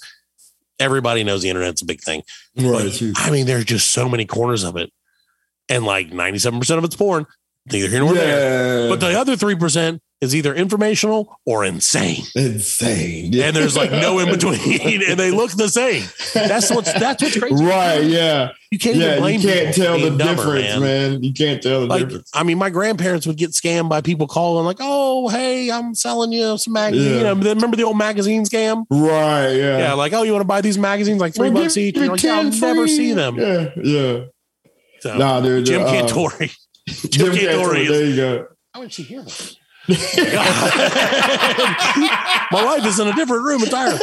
Everybody 0.79 1.23
knows 1.23 1.41
the 1.41 1.49
internet's 1.49 1.81
a 1.81 1.85
big 1.85 1.99
thing. 2.01 2.23
right. 2.57 2.91
But. 2.99 3.01
I 3.17 3.29
mean, 3.31 3.45
there's 3.45 3.65
just 3.65 3.89
so 3.89 4.07
many 4.07 4.25
corners 4.25 4.63
of 4.63 4.75
it, 4.77 4.91
and 5.67 5.83
like 5.85 6.11
97 6.13 6.59
percent 6.59 6.77
of 6.77 6.83
it's 6.83 6.95
porn. 6.95 7.25
Neither 7.71 7.87
here 7.89 7.99
nor 7.99 8.13
there. 8.13 8.89
But 8.89 8.99
the 8.99 9.17
other 9.19 9.35
three 9.35 9.55
percent 9.55 10.01
is 10.21 10.35
either 10.35 10.53
informational 10.53 11.39
or 11.45 11.63
insane. 11.63 12.23
insane. 12.35 13.31
Yeah. 13.31 13.45
And 13.45 13.55
there's 13.55 13.77
like 13.77 13.89
no 13.91 14.19
in 14.19 14.29
between, 14.29 15.01
and 15.03 15.17
they 15.19 15.31
look 15.31 15.51
the 15.51 15.69
same. 15.69 16.03
That's 16.33 16.69
what's 16.69 16.91
that's 16.93 17.23
what's 17.23 17.39
crazy. 17.39 17.63
right. 17.63 18.03
Yeah, 18.03 18.49
You 18.69 18.79
can't 18.79 18.97
yeah. 18.97 19.05
even 19.11 19.19
blame 19.19 19.39
You 19.39 19.47
can't 19.47 19.75
tell 19.75 19.97
the 19.97 20.09
dumber, 20.09 20.57
difference, 20.57 20.79
man. 20.81 21.23
You 21.23 21.31
can't 21.33 21.63
tell 21.63 21.81
the 21.81 21.87
Like, 21.87 22.03
difference. 22.03 22.31
I 22.33 22.43
mean, 22.43 22.57
my 22.57 22.69
grandparents 22.69 23.25
would 23.27 23.37
get 23.37 23.51
scammed 23.51 23.87
by 23.87 24.01
people 24.01 24.27
calling, 24.27 24.65
like, 24.65 24.77
"Oh, 24.81 25.29
hey, 25.29 25.71
I'm 25.71 25.95
selling 25.95 26.33
you 26.33 26.57
some 26.57 26.73
magazines." 26.73 27.05
Yeah. 27.11 27.17
You 27.17 27.23
know, 27.35 27.51
remember 27.53 27.77
the 27.77 27.83
old 27.83 27.97
magazine 27.97 28.43
scam? 28.43 28.85
Right. 28.91 29.53
Yeah. 29.53 29.77
Yeah, 29.77 29.93
like, 29.93 30.11
"Oh, 30.11 30.23
you 30.23 30.33
want 30.33 30.41
to 30.41 30.47
buy 30.47 30.59
these 30.61 30.77
magazines, 30.77 31.21
like 31.21 31.33
three 31.33 31.49
Well, 31.49 31.63
bucks 31.63 31.77
each?" 31.77 31.95
like, 31.95 32.21
"Yeah, 32.21 32.39
I'll 32.39 32.51
never 32.51 32.87
see 32.89 33.13
them." 33.13 33.37
Yeah. 33.37 33.69
Yeah. 33.81 34.19
So, 34.99 35.17
Nah, 35.17 35.39
dude. 35.39 35.65
Jim 35.65 35.83
uh, 35.83 35.85
Cantore. 35.85 36.53
Jim 37.09 37.11
Jim 37.11 37.33
Cantore. 37.33 37.73
Cantore. 37.73 37.81
is- 37.81 37.89
There 37.89 38.05
you 38.05 38.15
go. 38.15 38.45
How 38.73 38.79
would 38.81 38.93
she 38.93 39.03
hear 39.03 39.23
that? 39.23 39.55
My 42.51 42.63
wife 42.65 42.85
is 42.85 42.99
in 42.99 43.07
a 43.07 43.13
different 43.13 43.43
room 43.43 43.63
entirely. 43.63 43.97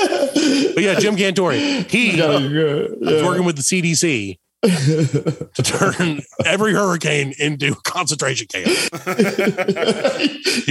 But 0.75 0.83
yeah, 0.83 0.99
Jim 0.99 1.14
Cantore. 1.16 1.55
He 1.88 2.16
Yeah, 2.16 2.38
good. 2.40 2.96
was 3.01 3.11
Yeah. 3.12 3.25
working 3.27 3.44
with 3.44 3.55
the 3.57 3.62
CDC 3.62 4.38
to 4.62 5.62
turn 5.62 6.22
every 6.44 6.72
hurricane 6.72 7.35
into 7.38 7.70
a 7.72 7.77
concentration 7.85 8.49
camp. 8.49 8.66
You 8.66 8.75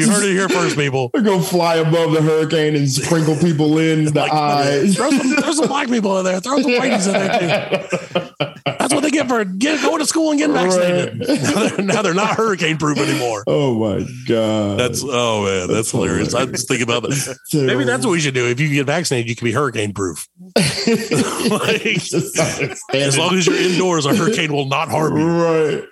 heard 0.10 0.26
it 0.26 0.34
here 0.34 0.50
first, 0.50 0.76
people. 0.76 1.12
They're 1.14 1.22
gonna 1.22 1.42
fly 1.44 1.76
above 1.76 2.12
the 2.12 2.22
hurricane 2.22 2.76
and 2.76 2.92
sprinkle 2.92 3.38
people 3.38 3.78
in 3.78 4.06
the 4.06 4.12
Like, 4.20 4.34
eyes. 4.34 4.96
Throw 4.98 5.12
some, 5.12 5.36
throw 5.38 5.52
some 5.54 5.68
black 5.68 5.88
people 5.88 6.18
in 6.20 6.26
there. 6.26 6.42
Throw 6.42 6.62
some 6.62 6.72
whiteys 6.72 7.08
in 7.08 7.14
there 7.14 7.88
too. 7.88 7.96
That's 8.96 9.04
what 9.04 9.12
they 9.12 9.12
get 9.12 9.28
for 9.28 9.44
get, 9.46 9.82
going 9.82 10.00
to 10.00 10.06
school 10.06 10.32
and 10.32 10.40
getting 10.40 10.54
vaccinated. 10.56 11.20
Right. 11.20 11.36
Now, 11.56 11.68
they're, 11.68 11.86
now 11.86 12.02
they're 12.02 12.14
not 12.14 12.36
hurricane 12.36 12.78
proof 12.78 12.98
anymore. 12.98 13.44
Oh 13.48 13.76
my 13.78 14.06
god. 14.28 14.80
That's 14.80 15.04
oh 15.06 15.44
man, 15.46 15.68
that's 15.68 15.92
hilarious. 15.92 16.34
I 16.34 16.46
just 16.46 16.68
think 16.68 16.82
about 16.82 17.04
that. 17.04 17.38
Maybe 17.54 17.84
that's 17.84 18.06
what 18.06 18.12
we 18.12 18.20
should 18.20 18.34
do. 18.34 18.48
If 18.48 18.60
you 18.60 18.70
get 18.70 18.86
vaccinated, 18.86 19.30
you 19.30 19.36
can 19.36 19.46
be 19.46 19.52
hurricane 19.52 19.94
proof. 19.94 20.28
like, 20.56 20.66
as 22.94 23.18
long 23.18 23.36
as 23.36 23.48
you're 23.48 23.56
indoors, 23.56 24.06
a 24.06 24.16
hurricane 24.16 24.52
will 24.54 24.66
not 24.68 24.90
harm 24.90 25.18
you. 25.18 25.28
right. 25.28 25.84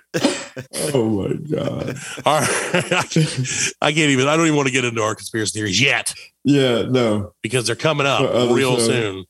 Oh 0.94 1.08
my 1.28 1.34
god. 1.34 1.96
All 2.24 2.40
right. 2.40 3.72
I 3.82 3.92
can't 3.92 4.10
even. 4.10 4.28
I 4.28 4.36
don't 4.36 4.46
even 4.46 4.56
want 4.56 4.68
to 4.68 4.72
get 4.72 4.84
into 4.84 5.02
our 5.02 5.14
conspiracy 5.14 5.58
theories 5.58 5.80
yet 5.80 6.14
Yeah. 6.44 6.82
No. 6.82 7.32
because 7.42 7.66
they're 7.66 7.76
coming 7.76 8.06
up 8.06 8.20
real 8.54 8.76
shows. 8.76 8.86
soon. 8.86 9.24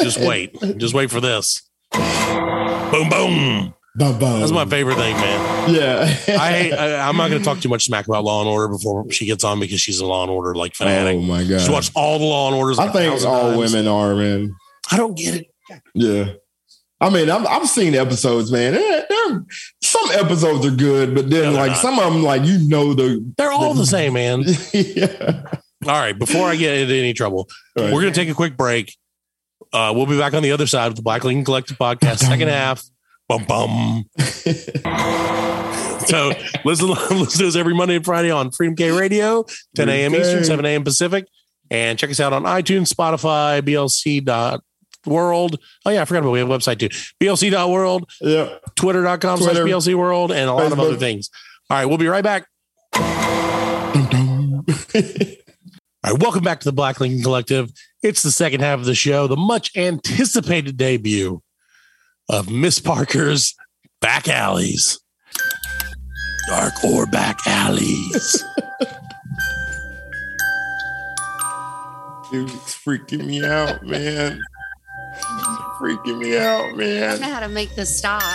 Just 0.00 0.20
wait. 0.20 0.56
Just 0.78 0.94
wait 0.94 1.10
for 1.10 1.20
this. 1.20 1.62
Boom, 2.90 3.08
boom. 3.08 3.74
Bum, 3.96 4.18
bum. 4.18 4.40
That's 4.40 4.52
my 4.52 4.64
favorite 4.66 4.96
thing, 4.96 5.16
man. 5.16 5.74
Yeah. 5.74 6.00
I 6.38 6.52
hate. 6.52 6.72
I, 6.78 7.08
I'm 7.08 7.16
not 7.16 7.28
going 7.28 7.40
to 7.40 7.44
talk 7.44 7.60
too 7.60 7.68
much 7.68 7.84
smack 7.86 8.06
about 8.06 8.24
Law 8.24 8.40
and 8.40 8.48
Order 8.48 8.68
before 8.68 9.10
she 9.10 9.26
gets 9.26 9.42
on 9.42 9.58
because 9.58 9.80
she's 9.80 9.98
a 10.00 10.06
Law 10.06 10.22
and 10.22 10.30
Order 10.30 10.54
like 10.54 10.74
fanatic. 10.74 11.16
Oh 11.16 11.20
my 11.22 11.44
god. 11.44 11.60
She 11.60 11.72
watched 11.72 11.92
all 11.96 12.18
the 12.18 12.24
Law 12.24 12.48
and 12.48 12.56
Orders. 12.56 12.78
I 12.78 12.88
think 12.88 13.12
thousand 13.12 13.30
all 13.30 13.40
times. 13.54 13.58
women 13.72 13.88
are 13.88 14.14
man. 14.14 14.54
I 14.92 14.96
don't 14.96 15.16
get 15.16 15.34
it. 15.34 15.82
Yeah. 15.94 16.32
I 17.00 17.10
mean, 17.10 17.30
I've, 17.30 17.46
I've 17.46 17.68
seen 17.68 17.94
episodes, 17.94 18.52
man. 18.52 18.74
There, 18.74 19.06
there, 19.08 19.44
some 19.82 20.10
episodes 20.12 20.66
are 20.66 20.70
good, 20.70 21.14
but 21.14 21.30
then 21.30 21.52
No, 21.54 21.58
like 21.58 21.70
not. 21.72 21.78
some 21.78 21.98
of 21.98 22.12
them, 22.12 22.22
like 22.22 22.44
you 22.44 22.58
know 22.68 22.94
the. 22.94 23.24
They're 23.38 23.52
all 23.52 23.74
the 23.74 23.86
same, 23.86 24.12
man. 24.12 24.44
yeah. 24.72 25.42
All 25.86 25.98
right. 25.98 26.18
Before 26.18 26.48
I 26.48 26.56
get 26.56 26.76
into 26.76 26.94
any 26.94 27.14
trouble, 27.14 27.48
All 27.76 27.84
right. 27.84 27.92
we're 27.92 28.02
going 28.02 28.12
to 28.12 28.20
take 28.20 28.28
a 28.28 28.34
quick 28.34 28.56
break. 28.56 28.96
Uh, 29.72 29.92
we'll 29.94 30.06
be 30.06 30.18
back 30.18 30.34
on 30.34 30.42
the 30.42 30.52
other 30.52 30.66
side 30.66 30.88
of 30.88 30.96
the 30.96 31.02
Black 31.02 31.24
Lincoln 31.24 31.44
Collective 31.44 31.78
podcast, 31.78 32.18
second 32.18 32.48
half. 32.48 32.82
Bum 33.28 33.44
bum. 33.44 34.04
so 36.06 36.32
listen, 36.64 36.88
listen 37.16 37.40
to 37.40 37.46
us 37.46 37.54
every 37.56 37.74
Monday 37.74 37.96
and 37.96 38.04
Friday 38.04 38.30
on 38.30 38.50
Freedom 38.50 38.74
K 38.74 38.90
Radio, 38.90 39.44
10 39.76 39.88
a.m. 39.88 40.12
Okay. 40.12 40.20
Eastern, 40.22 40.44
7 40.44 40.64
a.m. 40.64 40.82
Pacific. 40.82 41.26
And 41.70 41.96
check 41.96 42.10
us 42.10 42.18
out 42.18 42.32
on 42.32 42.42
iTunes, 42.42 42.92
Spotify, 42.92 43.62
BLC 43.62 44.24
dot 44.24 44.64
world. 45.06 45.60
Oh 45.86 45.90
yeah, 45.90 46.02
I 46.02 46.04
forgot 46.04 46.20
about 46.20 46.32
we 46.32 46.40
have 46.40 46.50
a 46.50 46.58
website 46.58 46.80
too. 46.80 46.88
BLC.world, 47.24 48.10
Yeah. 48.20 48.56
Twitter.com 48.74 49.38
slash 49.38 49.56
BLC 49.56 49.94
world, 49.94 50.32
and 50.32 50.50
a 50.50 50.52
lot 50.52 50.72
of 50.72 50.80
other 50.80 50.96
things. 50.96 51.30
All 51.70 51.76
right, 51.76 51.86
we'll 51.86 51.98
be 51.98 52.08
right 52.08 52.24
back. 52.24 52.48
All 56.02 56.12
right, 56.12 56.20
welcome 56.20 56.42
back 56.42 56.58
to 56.60 56.64
the 56.64 56.72
Black 56.72 56.98
Lincoln 57.00 57.22
Collective. 57.22 57.70
It's 58.02 58.22
the 58.22 58.30
second 58.30 58.60
half 58.60 58.78
of 58.78 58.86
the 58.86 58.94
show, 58.94 59.26
the 59.26 59.36
much 59.36 59.76
anticipated 59.76 60.78
debut 60.78 61.42
of 62.30 62.50
Miss 62.50 62.78
Parker's 62.78 63.54
Back 64.00 64.26
Alleys. 64.26 64.98
Dark 66.48 66.82
or 66.82 67.04
back 67.06 67.46
alleys. 67.46 68.42
Dude, 72.30 72.48
it's 72.50 72.74
freaking 72.74 73.26
me 73.26 73.44
out, 73.44 73.84
man. 73.84 74.40
It's 75.14 75.78
freaking 75.78 76.18
me 76.18 76.38
out, 76.38 76.74
man. 76.76 77.02
I 77.02 77.10
don't 77.10 77.20
know 77.20 77.28
how 77.28 77.40
to 77.40 77.48
make 77.48 77.74
this 77.74 77.94
stop. 77.96 78.22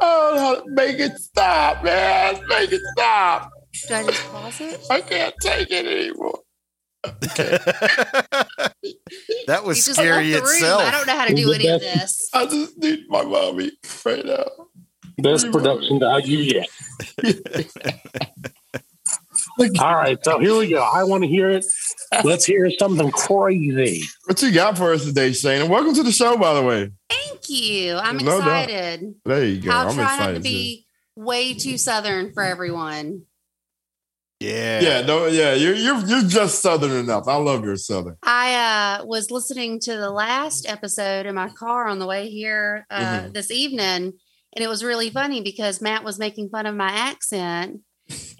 Oh, 0.00 0.62
make 0.66 1.00
it 1.00 1.18
stop, 1.18 1.82
man. 1.82 2.40
Make 2.48 2.70
it 2.72 2.80
stop. 2.92 3.50
Do 3.86 3.94
I 3.94 4.02
just 4.04 4.24
pause 4.32 4.60
it? 4.60 4.80
I 4.90 5.00
can't 5.00 5.34
take 5.40 5.70
it 5.70 5.86
anymore. 5.86 6.40
That 9.46 9.64
was 9.64 9.78
You 9.78 9.82
just 9.84 9.94
scary 10.00 10.32
left 10.32 10.44
the 10.44 10.48
room. 10.50 10.54
itself. 10.56 10.82
I 10.82 10.90
don't 10.90 11.06
know 11.06 11.16
how 11.16 11.24
to 11.26 11.34
do 11.34 11.52
any 11.52 11.66
of 11.68 11.80
this. 11.80 12.28
I 12.34 12.44
just 12.46 12.76
need 12.76 13.04
my 13.08 13.22
mommy 13.24 13.72
right 14.04 14.24
now. 14.24 14.44
Best 15.18 15.50
production 15.50 15.98
value 16.00 16.38
yet. 16.38 16.68
All 19.80 19.94
right, 19.94 20.18
so 20.22 20.38
here 20.38 20.56
we 20.56 20.68
go. 20.68 20.82
I 20.82 21.04
want 21.04 21.22
to 21.24 21.28
hear 21.28 21.48
it. 21.50 21.64
Let's 22.24 22.44
hear 22.44 22.70
something 22.78 23.10
crazy. 23.10 24.02
What 24.26 24.40
you 24.42 24.52
got 24.52 24.76
for 24.76 24.92
us 24.92 25.04
today, 25.04 25.32
Shane? 25.32 25.62
And 25.62 25.70
welcome 25.70 25.94
to 25.94 26.02
the 26.02 26.12
show, 26.12 26.36
by 26.36 26.54
the 26.54 26.62
way. 26.62 26.90
Thank 27.08 27.48
you. 27.48 27.96
I'm 27.96 28.18
No 28.18 28.38
doubt. 28.38 28.64
excited. 28.68 29.14
There 29.24 29.44
you 29.46 29.60
go. 29.62 29.70
I'll 29.70 29.88
I'm 29.88 29.94
try 29.94 30.16
not 30.18 30.34
to 30.34 30.40
be 30.40 30.86
way 31.16 31.54
too 31.54 31.78
southern 31.78 32.32
for 32.32 32.42
everyone. 32.42 33.22
Yeah. 34.40 34.80
Yeah, 34.80 35.00
no, 35.02 35.26
yeah, 35.26 35.54
you're 35.54 35.74
you're 35.74 35.98
you're 36.06 36.22
just 36.22 36.62
southern 36.62 36.92
enough. 36.92 37.26
I 37.26 37.36
love 37.36 37.64
your 37.64 37.76
southern. 37.76 38.16
I 38.22 38.98
uh, 39.00 39.04
was 39.04 39.32
listening 39.32 39.80
to 39.80 39.96
the 39.96 40.10
last 40.10 40.64
episode 40.68 41.26
in 41.26 41.34
my 41.34 41.48
car 41.48 41.88
on 41.88 41.98
the 41.98 42.06
way 42.06 42.28
here 42.30 42.86
uh, 42.88 43.20
Mhm. 43.22 43.32
this 43.34 43.50
evening, 43.50 44.12
and 44.54 44.64
it 44.64 44.68
was 44.68 44.84
really 44.84 45.10
funny 45.10 45.40
because 45.40 45.80
Matt 45.80 46.04
was 46.04 46.20
making 46.20 46.50
fun 46.50 46.66
of 46.66 46.76
my 46.76 46.88
accent, 46.90 47.80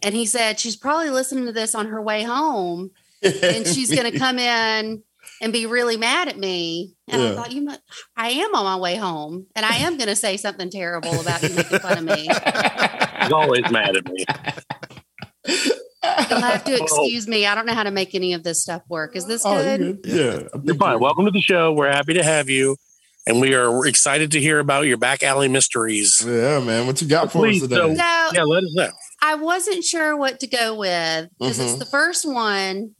and 0.02 0.14
he 0.14 0.24
said 0.24 0.60
she's 0.60 0.76
probably 0.76 1.10
listening 1.10 1.46
to 1.46 1.52
this 1.52 1.74
on 1.74 1.86
her 1.88 2.00
way 2.00 2.22
home, 2.22 2.90
and 3.22 3.66
she's 3.66 3.90
going 3.92 4.08
to 4.12 4.16
come 4.18 4.38
in 4.38 5.02
and 5.42 5.52
be 5.52 5.66
really 5.66 5.96
mad 5.96 6.28
at 6.28 6.38
me. 6.38 6.94
And 7.08 7.20
Yeah. 7.20 7.32
I 7.32 7.34
thought, 7.34 7.52
you 7.52 7.62
mu 7.62 7.74
I 8.16 8.28
am 8.30 8.54
on 8.54 8.64
my 8.64 8.76
way 8.76 8.94
home 8.96 9.46
and 9.56 9.66
I 9.66 9.76
am 9.78 9.96
going 9.96 10.08
to 10.08 10.16
say 10.16 10.36
something 10.36 10.70
terrible 10.70 11.20
about 11.20 11.42
you 11.42 11.50
making 11.56 11.78
fun 11.80 11.98
of 11.98 12.04
me. 12.04 12.28
He's 13.22 13.32
always 13.32 13.68
mad 13.70 13.96
at 13.96 14.04
me. 14.08 14.24
You'll 16.30 16.40
have 16.40 16.64
to 16.64 16.76
excuse 16.82 17.26
me. 17.28 17.46
I 17.46 17.54
don't 17.54 17.66
know 17.66 17.74
how 17.74 17.82
to 17.84 17.90
make 17.90 18.14
any 18.14 18.32
of 18.34 18.42
this 18.42 18.62
stuff 18.62 18.82
work. 18.88 19.16
Is 19.16 19.26
this 19.26 19.42
Oh, 19.44 19.54
good? 19.62 19.80
you 19.80 19.92
good? 19.94 20.06
Yeah. 20.52 20.60
You're 20.64 20.74
fine. 20.76 21.00
Welcome 21.00 21.24
to 21.26 21.30
the 21.30 21.40
show. 21.40 21.72
We're 21.72 21.90
happy 21.90 22.14
to 22.14 22.22
have 22.24 22.48
you. 22.48 22.76
And 23.26 23.40
we 23.42 23.54
are 23.54 23.86
excited 23.86 24.32
to 24.32 24.40
hear 24.40 24.58
about 24.58 24.86
your 24.86 24.96
back 24.96 25.22
alley 25.22 25.48
mysteries. 25.48 26.22
Yeah, 26.26 26.60
man. 26.60 26.86
What 26.86 27.02
you 27.02 27.08
got 27.08 27.30
for 27.30 27.40
Please, 27.40 27.62
us 27.62 27.68
today? 27.68 27.80
so- 27.80 27.94
So 27.94 28.34
Yeah, 28.34 28.42
let 28.44 28.64
us 28.64 28.72
know. 28.74 28.90
I 29.20 29.34
wasn't 29.34 29.84
sure 29.84 30.16
what 30.16 30.40
to 30.40 30.46
go 30.46 30.74
with 30.78 31.28
because 31.38 31.58
it's 31.58 31.72
Mhm. 31.72 31.78
the 31.78 31.84
first 31.86 32.24
one. 32.24 32.92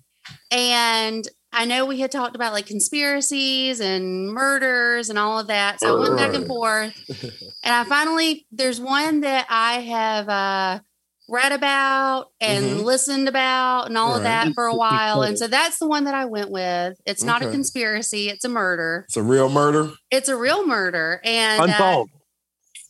And 0.51 1.27
I 1.53 1.65
know 1.65 1.87
we 1.87 2.01
had 2.01 2.11
talked 2.11 2.37
about 2.37 2.53
like 2.53 2.67
conspiracies 2.67 3.81
and 3.81 4.27
murders 4.29 5.09
and 5.09 5.19
all 5.19 5.39
of 5.39 5.47
that. 5.47 5.81
So 5.81 5.97
I 5.97 6.01
went 6.01 6.17
back 6.17 6.35
and 6.35 6.47
forth. 6.47 6.95
And 7.65 7.75
I 7.75 7.85
finally, 7.85 8.47
there's 8.53 8.81
one 8.81 9.21
that 9.23 9.47
I 9.51 9.75
have 9.81 10.29
uh, 10.29 10.81
read 11.29 11.53
about 11.53 12.29
and 12.41 12.65
Mhm. 12.65 12.85
listened 12.85 13.29
about 13.29 13.87
and 13.89 13.99
all 13.99 14.15
of 14.17 14.23
Right. 14.23 14.47
that 14.47 14.55
for 14.55 14.65
a 14.67 14.75
while. 14.75 15.23
And 15.23 15.39
so 15.39 15.47
that's 15.47 15.79
the 15.79 15.87
one 15.87 16.05
that 16.05 16.15
I 16.15 16.25
went 16.25 16.51
with. 16.51 16.95
It's 17.05 17.23
not 17.23 17.43
a 17.43 17.51
conspiracy, 17.51 18.29
it's 18.31 18.45
a 18.45 18.49
murder. 18.49 19.05
It's 19.09 19.17
a 19.17 19.23
real 19.23 19.49
murder. 19.51 19.93
It's 20.11 20.29
a 20.29 20.37
real 20.37 20.67
murder. 20.67 21.21
And 21.25 21.71
uh, 21.71 22.05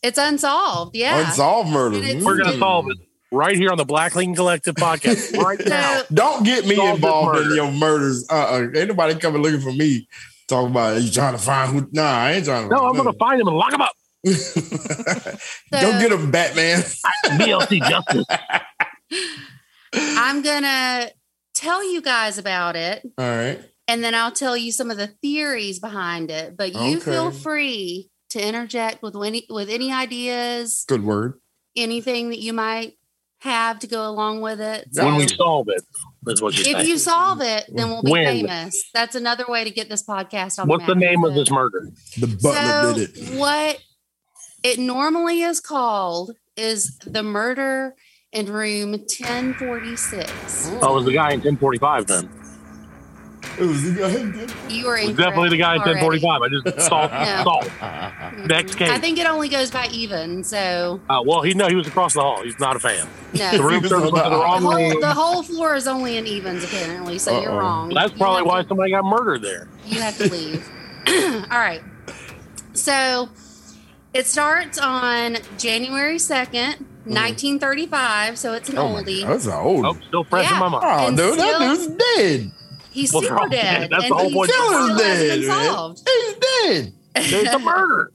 it's 0.03 0.19
unsolved. 0.19 0.95
Yeah. 0.95 1.29
Unsolved 1.29 1.71
murder. 1.71 1.99
We're 1.99 2.37
going 2.37 2.53
to 2.53 2.59
solve 2.59 2.87
it 2.91 2.99
right 3.33 3.57
here 3.57 3.71
on 3.71 3.77
the 3.77 3.85
Black 3.85 4.15
Lincoln 4.15 4.37
Collective 4.37 4.77
podcast 4.77 5.37
right 5.43 5.61
now. 5.67 6.03
Don't 6.15 6.45
get 6.45 6.65
me 6.67 6.77
Solve 6.77 6.89
this 6.89 6.95
involved 6.97 7.39
in 7.41 7.55
your 7.57 7.73
murders. 7.73 8.27
Uh, 8.31 8.35
uh 8.35 8.67
Ain't 8.75 8.89
nobody 8.89 9.15
coming 9.17 9.43
looking 9.43 9.61
for 9.61 9.73
me. 9.73 10.07
Talking 10.47 10.71
about 10.71 11.03
you 11.03 11.11
trying 11.11 11.37
to 11.37 11.43
find 11.43 11.73
who? 11.73 11.89
Nah, 11.93 12.03
I 12.05 12.33
ain't 12.33 12.45
trying 12.47 12.69
to. 12.69 12.75
No, 12.75 12.87
I'm 12.89 12.95
going 12.97 13.13
to 13.13 13.19
find 13.19 13.39
him 13.41 13.49
and 13.49 13.57
lock 13.57 13.73
him 13.73 13.83
up. 13.83 13.93
Nothing. 14.25 15.39
Go 15.73 15.81
So- 15.93 15.99
get 16.01 16.13
him, 16.13 16.31
Batman. 16.31 16.81
BLC 17.39 17.89
justice. 17.89 18.25
I'm 19.95 20.43
gonna 20.43 21.11
tell 21.55 21.83
you 21.93 22.03
guys 22.03 22.39
about 22.39 22.77
it, 22.77 23.03
All 23.17 23.25
right. 23.25 23.61
and 23.87 24.05
then 24.05 24.15
I'll 24.15 24.33
tell 24.33 24.57
you 24.57 24.71
some 24.73 24.91
of 24.91 24.97
the 24.97 25.09
theories 25.23 25.79
behind 25.81 26.31
it. 26.31 26.57
But 26.57 26.75
you 26.75 27.01
feel 27.01 27.31
free 27.31 28.11
to 28.31 28.47
interject 28.47 29.03
with 29.03 29.17
any 29.17 29.47
with 29.49 29.71
any 29.71 29.93
ideas, 29.93 30.85
Good 30.87 31.05
word. 31.05 31.41
anything 31.77 32.29
that 32.31 32.41
you 32.41 32.53
might 32.53 32.95
have 33.41 33.79
to 33.79 33.87
go 33.87 34.07
along 34.09 34.41
with 34.41 34.61
it. 34.61 34.89
when 34.95 35.15
we 35.15 35.29
solve 35.29 35.69
it, 35.71 35.83
that's 36.23 36.43
what 36.43 36.55
you 36.55 36.61
if 36.71 36.83
say. 36.83 36.87
you 36.87 36.99
solve 36.99 37.41
it, 37.41 37.65
then 37.73 37.89
we'll 37.89 38.03
be 38.03 38.11
When? 38.11 38.27
famous. 38.27 38.85
That's 38.93 39.15
another 39.15 39.45
way 39.49 39.65
to 39.65 39.71
get 39.71 39.89
this 39.89 40.03
podcast 40.03 40.59
on. 40.59 40.67
What's 40.69 40.85
the 40.87 40.95
map. 40.97 41.11
name 41.11 41.25
of 41.25 41.35
this 41.35 41.51
murder? 41.51 41.89
The 42.19 42.27
butler 42.27 42.83
so 42.83 42.95
did 42.95 43.17
it. 43.17 43.39
what 43.39 43.81
it 44.63 44.79
normally 44.79 45.43
is 45.43 45.61
called 45.61 46.33
is 46.57 46.99
the 46.99 47.23
murder 47.23 47.95
in 48.33 48.47
room 48.53 48.93
1046. 48.93 50.71
Oh, 50.83 50.93
it 50.93 50.95
was 50.97 51.05
the 51.05 51.13
guy 51.13 51.29
in 51.33 51.41
1045 51.41 52.07
then. 52.07 52.29
It 53.59 53.63
was 53.67 53.83
the 53.83 53.93
guy. 53.93 54.73
You 54.73 54.87
are 54.89 54.99
It 54.99 55.09
was 55.09 55.17
definitely 55.17 55.49
the 55.51 55.57
guy 55.57 55.75
in 55.77 55.81
incorrect 55.83 56.03
1045. 56.23 56.43
I 56.43 56.49
just 56.75 56.89
solved, 56.89 57.13
No. 57.13 57.43
solved. 57.45 58.49
Next 58.49 58.75
case. 58.77 58.91
I 58.91 58.99
think 58.99 59.19
it 59.19 59.27
only 59.27 59.49
goes 59.49 59.71
by 59.71 59.87
even. 59.93 60.45
So 60.45 61.01
Uh, 61.09 61.23
well, 61.25 61.43
he 61.43 61.55
no, 61.55 61.67
he 61.69 61.75
was 61.75 61.87
across 61.87 62.15
the 62.15 62.21
hall. 62.21 62.43
He's 62.43 62.59
not 62.61 62.77
a 62.77 62.79
fan. 62.79 63.07
no. 63.35 63.51
The 63.57 63.63
room 63.63 63.81
was 63.83 63.91
service 63.91 64.13
went 64.13 64.25
the 64.25 64.31
wrong 64.31 64.63
The 64.63 64.69
whole, 64.69 64.91
room. 64.91 65.01
the 65.01 65.15
whole 65.15 65.43
floor 65.43 65.75
is 65.75 65.89
only 65.89 66.17
in 66.19 66.27
evens, 66.27 66.63
apparently. 66.65 67.19
So 67.19 67.41
you're 67.41 67.51
Uh-oh. 67.51 67.59
wrong. 67.59 67.89
That's 67.95 68.13
You 68.13 68.19
probably 68.19 68.43
why 68.43 68.63
to- 68.63 68.69
somebody 68.69 68.91
got 68.93 69.05
murdered 69.05 69.43
there. 69.43 69.67
you 69.87 70.01
have 70.01 70.17
to 70.19 70.31
leave. 70.31 70.69
All 71.51 71.59
right. 71.59 71.83
So 72.75 73.29
it 74.15 74.27
starts 74.27 74.79
on 74.79 75.37
January 75.59 76.17
2nd, 76.17 76.81
1935. 77.05 78.39
So 78.39 78.53
it's 78.55 78.69
an 78.69 78.77
Mm-hmm. 78.77 78.95
Oh 78.97 79.03
oldie. 79.03 79.23
God, 79.23 79.31
that's 79.33 79.47
an 79.47 79.53
old. 79.53 79.87
Oh, 79.87 79.97
still 80.09 80.25
fresh 80.25 80.51
in 80.51 80.59
my 80.59 80.69
mind. 80.69 80.85
Oh, 80.85 81.07
And 81.09 81.17
dude, 81.17 81.35
still- 81.39 81.59
that 81.59 81.77
dude's 81.77 81.87
dead. 82.17 82.53
He's 82.91 83.13
Well, 83.13 83.23
super 83.23 83.49
dead. 83.49 83.51
dead. 83.51 83.91
That's 83.91 84.05
and 84.05 84.11
the 84.13 84.17
whole 84.17 84.29
he 84.29 84.35
point. 84.35 84.51
Killer's 84.51 84.99
dead, 84.99 85.41
man. 85.47 85.95
He's 85.97 86.35
dead. 86.35 86.93
It's 87.17 87.55
a 87.55 87.59
murder. 87.61 88.13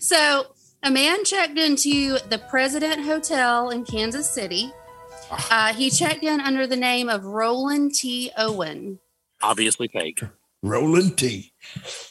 So 0.00 0.46
a 0.82 0.90
man 0.90 1.24
checked 1.24 1.58
into 1.58 2.18
the 2.28 2.38
President 2.50 3.04
Hotel 3.04 3.70
in 3.70 3.84
Kansas 3.84 4.28
City. 4.28 4.72
Ah. 5.30 5.70
Uh, 5.70 5.74
he 5.74 5.90
checked 5.90 6.22
in 6.24 6.40
under 6.40 6.66
the 6.66 6.76
name 6.76 7.08
of 7.08 7.24
Roland 7.24 7.94
T. 7.94 8.30
Owen. 8.36 8.98
Obviously 9.42 9.88
fake. 9.88 10.20
Roland 10.62 11.16
T. 11.16 11.52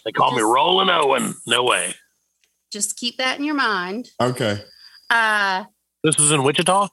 They 0.06 0.12
call 0.12 0.36
me 0.36 0.42
Roland 0.42 0.90
Owen. 0.90 1.36
No 1.46 1.64
way. 1.64 1.94
Just 2.72 2.96
keep 2.98 3.18
that 3.18 3.38
in 3.40 3.46
your 3.46 3.56
mind. 3.56 4.10
Okay. 4.22 4.64
Uh, 5.10 5.66
This 6.04 6.20
is 6.20 6.32
in 6.32 6.44
Wichita. 6.44 6.90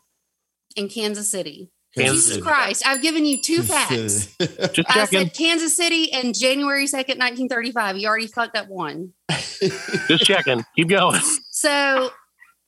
in 0.77 0.89
Kansas 0.89 1.31
City. 1.31 1.71
Kansas 1.97 2.17
Jesus 2.17 2.31
City. 2.35 2.43
Christ, 2.43 2.87
I've 2.87 3.03
given 3.03 3.25
you 3.25 3.41
two 3.41 3.63
facts. 3.63 4.27
Just 4.41 4.91
I 4.91 4.95
checking. 4.95 5.19
said 5.21 5.35
Kansas 5.35 5.77
City 5.77 6.13
and 6.13 6.35
January 6.37 6.87
2nd, 6.87 7.19
1935. 7.19 7.99
You 7.99 8.09
already 8.09 8.27
fucked 8.27 8.57
up 8.57 8.69
one. 8.69 9.13
Just 9.31 10.25
checking. 10.25 10.65
Keep 10.77 10.89
going. 10.89 11.21
So 11.53 12.11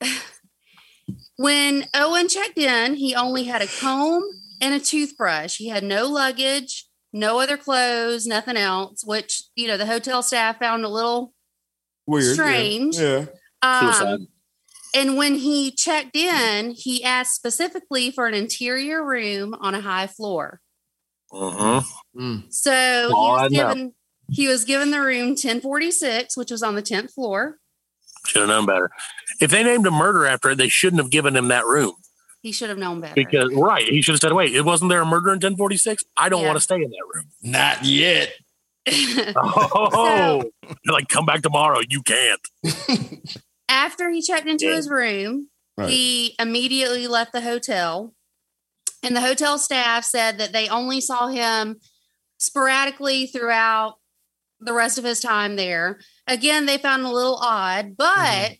when 1.37 1.85
Owen 1.93 2.27
checked 2.29 2.57
in, 2.57 2.95
he 2.95 3.15
only 3.15 3.43
had 3.45 3.61
a 3.61 3.67
comb 3.67 4.23
and 4.61 4.73
a 4.73 4.79
toothbrush. 4.79 5.57
He 5.57 5.67
had 5.69 5.83
no 5.83 6.07
luggage, 6.07 6.87
no 7.13 7.39
other 7.39 7.57
clothes, 7.57 8.25
nothing 8.25 8.57
else, 8.57 9.03
which, 9.05 9.43
you 9.55 9.67
know, 9.67 9.77
the 9.77 9.85
hotel 9.85 10.23
staff 10.23 10.59
found 10.59 10.83
a 10.83 10.89
little 10.89 11.33
Weird. 12.07 12.25
yeah. 12.25 12.33
Strange. 12.33 12.97
Yeah. 12.97 13.25
Suicide. 13.81 14.13
um, 14.13 14.27
and 14.95 15.17
when 15.17 15.35
he 15.35 15.71
checked 15.71 16.15
in, 16.15 16.71
he 16.71 17.03
asked 17.03 17.35
specifically 17.35 18.09
for 18.11 18.25
an 18.27 18.33
interior 18.33 19.05
room 19.05 19.53
on 19.59 19.75
a 19.75 19.81
high 19.81 20.07
floor. 20.07 20.61
Mm-hmm. 21.31 22.37
So 22.49 22.71
he 22.71 23.13
Oh, 23.13 23.31
I 23.33 23.43
was 23.43 23.51
given 23.53 23.93
he 24.29 24.47
was 24.47 24.65
given 24.65 24.91
the 24.91 25.01
room 25.01 25.29
1046, 25.29 26.35
which 26.37 26.51
was 26.51 26.61
on 26.63 26.75
the 26.75 26.81
10th 26.81 27.11
floor. 27.13 27.57
Should 28.25 28.41
have 28.41 28.49
known 28.49 28.65
better. 28.65 28.89
If 29.39 29.51
they 29.51 29.63
named 29.63 29.85
a 29.87 29.91
murder 29.91 30.25
after 30.25 30.49
it, 30.51 30.57
they 30.57 30.67
shouldn't 30.67 31.01
have 31.01 31.09
given 31.11 31.35
him 31.35 31.47
that 31.47 31.65
room. 31.65 31.93
He 32.41 32.51
should 32.51 32.69
have 32.69 32.77
known 32.77 32.99
better. 33.01 33.13
Because 33.15 33.53
right, 33.53 33.85
he 33.85 34.01
should 34.01 34.13
have 34.13 34.19
said, 34.21 34.33
"Wait, 34.33 34.53
it 34.55 34.63
wasn't 34.65 34.89
there 34.89 35.01
a 35.01 35.05
murder 35.05 35.29
in 35.29 35.39
1046? 35.39 36.03
I 36.17 36.29
don't 36.29 36.41
Yeah. 36.41 36.47
want 36.47 36.57
to 36.57 36.61
stay 36.61 36.75
in 36.75 36.89
that 36.89 37.03
room." 37.13 37.25
Not 37.41 37.83
yet. 37.85 38.33
Oh, 39.35 40.43
They're 40.63 40.93
like, 40.93 41.07
come 41.07 41.25
back 41.25 41.41
tomorrow. 41.41 41.79
You 41.87 42.01
can't. 42.01 42.41
After 43.69 44.09
he 44.09 44.21
checked 44.21 44.47
into 44.47 44.65
Yeah. 44.65 44.75
his 44.75 44.89
room, 44.89 45.49
Right. 45.77 45.89
he 45.89 46.35
immediately 46.39 47.07
left 47.07 47.33
the 47.33 47.41
hotel. 47.41 48.13
And 49.03 49.15
the 49.15 49.21
hotel 49.21 49.57
staff 49.59 50.03
said 50.05 50.37
that 50.39 50.53
they 50.53 50.67
only 50.69 51.01
saw 51.01 51.27
him 51.27 51.77
sporadically 52.39 53.27
throughout 53.27 53.95
the 54.59 54.73
rest 54.73 54.97
of 54.97 55.03
his 55.03 55.19
time 55.19 55.55
there. 55.55 55.99
Again, 56.25 56.65
they 56.65 56.77
found 56.77 57.03
it 57.03 57.09
a 57.09 57.11
little 57.13 57.35
odd, 57.41 57.95
but 57.95 58.57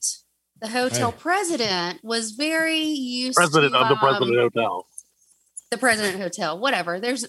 the 0.61 0.67
hotel 0.69 1.11
Hey. 1.11 1.17
president 1.19 1.99
was 2.03 2.31
very 2.31 2.81
used 2.83 3.35
President 3.35 3.73
to 3.73 3.79
of 3.79 3.87
the 3.87 3.93
um, 3.95 3.99
President 3.99 4.37
Hotel. 4.37 4.87
the 5.71 5.77
president 5.77 6.21
hotel, 6.21 6.59
whatever. 6.59 6.99
There's 6.99 7.25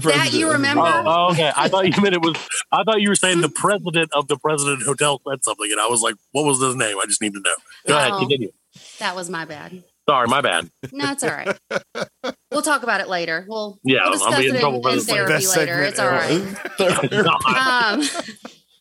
President 0.00 0.32
you 0.34 0.50
remember? 0.52 0.82
Oh, 0.84 1.02
oh, 1.06 1.32
okay. 1.32 1.50
I 1.56 1.68
thought 1.68 1.86
you 1.94 2.02
meant 2.02 2.14
it 2.14 2.22
was. 2.22 2.34
I 2.72 2.84
thought 2.84 3.00
you 3.00 3.08
were 3.08 3.14
saying 3.14 3.40
the 3.40 3.48
president 3.48 4.10
of 4.14 4.28
the 4.28 4.36
President 4.38 4.82
Hotel 4.82 5.20
said 5.28 5.44
something, 5.44 5.70
and 5.70 5.80
I 5.80 5.86
was 5.88 6.02
like, 6.02 6.14
"What 6.32 6.44
was 6.44 6.60
his 6.60 6.74
name?" 6.76 6.96
I 7.00 7.06
just 7.06 7.20
need 7.20 7.34
to 7.34 7.40
know. 7.40 7.54
Go 7.86 7.96
ahead, 7.96 8.12
Oh. 8.12 8.18
continue. 8.20 8.50
that 8.98 9.16
was 9.16 9.28
my 9.28 9.44
bad. 9.44 9.82
Sorry, 10.08 10.26
my 10.26 10.40
bad. 10.40 10.70
No, 10.90 11.12
it's 11.12 11.22
all 11.22 11.30
right. 11.30 11.58
we'll 12.50 12.62
talk 12.62 12.82
about 12.82 13.02
it 13.02 13.08
later. 13.08 13.44
We'll, 13.46 13.78
Yeah, 13.84 14.04
we'll 14.04 14.04
I'll 14.06 14.12
discuss 14.12 14.38
be 14.38 14.48
in 14.48 14.56
it 14.56 14.62
in, 14.64 14.88
in 14.88 15.00
therapy 15.00 15.32
Best 15.34 15.56
later. 15.56 15.82
It's 15.82 15.98
all 15.98 16.08
right. 16.08 16.40
Um, 16.80 18.02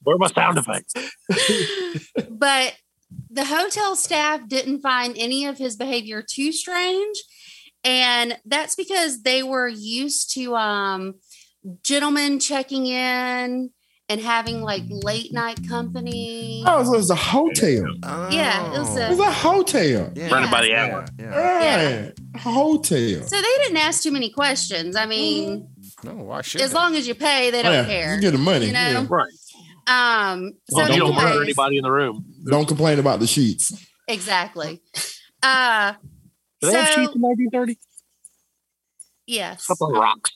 Where 0.04 0.16
are 0.16 0.20
my 0.20 0.28
sound 0.28 0.58
effects? 0.58 0.94
but 2.30 2.76
the 3.30 3.44
hotel 3.44 3.96
staff 3.98 4.48
didn't 4.48 4.80
find 4.80 5.18
any 5.18 5.46
of 5.46 5.58
his 5.58 5.76
behavior 5.76 6.22
too 6.22 6.54
strange 6.54 7.18
and 7.88 8.38
that's 8.46 8.76
because 8.76 9.22
they 9.24 9.42
were 9.44 9.68
used 9.70 10.34
to 10.34 10.56
um 10.56 11.16
gentlemen 11.84 12.40
checking 12.40 12.86
in 12.88 13.70
and 14.10 14.22
having 14.22 14.62
like 14.62 14.84
late 14.90 15.34
night 15.34 15.60
company 15.68 16.64
Oh, 16.66 16.84
so 16.84 16.94
it 16.94 16.98
was 16.98 17.10
a 17.10 17.16
hotel. 17.16 17.84
Yeah, 18.32 18.74
it 18.76 18.80
was 18.80 18.96
It 18.98 19.10
was 19.10 19.20
a 19.20 19.32
hotel. 19.32 20.12
Yeah. 20.16 20.30
Running 20.34 20.50
by 20.52 20.62
the 20.62 20.76
hour. 20.76 21.06
yeah. 21.20 22.06
Right. 22.06 22.14
A 22.36 22.40
hotel. 22.40 23.24
so 23.24 23.36
they 23.36 23.54
didn't 23.64 23.78
ask 23.78 24.04
too 24.04 24.12
many 24.12 24.30
questions 24.30 24.96
i 24.96 25.06
mean 25.06 25.68
No, 26.04 26.12
why 26.14 26.42
should 26.42 26.62
as 26.62 26.72
they? 26.72 26.76
long 26.78 26.96
as 26.96 27.08
you 27.08 27.16
pay 27.16 27.52
they 27.52 27.62
don't 27.64 27.74
Yeah, 27.74 27.86
care 27.86 28.16
You 28.16 28.22
get 28.22 28.32
the 28.32 28.38
money. 28.38 28.68
you 28.68 28.74
know? 28.74 28.80
yeah. 28.80 29.06
Right. 29.10 29.34
um 29.88 30.54
so 30.70 30.78
Well, 30.78 30.92
you 30.92 31.00
don't 31.00 31.16
murder 31.16 31.42
anybody 31.44 31.78
in 31.78 31.84
the 31.84 31.92
room. 31.92 32.26
Don't 32.46 32.68
complain 32.68 33.00
about 33.00 33.20
the 33.20 33.28
sheets. 33.28 33.74
exactly 34.08 34.82
uh 35.44 35.94
Do 36.62 36.68
they 36.72 36.74
have 36.74 36.88
sheets 36.88 37.16
in 37.16 37.22
1930? 37.22 37.78
yes 39.28 39.66
Couple 39.68 39.88
of 39.88 39.94
rocks. 39.94 40.32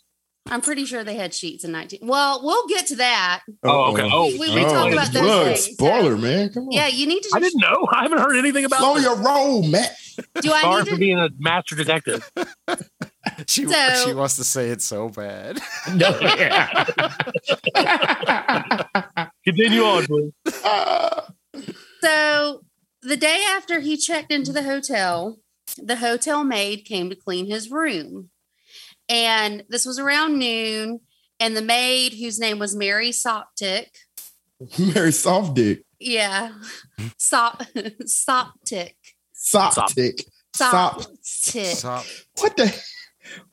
I'm 0.50 0.60
pretty 0.62 0.86
sure 0.86 1.04
they 1.04 1.16
had 1.16 1.34
sheets 1.36 1.64
in 1.64 1.72
19. 1.72 2.00
Well, 2.02 2.42
we'll 2.44 2.68
get 2.68 2.88
to 2.88 2.96
that. 2.98 3.42
Oh, 3.64 3.94
okay. 3.94 4.10
Oh, 4.12 4.26
we, 4.26 4.40
we 4.56 4.62
talk 4.64 4.92
about 4.92 5.12
those 5.14 5.24
look, 5.24 5.46
things. 5.46 5.66
so- 5.66 5.72
spoiler, 5.74 6.18
man. 6.18 6.50
Come 6.50 6.64
on. 6.64 6.72
yeah, 6.72 6.88
you 6.88 7.06
need 7.06 7.22
to. 7.22 7.30
I 7.36 7.40
didn't 7.40 7.62
know. 7.62 7.88
I 7.92 8.02
haven't 8.04 8.18
heard 8.18 8.36
anything 8.36 8.66
about 8.66 8.80
Slow 8.80 8.96
this. 8.96 9.04
your 9.04 9.18
roll, 9.18 9.62
Matt. 9.64 9.96
Do 10.42 10.52
I 10.52 10.62
Sorry 10.64 10.76
need 10.82 10.90
for 10.90 10.96
to? 10.96 11.00
being 11.00 11.20
a 11.20 11.30
master 11.40 11.76
detective. 11.76 12.30
She 13.48 13.68
So- 13.68 14.04
she 14.06 14.14
wants 14.16 14.36
to 14.38 14.44
say 14.44 14.70
it 14.70 14.82
so 14.82 15.10
bad. 15.10 15.60
No, 15.94 16.10
yeah. 16.20 16.84
Continue 19.46 19.84
on, 19.84 20.06
please. 20.06 20.34
Uh, 20.64 21.22
So 22.02 22.62
the 23.04 23.18
day 23.18 23.44
after 23.50 23.80
he 23.80 23.96
checked 23.98 24.32
into 24.32 24.52
the 24.52 24.64
hotel, 24.64 25.38
the 25.76 25.96
hotel 25.98 26.44
maid 26.44 26.86
came 26.86 27.10
to 27.10 27.16
clean 27.16 27.48
his 27.48 27.70
room. 27.72 28.30
And 29.10 29.64
this 29.70 29.86
was 29.86 30.00
around 30.00 30.38
noon. 30.40 31.02
And 31.40 31.58
the 31.58 31.62
maid, 31.62 32.14
whose 32.14 32.40
name 32.40 32.60
was 32.60 32.76
Mary 32.76 33.10
Soptic, 33.10 33.88
Mary 34.94 35.12
Soft 35.12 35.56
Dick. 35.56 35.84
yeah, 36.00 36.52
Sop, 37.18 37.64
Soptic, 38.06 38.94
Soft 39.34 39.76
Sop. 39.76 39.94
Dick. 39.94 40.24
Sop. 40.54 41.02
Soptic. 41.24 42.06
What 42.40 42.56
the? 42.58 42.84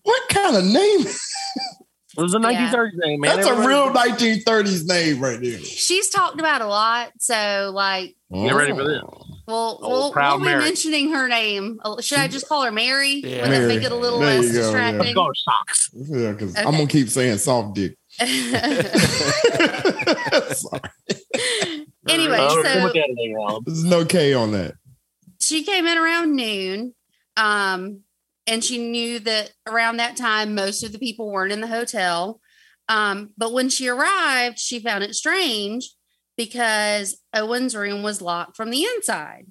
What 0.03 0.29
kind 0.29 0.57
of 0.57 0.65
name? 0.65 1.01
It 1.07 2.21
was 2.23 2.35
a 2.35 2.39
1930s 2.39 2.91
name, 2.97 3.21
man. 3.21 3.37
That's 3.37 3.47
a 3.49 3.53
Everybody- 3.53 4.19
real 4.19 4.39
1930s 4.43 4.87
name 4.87 5.21
right 5.21 5.41
there. 5.41 5.59
She's 5.61 6.11
talked 6.11 6.41
about 6.41 6.61
a 6.61 6.67
lot. 6.67 7.13
So, 7.21 7.71
like, 7.75 8.17
Get 8.33 8.55
ready 8.55 8.73
for 8.73 8.85
this. 8.85 9.01
We'll, 9.49 9.81
Old 9.83 9.85
we'll, 10.15 10.15
we'll 10.15 10.39
be 10.39 10.45
Mary. 10.45 10.63
mentioning 10.63 11.11
her 11.13 11.27
name. 11.29 11.81
Uh, 11.85 12.01
Should 12.01 12.19
I 12.19 12.29
just 12.29 12.47
call 12.49 12.63
her 12.65 12.71
Mary? 12.71 13.15
Yeah. 13.25 13.43
Would 13.43 13.51
that 13.51 13.53
Mary. 13.61 13.67
make 13.67 13.83
it 13.83 13.91
a 13.91 13.97
little 13.97 14.21
There 14.21 14.37
less 14.41 14.47
you 14.47 14.53
go, 14.53 14.59
yeah. 14.59 14.65
distracting? 14.93 15.17
Let's 15.17 15.45
socks. 15.45 15.91
Yeah, 15.95 16.33
because 16.33 16.55
Okay. 16.57 16.65
I'm 16.65 16.73
gonna 16.73 16.87
keep 16.87 17.09
saying 17.09 17.39
soft 17.39 17.75
dick. 17.75 17.97
Sorry. 18.19 18.29
anyway, 22.09 22.37
Oh, 22.41 22.63
so 22.63 22.79
look 22.83 22.97
at 22.97 23.05
it, 23.09 23.37
Alan. 23.41 23.63
There's 23.67 23.85
no 23.85 24.05
K 24.05 24.33
on 24.35 24.53
that. 24.53 24.75
she 25.41 25.63
came 25.65 25.87
in 25.87 25.99
around 25.99 26.35
noon 26.35 26.95
um 27.37 28.01
and 28.49 28.65
she 28.65 28.79
knew 28.79 29.21
that 29.21 29.53
around 29.67 29.99
that 29.99 30.17
time 30.17 30.55
most 30.55 30.83
of 30.83 30.91
the 30.93 30.99
people 30.99 31.31
weren't 31.31 31.53
in 31.53 31.61
the 31.61 31.67
hotel 31.69 32.41
um 32.89 33.31
but 33.39 33.53
when 33.53 33.69
she 33.69 33.87
arrived 33.89 34.59
she 34.59 34.81
found 34.81 35.05
it 35.05 35.15
strange 35.15 35.91
because 36.39 37.19
owen's 37.35 37.77
room 37.77 38.03
was 38.03 38.23
locked 38.23 38.57
from 38.57 38.71
the 38.71 38.85
inside 38.85 39.45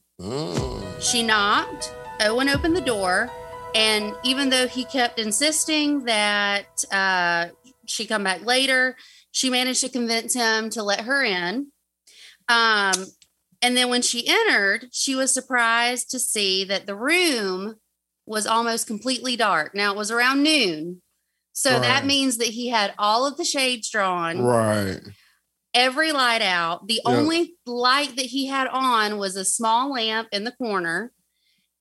she 0.99 1.21
knocked 1.21 1.93
owen 2.21 2.49
opened 2.49 2.75
the 2.75 2.81
door 2.81 3.29
and 3.75 4.15
even 4.23 4.49
though 4.49 4.67
he 4.67 4.83
kept 4.85 5.19
insisting 5.19 6.05
that 6.05 6.83
uh, 6.91 7.47
she 7.85 8.07
come 8.07 8.23
back 8.23 8.43
later 8.43 8.95
she 9.31 9.51
managed 9.51 9.81
to 9.81 9.89
convince 9.89 10.33
him 10.33 10.71
to 10.71 10.81
let 10.81 11.01
her 11.01 11.23
in 11.23 11.67
um, 12.49 13.05
and 13.61 13.75
then 13.75 13.89
when 13.89 14.01
she 14.01 14.27
entered, 14.27 14.87
she 14.91 15.15
was 15.15 15.33
surprised 15.33 16.11
to 16.11 16.19
see 16.19 16.63
that 16.65 16.85
the 16.85 16.95
room 16.95 17.75
was 18.25 18.45
almost 18.45 18.87
completely 18.87 19.35
dark. 19.35 19.73
Now 19.73 19.91
it 19.91 19.97
was 19.97 20.11
around 20.11 20.43
noon. 20.43 21.01
So 21.53 21.79
that 21.79 22.05
means 22.05 22.37
that 22.37 22.49
he 22.49 22.69
had 22.69 22.93
all 22.99 23.25
of 23.25 23.35
the 23.35 23.43
shades 23.43 23.89
drawn, 23.89 24.39
Right. 24.39 24.99
Every 25.77 26.11
light 26.11 26.41
out. 26.41 26.87
The 26.87 26.95
Yeah. 27.05 27.11
only 27.17 27.55
light 27.65 28.15
that 28.15 28.25
he 28.25 28.47
had 28.47 28.67
on 28.67 29.17
was 29.19 29.35
a 29.35 29.45
small 29.45 29.91
lamp 29.93 30.27
in 30.31 30.43
the 30.43 30.51
corner. 30.51 31.11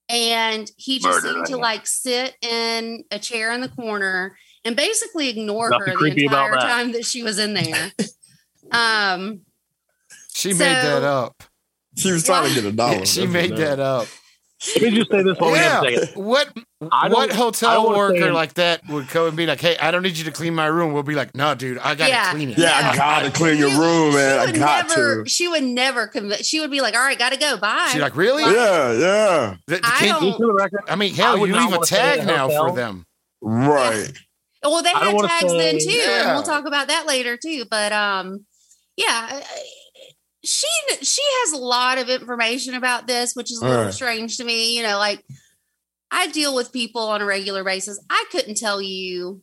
And 0.09 0.71
he 0.77 0.99
just 1.01 1.25
Murder 1.25 1.33
seemed 1.35 1.47
to 1.47 1.53
lamp. 1.57 1.63
like 1.63 1.87
sit 1.87 2.37
in 2.43 3.05
a 3.11 3.19
chair 3.19 3.51
in 3.53 3.61
the 3.61 3.69
corner 3.69 4.37
and 4.65 4.77
basically 4.77 5.29
ignore 5.31 5.71
Nothing 5.71 5.87
her 5.87 5.93
the 5.95 5.99
creepy 5.99 6.27
about 6.27 6.47
entire 6.47 6.61
that. 6.61 6.69
time 6.73 6.93
that 6.93 7.05
she 7.07 7.23
was 7.25 7.39
in 7.39 7.55
there. 7.55 7.93
um, 8.71 9.41
She 10.35 10.53
So- 10.53 10.59
made 10.59 10.75
that 10.75 11.03
up. 11.03 11.43
She 11.97 12.13
was 12.13 12.23
trying 12.25 12.47
to 12.49 12.55
get 12.55 12.65
a 12.67 12.73
dollar. 12.73 13.07
she 13.07 13.27
made 13.27 13.57
that 13.57 13.81
up. 13.81 14.07
Let 14.75 14.83
me 14.83 14.91
just 14.91 15.11
say 15.11 15.23
this 15.23 15.37
while 15.39 15.53
we 15.53 15.59
have 15.59 15.83
a 15.85 15.91
Yeah. 15.93 15.99
second. 16.01 16.25
What 16.25 16.49
what 16.81 17.31
hotel 17.33 17.89
worker 17.95 18.19
say- 18.19 18.31
like 18.31 18.55
that 18.55 18.81
would 18.89 19.07
come 19.09 19.29
and 19.29 19.37
be 19.37 19.45
like, 19.47 19.61
"Hey, 19.61 19.77
I 19.79 19.91
don't 19.91 20.03
need 20.03 20.17
you 20.17 20.25
to 20.25 20.31
clean 20.31 20.55
my 20.55 20.65
room." 20.67 20.93
We'll 20.95 21.03
be 21.03 21.15
like, 21.15 21.35
"No, 21.35 21.55
dude, 21.55 21.79
I 21.79 21.95
gotta 21.95 22.11
Yeah. 22.11 22.31
clean 22.31 22.51
it." 22.51 22.59
Yeah, 22.59 22.81
Yeah. 22.81 22.91
I 22.91 22.97
gotta 22.97 23.31
clean 23.31 23.59
your 23.59 23.71
room, 23.71 24.15
man. 24.15 24.39
I 24.39 24.53
got 24.53 24.89
never, 24.89 25.25
to. 25.25 25.29
She 25.31 25.47
would 25.47 25.63
never 25.63 26.07
convince. 26.07 26.47
She 26.47 26.61
would 26.61 26.71
be 26.71 26.81
like, 26.81 26.95
"All 26.95 27.01
right, 27.03 27.19
got 27.19 27.33
to 27.33 27.39
go. 27.39 27.59
Bye." 27.59 27.89
She's 27.93 28.01
like, 28.01 28.17
"Really?" 28.17 28.45
Yeah, 28.45 28.93
yeah. 28.93 29.55
Th- 29.69 29.81
I 29.85 29.89
can't- 29.99 30.21
don't- 30.21 30.29
Just 30.31 30.39
for 30.39 30.47
the 30.47 30.53
record, 30.55 30.81
I 30.89 30.97
mean, 30.97 31.15
hell, 31.15 31.39
would 31.39 31.51
you 31.51 31.55
leave 31.57 31.69
a 31.69 31.71
wanna 31.73 31.87
stay 31.87 31.99
at 31.99 32.17
tag 32.19 32.27
now 32.27 32.49
hotel. 32.49 32.69
for 32.69 32.77
them. 32.77 33.05
Right. 33.43 34.13
well, 34.65 34.83
they 34.83 34.89
had 34.91 35.13
wanna 35.15 35.29
tags 35.29 35.53
then 35.53 35.81
say- 35.81 35.87
too, 35.95 36.01
and 36.01 36.31
we'll 36.35 36.43
talk 36.43 36.65
about 36.67 36.89
that 36.89 37.07
later 37.07 37.37
too. 37.37 37.67
But 37.71 37.93
um, 37.93 38.47
yeah, 38.97 39.29
I- 39.31 39.37
I- 39.37 39.65
she 40.47 40.67
she 41.03 41.23
has 41.43 41.53
a 41.53 41.57
lot 41.59 41.99
of 41.99 42.09
information 42.09 42.75
about 42.75 43.07
this, 43.07 43.35
which 43.35 43.51
is 43.53 43.61
a 43.61 43.67
little 43.67 43.85
Right. 43.87 43.95
strange 43.95 44.37
to 44.39 44.45
me. 44.45 44.77
You 44.77 44.83
know, 44.85 44.99
like 44.99 45.25
I 46.11 46.29
deal 46.29 46.55
with 46.55 46.73
people 46.73 47.03
on 47.03 47.21
a 47.21 47.25
regular 47.27 47.65
basis. 47.65 47.99
I 48.09 48.25
couldn't 48.31 48.57
tell 48.57 48.81
you. 48.81 49.43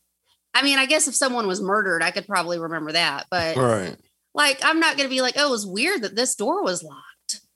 I 0.53 0.63
mean, 0.63 0.79
I 0.79 0.85
guess 0.85 1.07
if 1.07 1.15
someone 1.15 1.47
was 1.47 1.61
murdered, 1.61 2.01
I 2.03 2.11
could 2.11 2.27
probably 2.27 2.59
remember 2.59 2.91
that, 2.93 3.25
but 3.31 3.55
Right. 3.57 3.95
like, 4.35 4.59
I'm 4.63 4.79
not 4.79 4.97
going 4.97 5.09
to 5.09 5.13
be 5.13 5.21
like, 5.21 5.33
"Oh, 5.37 5.47
it 5.47 5.51
was 5.51 5.65
weird 5.65 6.03
that 6.03 6.15
this 6.15 6.35
door 6.35 6.63
was 6.63 6.83
locked." 6.83 7.03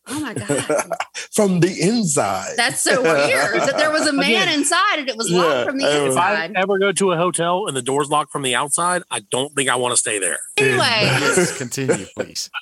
Oh 0.09 0.19
my 0.21 0.33
god. 0.33 0.65
From 1.33 1.59
the 1.59 1.81
inside. 1.81 2.53
That's 2.55 2.81
so 2.81 3.01
weird 3.03 3.59
that 3.61 3.75
there 3.77 3.91
was 3.91 4.07
a 4.07 4.13
man 4.13 4.29
Again. 4.47 4.59
inside 4.59 4.99
and 4.99 5.09
it 5.09 5.17
was 5.17 5.29
locked 5.29 5.49
Yeah, 5.49 5.63
from 5.65 5.77
the 5.79 5.85
it 5.97 6.03
was- 6.07 6.15
if 6.15 6.21
I 6.21 6.49
ever 6.55 6.79
go 6.79 6.91
to 6.93 7.11
a 7.11 7.17
hotel 7.17 7.67
and 7.67 7.75
the 7.77 7.81
door's 7.81 8.09
locked 8.09 8.31
from 8.31 8.41
the 8.41 8.55
outside, 8.55 9.03
I 9.11 9.19
don't 9.31 9.53
think 9.53 9.69
I 9.69 9.75
want 9.75 9.91
to 9.93 9.97
stay 9.97 10.17
there. 10.17 10.39
Anyway, 10.57 11.45
continue, 11.57 12.05
please. 12.17 12.49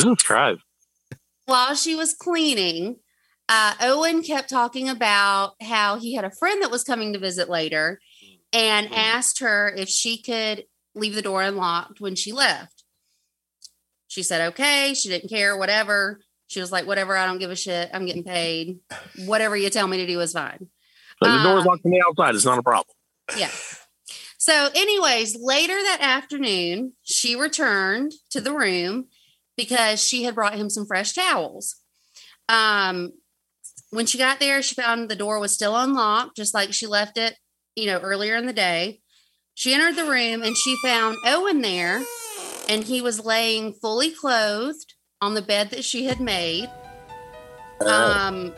Jesus 0.00 0.22
Christ. 0.22 0.60
while 1.46 1.74
she 1.74 1.94
was 1.94 2.12
cleaning, 2.14 2.96
uh, 3.48 3.74
Owen 3.80 4.22
kept 4.22 4.50
talking 4.50 4.88
about 4.88 5.54
how 5.62 5.98
he 5.98 6.14
had 6.14 6.24
a 6.24 6.30
friend 6.30 6.62
that 6.62 6.70
was 6.70 6.82
coming 6.82 7.12
to 7.12 7.18
visit 7.18 7.48
later 7.48 8.00
and 8.52 8.92
asked 8.92 9.40
her 9.40 9.72
if 9.76 9.88
she 9.88 10.20
could 10.20 10.64
leave 10.94 11.14
the 11.14 11.22
door 11.22 11.42
unlocked 11.42 12.00
when 12.00 12.14
she 12.16 12.32
left. 12.32 12.82
She 14.08 14.22
said, 14.22 14.48
okay. 14.48 14.94
She 14.94 15.08
didn't 15.08 15.28
care, 15.28 15.56
whatever. 15.56 16.20
She 16.48 16.60
was 16.60 16.72
like, 16.72 16.86
whatever, 16.86 17.16
I 17.16 17.26
don't 17.26 17.38
give 17.38 17.50
a 17.50 17.56
shit. 17.56 17.90
I'm 17.92 18.06
getting 18.06 18.24
paid. 18.24 18.78
Whatever 19.26 19.56
you 19.56 19.68
tell 19.70 19.86
me 19.86 19.98
to 19.98 20.06
do 20.06 20.20
is 20.20 20.32
fine. 20.32 20.68
The 21.20 21.28
door's 21.42 21.64
Uh, 21.64 21.68
locked 21.68 21.82
from 21.82 21.90
the 21.92 22.02
outside. 22.08 22.34
It's 22.34 22.44
not 22.44 22.58
a 22.58 22.62
problem. 22.62 22.94
Yeah. 23.36 23.50
So, 24.38 24.68
anyways, 24.74 25.36
later 25.40 25.74
that 25.74 25.98
afternoon, 26.00 26.92
she 27.02 27.34
returned 27.36 28.12
to 28.30 28.40
the 28.40 28.52
room 28.52 29.06
because 29.56 30.02
she 30.02 30.24
had 30.24 30.34
brought 30.34 30.54
him 30.54 30.70
some 30.70 30.86
fresh 30.86 31.12
towels. 31.12 31.76
Um, 32.48 33.12
when 33.90 34.06
she 34.06 34.18
got 34.18 34.40
there, 34.40 34.62
she 34.62 34.74
found 34.74 35.08
the 35.08 35.16
door 35.16 35.38
was 35.38 35.52
still 35.52 35.76
unlocked, 35.76 36.36
just 36.36 36.54
like 36.54 36.72
she 36.72 36.86
left 36.86 37.16
it, 37.16 37.36
you 37.74 37.86
know, 37.86 37.98
earlier 37.98 38.36
in 38.36 38.46
the 38.46 38.52
day. 38.52 39.00
She 39.54 39.72
entered 39.72 39.96
the 39.96 40.10
room 40.10 40.42
and 40.42 40.56
she 40.56 40.76
found 40.84 41.16
Owen 41.24 41.62
there, 41.62 42.02
and 42.68 42.84
he 42.84 43.00
was 43.00 43.24
laying 43.24 43.72
fully 43.72 44.10
clothed 44.10 44.94
on 45.20 45.34
the 45.34 45.42
bed 45.42 45.70
that 45.70 45.84
she 45.84 46.04
had 46.04 46.20
made. 46.20 46.68
Um, 47.80 48.52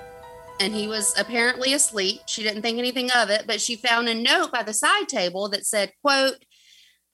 and 0.60 0.74
he 0.74 0.88
was 0.88 1.16
apparently 1.18 1.72
asleep. 1.72 2.22
She 2.26 2.42
didn't 2.42 2.62
think 2.62 2.78
anything 2.78 3.10
of 3.12 3.30
it, 3.30 3.44
but 3.46 3.60
she 3.60 3.76
found 3.76 4.08
a 4.08 4.14
note 4.14 4.50
by 4.52 4.62
the 4.62 4.72
side 4.72 5.08
table 5.08 5.48
that 5.50 5.66
said, 5.66 5.92
quote, 6.02 6.44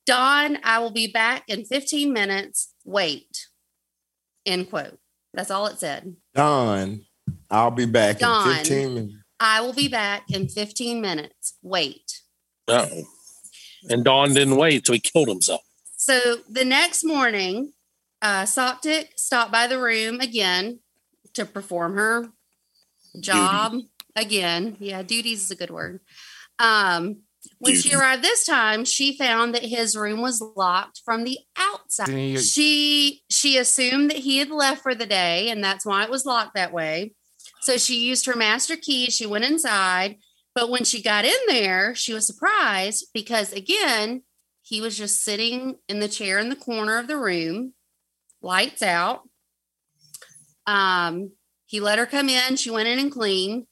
Don, 0.06 0.58
I 0.62 0.78
will 0.78 0.90
be 0.90 1.10
back 1.10 1.44
in 1.48 1.64
15 1.64 2.12
minutes. 2.12 2.74
Wait. 2.84 3.48
End 4.46 4.68
quote. 4.70 4.98
That's 5.32 5.50
all 5.50 5.66
it 5.66 5.78
said. 5.78 6.16
Don, 6.34 7.04
I'll 7.50 7.70
be 7.70 7.86
back 7.86 8.18
Don. 8.18 8.48
in 8.48 8.56
15 8.56 8.94
minutes. 8.94 9.14
I 9.40 9.60
will 9.60 9.72
be 9.72 9.88
back 9.88 10.30
in 10.30 10.48
15 10.48 11.00
minutes. 11.00 11.54
Wait. 11.62 12.20
Uh-oh. 12.68 13.02
And 13.90 14.04
Don 14.04 14.32
didn't 14.32 14.56
wait, 14.56 14.86
so 14.86 14.92
he 14.92 15.00
killed 15.00 15.28
himself. 15.28 15.60
So 15.96 16.36
the 16.48 16.64
next 16.64 17.04
morning, 17.04 17.72
uh, 18.22 18.44
Soptic 18.44 19.08
stopped 19.16 19.52
by 19.52 19.66
the 19.66 19.78
room 19.78 20.20
again 20.20 20.80
to 21.34 21.44
perform 21.44 21.94
her 21.94 22.28
job 23.20 23.74
again. 24.16 24.76
Yeah, 24.80 25.02
duties 25.02 25.42
is 25.44 25.50
a 25.50 25.56
good 25.56 25.70
word. 25.70 26.00
Um, 26.58 27.22
when 27.58 27.74
she 27.80 27.94
arrived 27.94 28.22
this 28.22 28.44
time, 28.44 28.84
she 28.84 29.16
found 29.16 29.54
that 29.54 29.64
his 29.64 29.96
room 29.96 30.20
was 30.20 30.40
locked 30.56 31.00
from 31.04 31.24
the 31.24 31.38
outside. 31.56 32.08
He- 32.08 32.36
She 32.42 33.22
she 33.30 33.56
assumed 33.58 34.10
that 34.10 34.18
he 34.18 34.38
had 34.38 34.50
left 34.50 34.82
for 34.82 34.94
the 34.94 35.06
day, 35.06 35.50
and 35.50 35.62
that's 35.62 35.84
why 35.86 36.04
it 36.04 36.10
was 36.10 36.26
locked 36.26 36.54
that 36.54 36.72
way. 36.72 37.12
So 37.62 37.76
she 37.78 38.04
used 38.06 38.26
her 38.26 38.36
master 38.36 38.76
key. 38.76 39.10
She 39.10 39.26
went 39.26 39.44
inside, 39.44 40.16
but 40.54 40.68
when 40.70 40.84
she 40.84 41.00
got 41.02 41.24
in 41.24 41.38
there, 41.48 41.94
she 41.94 42.12
was 42.12 42.26
surprised 42.26 43.06
because 43.14 43.52
again, 43.52 44.22
he 44.62 44.80
was 44.80 44.96
just 44.98 45.22
sitting 45.24 45.76
in 45.88 46.00
the 46.00 46.08
chair 46.08 46.38
in 46.38 46.48
the 46.50 46.56
corner 46.56 46.98
of 46.98 47.06
the 47.06 47.16
room, 47.18 47.72
lights 48.42 48.82
out. 48.82 49.22
Um, 50.66 51.32
he 51.66 51.80
let 51.80 51.98
her 51.98 52.06
come 52.06 52.28
in. 52.28 52.56
She 52.56 52.70
went 52.70 52.88
in 52.88 52.98
and 52.98 53.12
cleaned. 53.12 53.66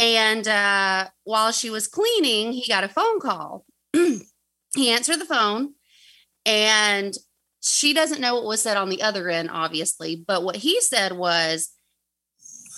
And 0.00 0.48
uh, 0.48 1.08
while 1.24 1.52
she 1.52 1.68
was 1.68 1.86
cleaning, 1.86 2.52
he 2.52 2.66
got 2.66 2.84
a 2.84 2.88
phone 2.88 3.20
call. 3.20 3.66
he 3.92 4.90
answered 4.90 5.20
the 5.20 5.26
phone 5.26 5.74
and 6.46 7.14
she 7.60 7.92
doesn't 7.92 8.22
know 8.22 8.36
what 8.36 8.46
was 8.46 8.62
said 8.62 8.78
on 8.78 8.88
the 8.88 9.02
other 9.02 9.28
end, 9.28 9.50
obviously. 9.52 10.16
But 10.16 10.42
what 10.42 10.56
he 10.56 10.80
said 10.80 11.12
was, 11.12 11.72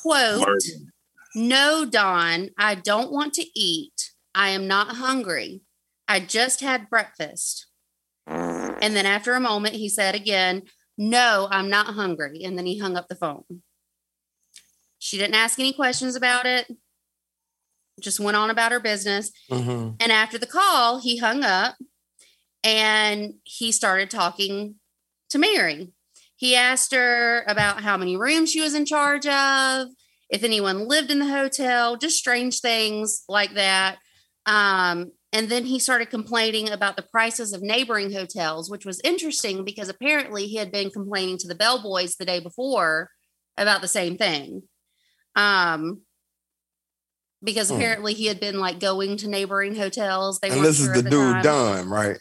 quote, 0.02 0.48
no, 1.36 1.84
Don, 1.88 2.50
I 2.58 2.74
don't 2.74 3.12
want 3.12 3.34
to 3.34 3.46
eat. 3.54 4.10
I 4.34 4.48
am 4.48 4.66
not 4.66 4.96
hungry. 4.96 5.62
I 6.08 6.18
just 6.18 6.60
had 6.60 6.90
breakfast. 6.90 7.68
And 8.26 8.96
then 8.96 9.06
after 9.06 9.34
a 9.34 9.40
moment, 9.40 9.76
he 9.76 9.88
said 9.88 10.16
again, 10.16 10.62
No, 10.98 11.46
I'm 11.52 11.70
not 11.70 11.94
hungry. 11.94 12.42
And 12.42 12.58
then 12.58 12.66
he 12.66 12.78
hung 12.78 12.96
up 12.96 13.08
the 13.08 13.14
phone. 13.14 13.62
She 14.98 15.18
didn't 15.18 15.36
ask 15.36 15.58
any 15.58 15.72
questions 15.72 16.16
about 16.16 16.46
it, 16.46 16.66
just 18.02 18.20
went 18.20 18.36
on 18.36 18.50
about 18.50 18.72
her 18.72 18.80
business. 18.80 19.30
Mhm. 19.50 19.96
And 20.00 20.12
after 20.12 20.38
the 20.38 20.46
call, 20.46 21.00
he 21.00 21.18
hung 21.18 21.42
up 21.44 21.76
and 22.62 23.34
he 23.44 23.72
started 23.72 24.10
talking 24.10 24.76
to 25.30 25.38
Mary. 25.38 25.92
He 26.36 26.56
asked 26.56 26.92
her 26.92 27.44
about 27.46 27.82
how 27.82 27.96
many 27.96 28.16
rooms 28.16 28.50
she 28.50 28.60
was 28.60 28.74
in 28.74 28.84
charge 28.84 29.26
of, 29.26 29.88
if 30.28 30.42
anyone 30.42 30.88
lived 30.88 31.10
in 31.10 31.18
the 31.18 31.26
hotel, 31.26 31.96
just 31.96 32.18
strange 32.18 32.60
things 32.60 33.22
like 33.28 33.54
that. 33.54 33.98
Um, 34.46 35.12
and 35.32 35.48
then 35.48 35.64
he 35.64 35.78
started 35.78 36.10
complaining 36.10 36.68
about 36.68 36.96
the 36.96 37.02
prices 37.04 37.52
of 37.52 37.62
neighboring 37.62 38.12
hotels, 38.12 38.70
which 38.70 38.84
was 38.84 39.00
interesting 39.04 39.64
because 39.64 39.88
apparently 39.88 40.46
he 40.46 40.56
had 40.56 40.72
been 40.72 40.90
complaining 40.90 41.38
to 41.38 41.48
the 41.48 41.54
bellboys 41.54 42.16
the 42.16 42.26
day 42.26 42.40
before 42.40 43.10
about 43.56 43.80
the 43.80 43.88
same 43.88 44.18
thing. 44.18 44.62
Um, 45.36 46.02
because 47.44 47.68
Hmm. 47.70 47.76
apparently 47.76 48.14
he 48.14 48.26
had 48.26 48.38
been 48.40 48.58
like 48.58 48.78
going 48.80 49.16
to 49.18 49.28
neighboring 49.28 49.74
hotels. 49.74 50.38
They 50.40 50.48
And 50.48 50.56
weren't 50.58 50.66
this 50.68 50.80
is 50.80 50.88
the 50.88 51.02
the 51.02 51.10
dude 51.10 51.32
time. 51.34 51.42
Don, 51.42 51.88
right? 51.88 52.16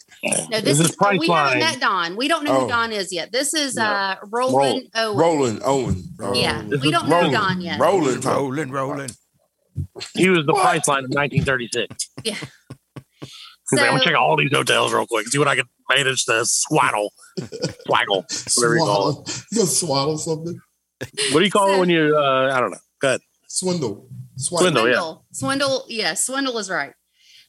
No, 0.49 0.61
this, 0.61 0.80
is, 0.80 0.95
Priceline. 0.95 1.19
we 1.19 1.28
haven't 1.28 1.59
met 1.59 1.80
Don. 1.80 2.15
We 2.15 2.28
don't 2.28 2.43
know 2.43 2.57
Oh. 2.57 2.61
who 2.61 2.67
Don 2.67 2.91
is 2.91 3.11
yet. 3.13 3.32
This 3.32 3.53
is 3.53 3.76
No. 3.76 3.84
uh 3.84 4.15
Roland 4.32 4.89
Owen. 4.95 5.17
Roland 5.17 5.61
Owen. 5.63 6.03
Yeah, 6.34 6.63
This 6.67 6.82
we 6.82 6.91
don't 6.91 7.07
know 7.07 7.15
Roland. 7.17 7.34
Don 7.34 7.61
yet. 7.61 7.80
Roland. 7.80 8.26
Rolling, 8.26 8.72
rolling. 8.72 9.09
He 10.15 10.30
was 10.30 10.45
the 10.45 10.53
price 10.53 10.88
line 10.88 11.05
in 11.05 11.11
1936. 11.11 12.09
Yeah. 12.24 12.36
He's 13.69 13.80
like, 13.80 13.82
I'm 13.89 13.91
gonna 13.93 14.03
check 14.03 14.15
all 14.15 14.36
these 14.36 14.51
hotels 14.51 14.91
real 14.91 15.07
quick, 15.07 15.28
see 15.30 15.38
what 15.38 15.47
I 15.47 15.55
can 15.55 15.63
manage 15.89 16.26
to 16.26 16.43
swaddle, 16.45 17.13
swaggle, 17.88 18.26
whatever 18.57 18.76
you 18.76 18.82
call 18.84 19.09
it. 19.09 19.30
Swaddle. 19.30 19.43
You 19.51 19.57
gonna 19.59 19.67
swaddle 19.69 20.17
something? 20.17 20.59
What 21.32 21.39
do 21.39 21.45
you 21.45 21.51
call 21.51 21.74
it 21.74 21.80
when 21.80 21.89
you? 21.89 22.15
Uh, 22.17 22.51
I 22.53 22.59
don't 22.59 22.72
know. 22.72 22.78
Go 23.01 23.07
ahead. 23.07 23.22
Swindle. 24.38 24.72
Swindle, 24.82 24.88
yeah. 24.88 24.94
Swindle. 24.96 25.26
Swindle. 25.32 25.86
Yeah, 25.90 26.14
Swindle 26.14 26.58
is 26.58 26.70
right. 26.70 26.94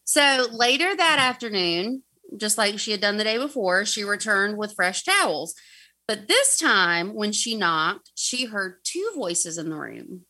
So 0.04 0.46
later 0.52 0.94
that 0.94 1.18
afternoon, 1.18 2.02
just 2.36 2.58
like 2.58 2.78
she 2.78 2.90
had 2.90 3.00
done 3.00 3.16
the 3.16 3.24
day 3.24 3.38
before, 3.38 3.84
she 3.84 4.04
returned 4.04 4.56
with 4.58 4.74
fresh 4.74 5.04
towels. 5.04 5.54
But 6.08 6.28
this 6.28 6.58
time, 6.58 7.14
when 7.14 7.32
she 7.32 7.56
knocked, 7.56 8.10
she 8.14 8.46
heard 8.46 8.80
two 8.84 9.12
voices 9.14 9.58
in 9.58 9.70
the 9.70 9.76
room. 9.76 10.22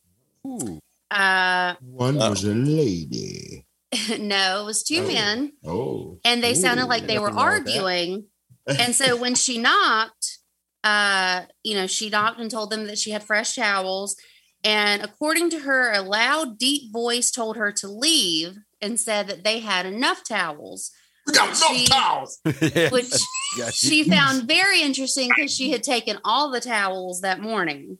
Ooh. 0.47 0.79
Uh, 1.11 1.75
One 1.81 2.17
was 2.17 2.45
a 2.45 2.55
lady. 2.55 3.67
no, 4.19 4.63
it 4.63 4.65
was 4.65 4.83
two 4.83 5.03
Oh. 5.03 5.07
men. 5.07 5.53
Oh. 5.65 6.19
and 6.25 6.43
they 6.43 6.55
sounded 6.55 6.87
like 6.87 7.07
they 7.07 7.19
were 7.19 7.29
nothing 7.31 7.37
wrong 7.37 7.53
arguing. 7.53 8.25
and 8.67 8.95
so 8.95 9.17
when 9.17 9.35
she 9.35 9.59
knocked, 9.59 10.39
uh, 10.85 11.43
you 11.63 11.75
know, 11.75 11.87
she 11.87 12.11
knocked 12.11 12.41
and 12.41 12.51
told 12.51 12.71
them 12.71 12.87
that 12.87 12.99
she 12.99 13.11
had 13.11 13.23
fresh 13.23 13.55
towels. 13.57 14.17
And 14.65 15.03
according 15.03 15.51
to 15.51 15.61
her, 15.61 15.93
a 15.93 16.03
loud, 16.03 16.59
deep 16.59 16.93
voice 16.93 17.31
told 17.31 17.57
her 17.57 17.73
to 17.73 17.89
leave 17.89 18.57
and 18.81 18.99
said 18.99 19.27
that 19.29 19.45
they 19.45 19.59
had 19.61 19.87
enough 19.87 20.23
towels, 20.27 20.91
We 21.27 21.33
got 21.35 21.49
enough 21.49 21.77
She- 21.77 21.87
towels. 21.87 22.41
which 22.93 23.13
she 23.73 24.05
found 24.05 24.43
very 24.49 24.83
interesting 24.83 25.31
because 25.35 25.55
she 25.55 25.71
had 25.73 25.83
taken 25.83 26.19
all 26.25 26.51
the 26.51 26.61
towels 26.61 27.21
that 27.23 27.41
morning. 27.41 27.99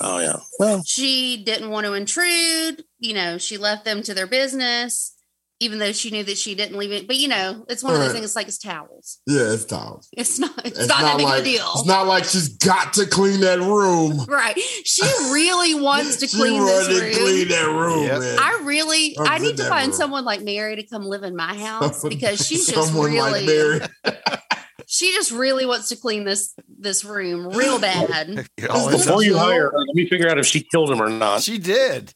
Oh 0.00 0.18
yeah. 0.18 0.36
Well, 0.58 0.82
She 0.86 1.42
didn't 1.44 1.70
want 1.70 1.86
to 1.86 1.92
intrude. 1.92 2.84
You 2.98 3.14
know, 3.14 3.38
she 3.38 3.56
left 3.58 3.84
them 3.84 4.02
to 4.04 4.14
their 4.14 4.26
business, 4.26 5.14
even 5.60 5.78
though 5.78 5.92
she 5.92 6.10
knew 6.10 6.24
that 6.24 6.38
she 6.38 6.54
didn't 6.54 6.76
leave 6.78 6.90
it. 6.90 7.06
But 7.06 7.16
you 7.16 7.28
know, 7.28 7.64
it's 7.68 7.82
one 7.84 7.94
of 7.94 8.00
those 8.00 8.12
things. 8.12 8.24
It's 8.24 8.34
like 8.36 8.48
it's 8.48 8.58
towels. 8.58 9.18
Yeah, 9.26 9.52
it's 9.52 9.64
towels. 9.66 10.08
It's 10.16 10.38
not. 10.38 10.50
It's, 10.66 10.78
It's 10.78 10.88
not, 10.88 11.00
that 11.02 11.16
big 11.18 11.26
like 11.26 11.40
of 11.40 11.46
a 11.46 11.50
deal. 11.50 11.70
it's 11.76 11.86
not 11.86 12.06
like 12.06 12.24
she's 12.24 12.48
got 12.56 12.94
to 12.94 13.06
clean 13.06 13.40
that 13.40 13.58
room. 13.60 14.24
Right. 14.26 14.58
She 14.58 15.02
really 15.32 15.74
wants 15.74 16.16
to 16.16 16.26
clean 16.36 16.64
this 16.64 16.88
wanted 16.88 16.98
to 17.00 17.04
room. 17.06 17.14
clean 17.14 17.48
that 17.48 17.66
room, 17.66 18.02
Yep. 18.06 18.20
man. 18.20 18.38
I 18.40 18.62
really, 18.64 19.16
Or 19.18 19.26
I 19.26 19.38
need 19.38 19.56
to 19.58 19.64
find 19.68 19.88
room. 19.88 19.96
someone 19.96 20.24
like 20.24 20.42
Mary 20.42 20.76
to 20.76 20.82
come 20.86 21.04
live 21.04 21.22
in 21.22 21.36
my 21.36 21.54
house 21.58 22.02
because 22.08 22.44
she's 22.46 22.66
just 22.66 22.88
Someone 22.88 23.12
really, 23.12 23.30
like 23.30 23.44
Mary. 23.46 23.80
she 24.86 25.12
just 25.12 25.30
really 25.30 25.66
wants 25.66 25.88
to 25.90 25.96
clean 25.96 26.24
this 26.24 26.54
this 26.78 27.04
room 27.04 27.48
real 27.50 27.78
bad. 27.78 28.46
Oh, 28.68 28.90
before 28.90 29.22
you 29.22 29.36
hire 29.36 29.70
her, 29.70 29.78
let 29.78 29.94
me 29.94 30.08
figure 30.08 30.28
out 30.28 30.38
if 30.38 30.46
she 30.46 30.62
killed 30.62 30.90
him 30.90 31.02
or 31.02 31.10
not. 31.10 31.42
she 31.42 31.58
did. 31.58 32.14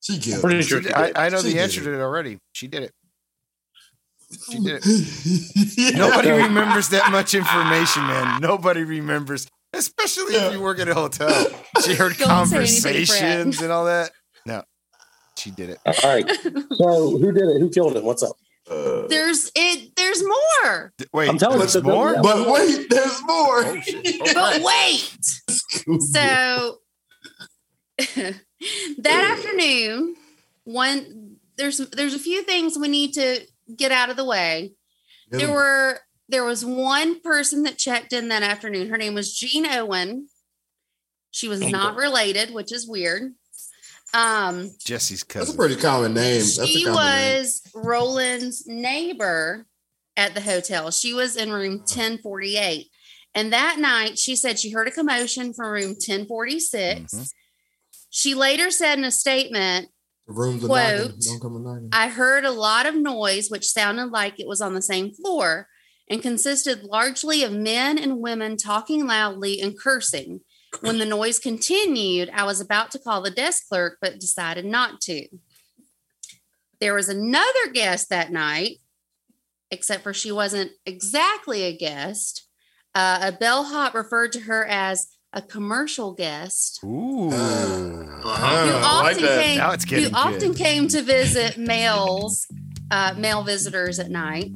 She 0.00 0.18
killed. 0.18 0.42
Pretty 0.42 0.62
sure 0.62 0.78
She 0.82 0.88
she 0.88 0.94
did. 0.94 1.14
I. 1.16 1.26
I 1.26 1.28
know 1.28 1.40
She 1.42 1.52
the 1.52 1.60
answer 1.60 1.80
it. 1.80 1.84
to 1.84 1.94
it 1.94 2.00
already. 2.00 2.38
She 2.52 2.66
did 2.68 2.82
it. 2.84 2.92
She 4.50 4.58
did 4.60 4.80
it. 4.84 5.96
Nobody 5.96 6.30
remembers 6.30 6.88
that 6.90 7.10
much 7.10 7.34
information, 7.34 8.02
man. 8.06 8.40
Nobody 8.40 8.84
remembers, 8.84 9.48
especially 9.72 10.34
if 10.36 10.52
you 10.52 10.60
work 10.60 10.78
at 10.78 10.88
a 10.88 10.94
hotel. 10.94 11.28
She 11.84 11.94
heard 11.94 12.16
Don't 12.16 12.46
say 12.46 12.58
anything, 12.58 12.80
Fred. 13.06 13.06
conversations 13.08 13.60
and 13.60 13.72
all 13.72 13.86
that. 13.86 14.12
No, 14.46 14.62
she 15.36 15.50
did 15.50 15.70
it. 15.70 15.78
All 15.84 15.94
right. 16.04 16.28
So 16.76 17.18
who 17.18 17.32
did 17.32 17.42
it? 17.42 17.60
Who 17.60 17.70
killed 17.70 17.96
him? 17.96 18.04
What's 18.04 18.22
up? 18.22 18.36
Uh, 18.70 19.08
There's 19.08 19.50
it. 19.56 19.96
There's 19.96 20.22
more, 20.22 20.92
D- 20.96 21.06
Wait, 21.12 21.28
I'm 21.28 21.36
telling 21.38 21.54
you, 21.56 21.60
there's 21.62 21.72
the- 21.72 21.82
more. 21.82 22.12
the- 22.12 22.22
but 22.22 22.46
wait, 22.48 22.86
there's 22.88 23.20
more. 23.24 23.64
Oh. 23.66 23.82
Oh, 23.86 24.32
but 24.32 24.62
wait. 24.62 25.10
So 26.12 26.78
that 28.98 29.36
afternoon, 29.38 30.16
one 30.64 31.36
there's 31.56 31.78
there's 31.78 32.14
a 32.14 32.18
few 32.18 32.42
things 32.42 32.78
we 32.78 32.88
need 32.88 33.12
to 33.14 33.40
get 33.76 33.92
out 33.92 34.10
of 34.10 34.16
the 34.16 34.24
way. 34.24 34.72
there 35.30 35.50
were 35.52 36.00
there 36.28 36.44
was 36.44 36.64
one 36.64 37.20
person 37.20 37.64
that 37.64 37.76
checked 37.78 38.12
in 38.12 38.28
that 38.28 38.42
afternoon. 38.42 38.88
Her 38.88 38.96
name 38.96 39.14
was 39.14 39.36
Jean 39.36 39.66
Owen. 39.66 40.28
She 41.32 41.48
was 41.48 41.60
not 41.60 41.96
related, 41.96 42.52
which 42.52 42.72
is 42.72 42.88
weird. 42.88 43.34
Um, 44.12 44.70
Jesse's 44.84 45.22
cousin. 45.22 45.46
That's 45.46 45.54
a 45.54 45.56
pretty 45.56 45.76
common 45.76 46.14
name. 46.14 46.40
That's 46.40 46.58
a 46.58 46.66
she 46.66 46.84
common 46.84 46.96
name. 47.04 47.38
was 47.42 47.62
Roland's 47.74 48.66
neighbor 48.66 49.66
at 50.16 50.34
the 50.34 50.40
hotel. 50.40 50.90
She 50.90 51.14
was 51.14 51.36
in 51.36 51.52
room 51.52 51.78
1048. 51.78 52.88
And 53.34 53.52
that 53.52 53.78
night, 53.78 54.18
she 54.18 54.34
said 54.34 54.58
she 54.58 54.70
heard 54.72 54.88
a 54.88 54.90
commotion 54.90 55.52
from 55.54 55.70
room 55.70 55.94
1046. 55.94 57.14
Mhm. 57.14 57.30
She 58.10 58.34
later 58.34 58.70
said 58.70 58.98
in 58.98 59.04
a 59.04 59.10
statement, 59.10 59.88
Quote, 60.26 60.60
knocking. 60.62 61.20
Don't 61.20 61.40
come. 61.40 61.88
I 61.92 62.08
heard 62.08 62.44
a 62.44 62.50
lot 62.50 62.86
of 62.86 62.94
noise, 62.94 63.48
which 63.48 63.66
sounded 63.66 64.10
like 64.10 64.38
it 64.38 64.46
was 64.46 64.60
on 64.60 64.74
the 64.74 64.82
same 64.82 65.12
floor 65.12 65.66
and 66.08 66.22
consisted 66.22 66.82
largely 66.82 67.42
of 67.42 67.52
men 67.52 67.96
and 67.98 68.18
women 68.18 68.56
talking 68.56 69.06
loudly 69.06 69.60
and 69.60 69.78
cursing. 69.78 70.40
When 70.82 70.98
the 70.98 71.06
noise 71.06 71.38
continued, 71.38 72.30
I 72.32 72.44
was 72.44 72.60
about 72.60 72.90
to 72.92 72.98
call 72.98 73.22
the 73.22 73.30
desk 73.30 73.64
clerk, 73.68 73.98
but 74.00 74.20
decided 74.20 74.64
not 74.64 75.00
to. 75.02 75.26
There 76.80 76.94
was 76.94 77.08
another 77.08 77.70
guest 77.72 78.08
that 78.10 78.30
night, 78.30 78.78
except 79.70 80.02
for 80.02 80.14
she 80.14 80.30
wasn't 80.30 80.72
exactly 80.86 81.62
a 81.62 81.76
guest. 81.76 82.46
Uh, 82.94 83.18
a 83.22 83.32
bellhop 83.32 83.94
referred 83.94 84.32
to 84.32 84.40
her 84.40 84.64
as 84.66 85.08
a 85.32 85.40
commercial 85.42 86.12
guest 86.12 86.80
Ooh. 86.84 87.30
Uh-huh. 88.20 88.46
I 88.46 89.02
like 89.02 89.16
often 89.16 89.22
that. 89.24 89.44
came 89.44 89.58
Now 89.58 89.70
it's 89.72 89.84
who 89.84 89.90
getting 89.90 90.14
often 90.14 90.38
good. 90.52 90.56
came 90.56 90.88
to 90.88 91.02
visit 91.02 91.56
males, 91.56 92.46
uh, 92.90 93.14
male 93.16 93.42
visitors 93.42 93.98
at 93.98 94.10
night. 94.10 94.52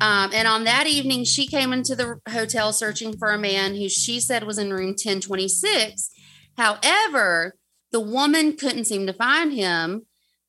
Um, 0.00 0.30
and 0.34 0.46
on 0.48 0.64
that 0.64 0.86
evening, 0.86 1.24
she 1.24 1.46
came 1.46 1.72
into 1.72 1.94
the 1.96 2.20
hotel 2.28 2.72
searching 2.72 3.16
for 3.16 3.28
a 3.30 3.38
man 3.38 3.76
who 3.76 3.88
she 3.88 4.18
said 4.20 4.44
was 4.44 4.58
in 4.58 4.72
room 4.72 4.88
1026. 4.88 6.10
However, 6.56 7.56
the 7.92 8.00
woman 8.00 8.56
couldn't 8.56 8.84
seem 8.86 9.06
to 9.06 9.12
find 9.12 9.52
him. 9.52 10.06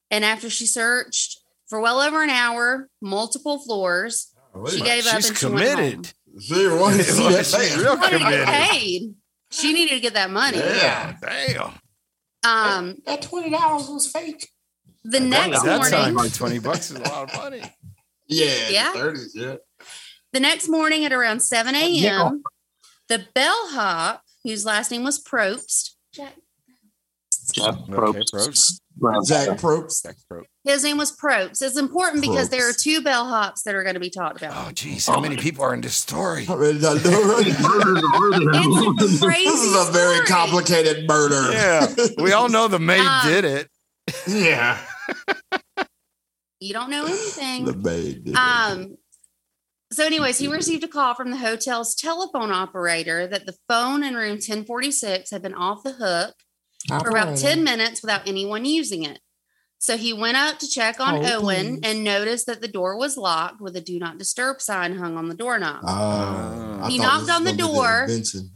And 0.10 0.26
after 0.26 0.50
she 0.50 0.66
searched 0.66 1.40
for 1.68 1.80
well 1.80 2.00
over 2.00 2.24
an 2.24 2.30
hour, 2.30 2.90
multiple 3.02 3.60
floors, 3.60 4.34
she 4.72 4.82
gave 4.82 5.06
up 5.08 5.18
She's 5.18 5.30
and 5.30 5.38
she 5.38 5.46
went 5.46 5.60
home. 5.60 5.78
committed. 5.78 6.14
She 6.42 6.68
wanted 6.68 7.04
see 7.06 7.30
that 7.30 7.46
She's 7.46 7.78
real 7.78 7.96
Wanted 7.98 8.12
to 8.12 8.20
get 8.20 8.46
committed. 8.46 8.48
paid. 8.48 9.14
She 9.52 9.74
needed 9.74 9.96
to 9.96 10.00
get 10.02 10.14
that 10.14 10.30
money. 10.30 10.58
Yeah. 10.58 11.16
Damn. 11.22 11.74
Um, 12.44 12.98
That 13.06 13.22
twenty 13.22 13.50
dollars 13.50 13.88
was 13.90 14.08
fake. 14.12 14.50
the 15.04 15.20
next 15.20 15.64
that 15.64 15.78
morning, 15.78 15.92
time, 15.92 16.16
like 16.16 16.34
20 16.34 16.60
bucks 16.60 16.92
is 16.92 16.98
a 16.98 17.02
lot 17.04 17.30
of 17.34 17.36
money. 17.36 17.62
Yeah. 18.30 18.68
Yeah. 18.70 18.92
Thirties. 18.94 19.32
Yeah. 19.34 19.56
The 20.34 20.42
next 20.42 20.68
morning 20.68 21.06
at 21.06 21.14
around 21.14 21.40
7 21.42 21.74
a.m., 21.76 22.44
the 23.08 23.26
bellhop, 23.34 24.22
whose 24.44 24.66
last 24.66 24.92
name 24.92 25.06
was 25.06 25.24
Probst, 25.24 25.92
Jack, 26.14 26.34
Okay, 27.58 28.20
Probst. 28.34 28.82
Jack 29.26 29.58
Probst. 29.60 30.04
Jack 30.04 30.16
Probst. 30.32 30.46
His 30.64 30.84
name 30.84 30.98
was 30.98 31.16
Probst. 31.16 31.62
It's 31.62 31.78
important 31.78 32.22
because 32.22 32.50
there 32.50 32.68
are 32.68 32.72
Probst. 32.72 32.82
two 32.84 33.02
bellhops 33.02 33.64
that 33.66 33.76
are 33.76 33.84
going 33.84 33.94
to 33.96 34.00
be 34.00 34.10
talked 34.10 34.38
about. 34.42 34.68
Oh, 34.68 34.72
geez, 34.72 35.06
how 35.08 35.20
many 35.20 35.38
people 35.38 35.64
are 35.64 35.74
in 35.74 35.82
this 35.82 35.96
story? 35.96 36.46
I 36.50 36.54
really 36.54 36.80
don't 36.80 37.04
know, 37.06 37.12
right? 37.36 37.46
It's 37.48 39.22
a 39.22 39.26
crazy 39.26 39.46
This 39.46 39.62
is 39.64 39.88
a 39.90 39.92
very 39.92 40.16
story. 40.26 40.28
complicated 40.28 41.08
murder. 41.08 41.52
Yeah, 41.52 41.88
we 42.18 42.34
all 42.34 42.50
know 42.50 42.68
the 42.68 42.80
maid 42.80 43.00
Um, 43.02 43.28
did 43.28 43.46
it. 43.46 43.70
Yeah. 44.28 44.78
You 46.60 46.74
don't 46.74 46.90
know 46.90 47.06
anything. 47.06 47.66
The 47.66 47.76
maid. 47.76 48.24
did 48.26 48.34
it. 48.34 48.36
Um, 48.36 48.96
so, 49.92 50.04
anyways, 50.04 50.40
he 50.40 50.48
received 50.48 50.84
a 50.84 50.88
call 50.88 51.14
from 51.14 51.30
the 51.30 51.38
hotel's 51.38 51.94
telephone 51.94 52.52
operator 52.52 53.28
that 53.28 53.46
the 53.46 53.56
phone 53.70 54.04
in 54.04 54.16
room 54.16 54.32
1046 54.38 55.30
had 55.30 55.44
been 55.44 55.54
off 55.54 55.84
the 55.84 55.94
hook 55.94 56.34
for 56.88 57.10
about 57.10 57.38
10 57.38 57.64
minutes 57.64 58.02
without 58.02 58.28
anyone 58.28 58.66
using 58.66 59.04
it. 59.04 59.20
So 59.80 59.96
he 59.98 60.12
went 60.12 60.38
up 60.38 60.58
to 60.60 60.68
check 60.68 61.00
on 61.00 61.24
Oh, 61.26 61.40
Owen 61.42 61.76
please. 61.76 61.80
and 61.84 62.04
noticed 62.04 62.48
that 62.48 62.62
the 62.62 62.68
door 62.68 62.98
was 62.98 63.16
locked 63.16 63.62
with 63.62 63.76
a 63.76 63.82
do 63.82 64.00
not 64.00 64.18
disturb 64.18 64.60
sign 64.62 64.98
hung 64.98 65.18
on 65.18 65.30
the 65.30 65.36
doorknob. 65.36 65.82
Oh, 65.84 66.80
I 66.84 66.90
He 66.90 66.98
knocked 66.98 67.30
on 67.30 67.44
the 67.44 67.54
door. 67.54 68.06
the 68.08 68.50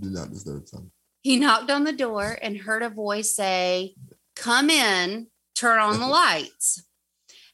do 0.00 0.10
not 0.10 0.30
disturb 0.30 0.66
sign. 0.68 0.90
He 1.22 1.36
knocked 1.38 1.70
on 1.70 1.84
the 1.84 1.92
door 1.92 2.38
and 2.42 2.58
heard 2.58 2.82
a 2.82 2.90
voice 2.90 3.34
say, 3.34 3.94
Come 4.36 4.68
in, 4.68 5.28
turn 5.54 5.78
on 5.78 5.98
the 5.98 6.06
lights. 6.20 6.84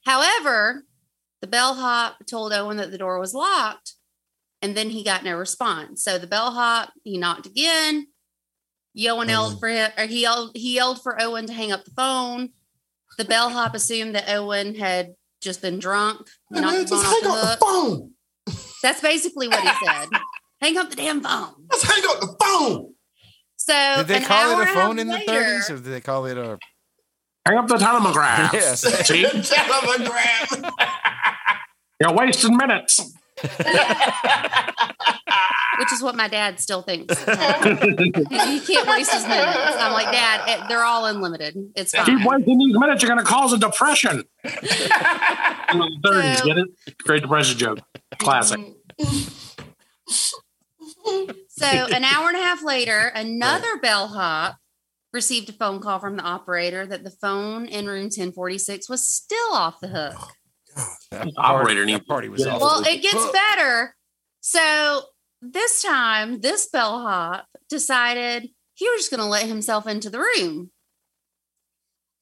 However, 0.04 0.84
the 1.40 1.46
bellhop 1.46 2.26
told 2.26 2.52
Owen 2.52 2.76
that 2.78 2.90
the 2.90 2.98
door 2.98 3.18
was 3.20 3.34
locked, 3.34 3.94
and 4.60 4.76
then 4.76 4.90
he 4.90 5.04
got 5.04 5.24
no 5.24 5.36
response. 5.36 6.02
So 6.02 6.18
the 6.18 6.26
bellhop, 6.26 6.92
he 7.04 7.18
knocked 7.18 7.46
again. 7.46 8.08
Owen 9.08 9.28
yelled 9.28 9.54
um, 9.54 9.58
for 9.58 9.68
him, 9.68 9.90
or 9.96 10.04
he 10.06 10.22
yelled, 10.22 10.52
he 10.54 10.74
yelled 10.74 11.02
for 11.02 11.20
Owen 11.20 11.46
to 11.46 11.52
hang 11.52 11.72
up 11.72 11.84
the 11.84 11.90
phone. 11.92 12.50
The 13.18 13.24
bellhop 13.24 13.74
assumed 13.74 14.14
that 14.14 14.28
Owen 14.28 14.74
had 14.74 15.14
just 15.40 15.60
been 15.62 15.78
drunk. 15.78 16.28
He 16.52 16.60
knocked 16.60 16.72
Man, 16.74 16.84
the 16.84 16.88
just 16.90 17.04
hang 17.04 17.22
the 17.22 17.28
up 17.30 17.38
hook. 17.46 17.58
the 17.58 17.64
phone. 17.66 18.10
That's 18.82 19.00
basically 19.00 19.48
what 19.48 19.60
he 19.60 19.86
said. 19.86 20.08
hang 20.60 20.76
up 20.78 20.90
the 20.90 20.96
damn 20.96 21.20
phone. 21.20 21.54
Let's 21.70 21.82
hang 21.84 22.02
up 22.08 22.20
the 22.20 22.36
phone. 22.42 22.94
So 23.56 23.94
Did 23.98 24.06
they 24.08 24.16
an 24.16 24.24
call 24.24 24.54
hour 24.56 24.62
it 24.62 24.68
a 24.68 24.72
phone 24.72 24.98
in 24.98 25.06
the 25.08 25.18
30s, 25.18 25.70
or 25.70 25.74
did 25.76 25.84
they 25.84 26.00
call 26.00 26.26
it 26.26 26.36
a? 26.36 26.58
Hang 27.46 27.58
up 27.58 27.68
the 27.68 27.76
telegraph. 27.78 28.52
Yes. 28.54 28.80
See? 29.06 29.22
Telegram. 29.42 30.72
You're 32.00 32.12
wasting 32.14 32.56
minutes. 32.56 33.12
Which 35.92 35.98
is 35.98 36.02
what 36.02 36.16
my 36.16 36.28
dad 36.28 36.58
still 36.58 36.80
thinks. 36.82 37.18
you 37.20 38.60
can't 38.60 38.88
waste 38.88 39.12
his 39.12 39.26
minutes. 39.26 39.58
I'm 39.78 39.92
like, 39.92 40.10
Dad, 40.10 40.40
it, 40.48 40.68
they're 40.68 40.84
all 40.84 41.04
unlimited. 41.06 41.54
It's 41.76 41.92
fine. 41.94 42.06
Keep 42.06 42.26
wasting 42.26 42.58
these 42.58 42.78
minutes, 42.78 43.02
you're 43.02 43.10
going 43.14 43.24
to 43.24 43.30
cause 43.30 43.52
a 43.52 43.58
depression. 43.58 44.24
In 44.44 45.78
the 45.78 45.98
30s, 46.04 46.36
So- 46.38 46.44
get 46.46 46.58
it? 46.58 46.68
Great 47.04 47.22
Depression 47.22 47.58
joke. 47.58 47.78
Classic. 48.18 48.60
So 51.48 51.66
an 51.66 52.04
hour 52.04 52.28
and 52.28 52.36
a 52.36 52.40
half 52.42 52.62
later, 52.64 53.12
another 53.14 53.76
bellhop 53.80 54.56
received 55.12 55.48
a 55.50 55.52
phone 55.52 55.80
call 55.80 55.98
from 55.98 56.16
the 56.16 56.22
operator 56.22 56.86
that 56.86 57.04
the 57.04 57.10
phone 57.10 57.66
in 57.66 57.86
room 57.86 58.04
1046 58.04 58.88
was 58.88 59.06
still 59.06 59.52
off 59.52 59.78
the 59.80 59.88
hook. 59.88 60.14
Oh, 60.76 60.94
that 61.10 61.28
Operator 61.36 61.80
party, 61.82 61.92
that 61.92 62.06
party 62.06 62.28
was 62.30 62.44
Yeah. 62.46 62.54
off. 62.54 62.60
Well, 62.62 62.82
it 62.86 63.02
gets 63.02 63.30
better. 63.30 63.94
So 64.40 65.02
this 65.42 65.82
time, 65.82 66.40
this 66.40 66.68
bellhop 66.68 67.46
decided 67.68 68.48
he 68.74 68.88
was 68.88 69.00
just 69.00 69.10
going 69.10 69.20
to 69.20 69.26
let 69.26 69.46
himself 69.46 69.86
into 69.88 70.08
the 70.08 70.20
room. 70.20 70.70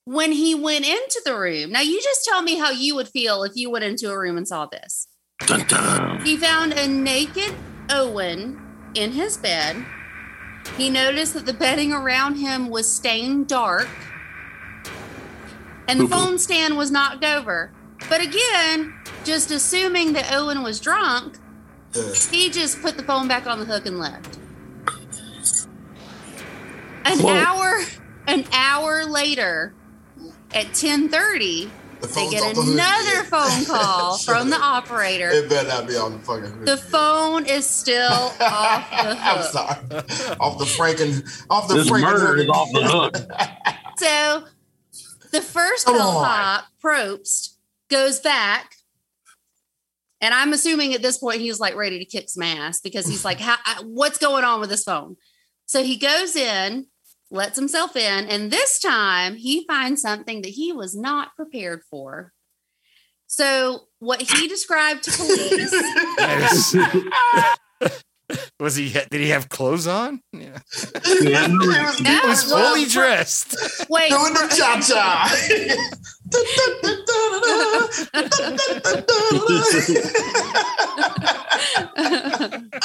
When 0.04 0.32
he 0.32 0.54
went 0.54 0.86
into 0.86 1.20
the 1.24 1.38
room, 1.38 1.72
now 1.72 1.82
you 1.82 2.00
just 2.02 2.24
tell 2.24 2.42
me 2.42 2.56
how 2.56 2.70
you 2.70 2.94
would 2.96 3.08
feel 3.08 3.42
if 3.42 3.52
you 3.54 3.70
went 3.70 3.84
into 3.84 4.10
a 4.10 4.18
room 4.18 4.38
and 4.38 4.48
saw 4.48 4.66
this. 4.66 5.06
Dun, 5.40 5.66
dun. 5.68 6.24
He 6.24 6.36
found 6.36 6.72
a 6.72 6.88
naked 6.88 7.54
Owen 7.90 8.60
in 8.94 9.12
his 9.12 9.36
bed. 9.36 9.84
He 10.76 10.88
noticed 10.88 11.34
that 11.34 11.46
the 11.46 11.52
bedding 11.52 11.92
around 11.92 12.36
him 12.36 12.70
was 12.70 12.90
stained 12.90 13.48
dark, 13.48 13.88
and 15.86 16.00
the 16.00 16.08
phone 16.08 16.38
stand 16.38 16.76
was 16.76 16.90
knocked 16.90 17.24
over. 17.24 17.72
But 18.08 18.22
again, 18.22 18.94
just 19.24 19.50
assuming 19.50 20.14
that 20.14 20.32
Owen 20.32 20.62
was 20.62 20.80
drunk. 20.80 21.36
He 22.30 22.50
just 22.50 22.80
put 22.82 22.96
the 22.96 23.02
phone 23.02 23.28
back 23.28 23.46
on 23.46 23.58
the 23.58 23.64
hook 23.64 23.86
and 23.86 23.98
left. 23.98 24.38
An 27.04 27.18
Whoa. 27.18 27.30
hour, 27.34 27.80
an 28.26 28.44
hour 28.52 29.04
later, 29.04 29.74
at 30.52 30.72
ten 30.74 31.08
thirty, 31.08 31.70
The 32.00 32.06
they 32.08 32.30
get 32.30 32.42
off 32.42 32.54
the 32.66 32.72
another 32.72 33.24
phone 33.24 33.64
call 33.64 34.18
from 34.24 34.50
the 34.50 34.56
operator. 34.56 35.30
It 35.30 35.48
better 35.48 35.68
not 35.68 35.88
be 35.88 35.96
on 35.96 36.12
the 36.12 36.18
fucking 36.20 36.44
hook. 36.50 36.66
The 36.66 36.76
phone 36.76 37.46
is 37.46 37.66
still 37.66 38.10
off 38.40 38.90
the 38.90 38.96
I'm 39.18 39.42
sorry. 39.44 40.36
off 40.38 40.58
the 40.58 40.66
Franken. 40.66 41.46
Off 41.48 41.68
the 41.68 41.74
This 41.74 41.88
Franken. 41.90 42.02
murder 42.02 42.36
is 42.38 42.48
off 42.48 42.68
the 42.72 42.82
hook. 42.84 43.16
So 43.98 44.44
the 45.32 45.40
first 45.40 45.86
Come 45.86 45.96
bellhop, 45.96 46.64
Probst, 46.82 47.56
goes 47.88 48.20
back. 48.20 48.76
And 50.20 50.34
I'm 50.34 50.52
assuming 50.52 50.94
at 50.94 51.02
this 51.02 51.18
point 51.18 51.40
he's 51.40 51.60
like 51.60 51.76
ready 51.76 51.98
to 51.98 52.04
kick 52.04 52.28
some 52.28 52.42
ass 52.42 52.80
because 52.80 53.06
he's 53.06 53.24
like, 53.24 53.40
How, 53.40 53.56
I- 53.64 53.82
what's 53.84 54.18
going 54.18 54.44
on 54.44 54.60
with 54.60 54.70
this 54.70 54.84
phone? 54.84 55.16
So 55.66 55.82
he 55.82 55.96
goes 55.96 56.36
in, 56.36 56.86
lets 57.30 57.56
himself 57.58 57.96
in, 57.96 58.26
and 58.26 58.50
this 58.50 58.80
time 58.80 59.36
he 59.36 59.64
finds 59.66 60.02
something 60.02 60.42
that 60.42 60.48
he 60.50 60.72
was 60.72 60.96
not 60.96 61.34
prepared 61.36 61.82
for. 61.90 62.32
So 63.28 63.84
what 64.00 64.20
he 64.20 64.48
described 64.48 65.04
to 65.04 65.12
police 65.12 65.72
was 68.60 68.74
he? 68.76 68.90
Did 68.90 69.20
he 69.20 69.28
have 69.30 69.48
clothes 69.48 69.86
on? 69.86 70.20
Yeah. 70.32 70.58
Yeah, 71.22 71.46
no, 71.48 71.70
He 71.92 72.20
was 72.26 72.42
fully 72.50 72.84
for- 72.86 72.90
dressed. 72.90 73.54
wait, 73.88 74.10
Doing 74.10 74.34
the 74.34 74.54
cha 74.56 74.80
cha. 74.80 75.28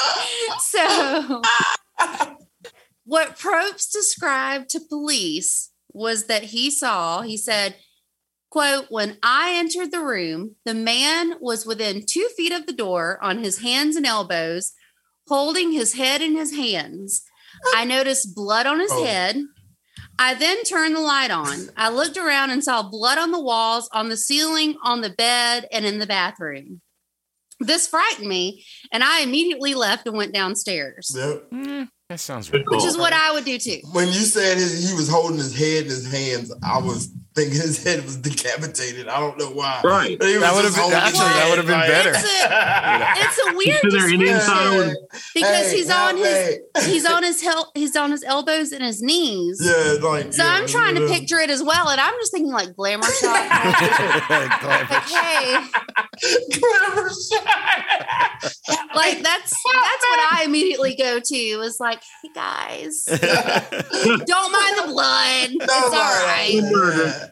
so 0.60 1.42
what 3.06 3.38
Probst 3.38 3.92
described 3.92 4.70
to 4.72 4.80
police 4.80 5.72
was 5.94 6.26
that 6.26 6.44
he 6.46 6.70
saw, 6.70 7.22
he 7.22 7.38
said, 7.38 7.76
quote, 8.50 8.88
when 8.90 9.18
I 9.24 9.54
entered 9.56 9.92
the 9.92 10.04
room, 10.04 10.56
the 10.66 10.74
man 10.74 11.36
was 11.40 11.66
within 11.66 12.04
two 12.06 12.28
feet 12.36 12.52
of 12.52 12.66
the 12.66 12.74
door 12.74 13.20
on 13.22 13.44
his 13.44 13.60
hands 13.60 13.96
and 13.96 14.06
elbows, 14.06 14.74
holding 15.28 15.72
his 15.72 15.94
head 15.94 16.22
in 16.22 16.36
his 16.36 16.56
hands. 16.56 17.24
I 17.74 17.86
noticed 17.86 18.36
blood 18.36 18.66
on 18.66 18.80
his 18.80 18.92
Oh. 18.92 19.06
head. 19.06 19.42
I 20.18 20.34
then 20.34 20.64
turned 20.64 20.96
the 20.96 21.02
light 21.02 21.32
on. 21.32 21.70
I 21.76 21.90
looked 21.90 22.18
around 22.18 22.52
and 22.52 22.64
saw 22.64 22.84
blood 22.84 23.18
on 23.18 23.32
the 23.32 23.40
walls, 23.42 23.90
on 23.94 24.10
the 24.10 24.18
ceiling, 24.18 24.76
on 24.84 25.02
the 25.02 25.10
bed, 25.10 25.68
and 25.72 25.86
in 25.86 26.00
the 26.00 26.08
bathroom. 26.08 26.82
This 27.60 27.88
frightened 27.88 28.28
me, 28.28 28.66
and 28.92 29.04
I 29.04 29.22
immediately 29.22 29.74
left 29.76 30.08
and 30.08 30.16
went 30.18 30.34
downstairs, 30.34 31.14
Yep. 31.18 31.52
Mm, 31.52 31.90
that 32.10 32.20
sounds 32.20 32.50
Good 32.50 32.58
right. 32.60 32.66
call. 32.66 32.78
which 32.78 32.86
is 32.86 32.98
what 32.98 33.14
I 33.14 33.32
would 33.32 33.46
do 33.46 33.58
too. 33.58 33.80
When 33.94 34.08
you 34.08 34.14
said 34.14 34.58
his, 34.58 34.90
he 34.90 34.94
was 34.96 35.10
holding 35.10 35.38
his 35.38 35.58
head 35.58 35.84
in 35.84 35.90
his 35.90 36.12
hands, 36.12 36.54
I 36.64 36.80
was 36.80 37.10
thinking 37.36 37.60
his 37.60 37.84
head 37.84 38.04
was 38.06 38.16
decapitated. 38.16 39.08
I 39.10 39.20
don't 39.20 39.38
know 39.38 39.50
why. 39.52 39.82
Right. 39.84 40.18
But 40.18 40.26
That 40.40 40.54
would've 40.56 40.72
just 40.72 40.76
been- 40.76 40.82
holding 40.84 40.98
actually, 41.00 41.28
that 41.28 41.48
would've 41.50 41.66
been 41.68 41.80
like- 41.80 41.90
better. 41.90 42.12
It's 42.16 42.24
a, 42.24 43.16
it's 43.26 43.40
a 43.50 43.56
weird 43.58 43.80
sit 43.82 43.92
there 43.92 44.10
Indian 44.14 44.40
style 44.40 44.74
description 44.74 45.08
because 45.34 45.72
Hey, 45.72 45.78
he's 45.78 45.90
on 45.92 46.18
his 46.18 46.28
hey. 46.28 46.60
he's 46.86 47.06
on 47.06 47.24
his 47.24 47.42
hel- 47.42 47.72
he's 47.76 47.96
on 47.98 48.12
his 48.12 48.24
elbows 48.24 48.72
and 48.72 48.84
his 48.84 49.02
knees. 49.02 49.62
Yeah, 49.64 49.96
like 50.08 50.32
So 50.34 50.44
yeah, 50.44 50.54
I'm 50.54 50.66
trying 50.68 50.96
to 50.96 51.08
picture 51.08 51.38
it 51.40 51.50
as 51.50 51.62
well, 51.62 51.90
and 51.90 52.00
I'm 52.00 52.14
just 52.20 52.32
thinking 52.32 52.52
like 52.54 52.74
glamour 52.76 53.04
shot. 53.22 53.34
like, 54.30 54.52
hey, 55.04 55.58
Clever 56.54 57.10
shot. 57.10 58.56
like 58.96 59.20
that's 59.22 59.52
that's 59.52 60.06
what 60.06 60.34
I 60.34 60.44
immediately 60.46 60.96
go 60.96 61.20
to 61.20 61.36
is 61.36 61.80
like, 61.80 62.00
hey 62.24 62.30
guys, 62.34 63.04
don't 63.06 63.20
mind 64.52 64.78
the 64.78 64.88
blood. 64.88 65.50
It's 65.52 65.74
all 65.74 65.92
right. 65.92 66.62
right. 66.74 67.25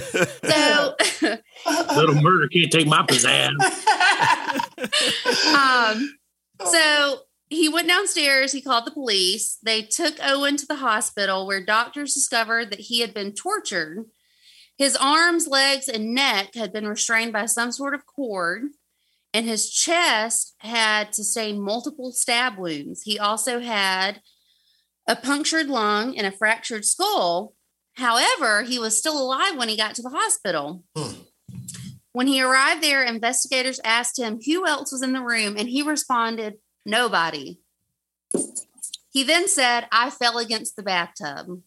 So 0.00 0.94
Little 1.96 2.22
murder 2.22 2.48
can't 2.48 2.70
take 2.70 2.86
my 2.86 3.02
pizzazz. 3.02 3.54
um, 5.54 6.16
so 6.66 7.20
he 7.48 7.68
went 7.68 7.88
downstairs. 7.88 8.52
He 8.52 8.60
called 8.60 8.86
the 8.86 8.90
police. 8.90 9.58
They 9.62 9.82
took 9.82 10.14
Owen 10.22 10.56
to 10.56 10.66
the 10.66 10.76
hospital 10.76 11.46
where 11.46 11.64
doctors 11.64 12.14
discovered 12.14 12.70
that 12.70 12.80
he 12.80 13.00
had 13.00 13.14
been 13.14 13.32
tortured. 13.32 14.06
His 14.76 14.96
arms, 14.96 15.46
legs, 15.46 15.88
and 15.88 16.14
neck 16.14 16.54
had 16.54 16.72
been 16.72 16.88
restrained 16.88 17.32
by 17.32 17.46
some 17.46 17.70
sort 17.70 17.94
of 17.94 18.06
cord, 18.06 18.64
and 19.32 19.46
his 19.46 19.70
chest 19.70 20.54
had 20.58 21.14
sustained 21.14 21.62
multiple 21.62 22.10
stab 22.10 22.58
wounds. 22.58 23.02
He 23.02 23.18
also 23.18 23.60
had 23.60 24.20
a 25.06 25.14
punctured 25.14 25.68
lung 25.68 26.16
and 26.16 26.26
a 26.26 26.32
fractured 26.32 26.84
skull. 26.84 27.54
However, 27.96 28.62
he 28.62 28.78
was 28.78 28.98
still 28.98 29.20
alive 29.20 29.56
when 29.56 29.68
he 29.68 29.76
got 29.76 29.94
to 29.96 30.02
the 30.02 30.10
hospital. 30.10 30.84
Hmm. 30.96 31.12
When 32.12 32.26
he 32.26 32.40
arrived 32.42 32.82
there, 32.82 33.02
investigators 33.02 33.80
asked 33.84 34.18
him 34.18 34.38
who 34.44 34.66
else 34.66 34.92
was 34.92 35.02
in 35.02 35.12
the 35.12 35.22
room, 35.22 35.56
and 35.56 35.68
he 35.68 35.82
responded, 35.82 36.54
Nobody. 36.86 37.60
He 39.10 39.22
then 39.22 39.48
said, 39.48 39.86
I 39.92 40.10
fell 40.10 40.38
against 40.38 40.76
the 40.76 40.82
bathtub. 40.82 41.60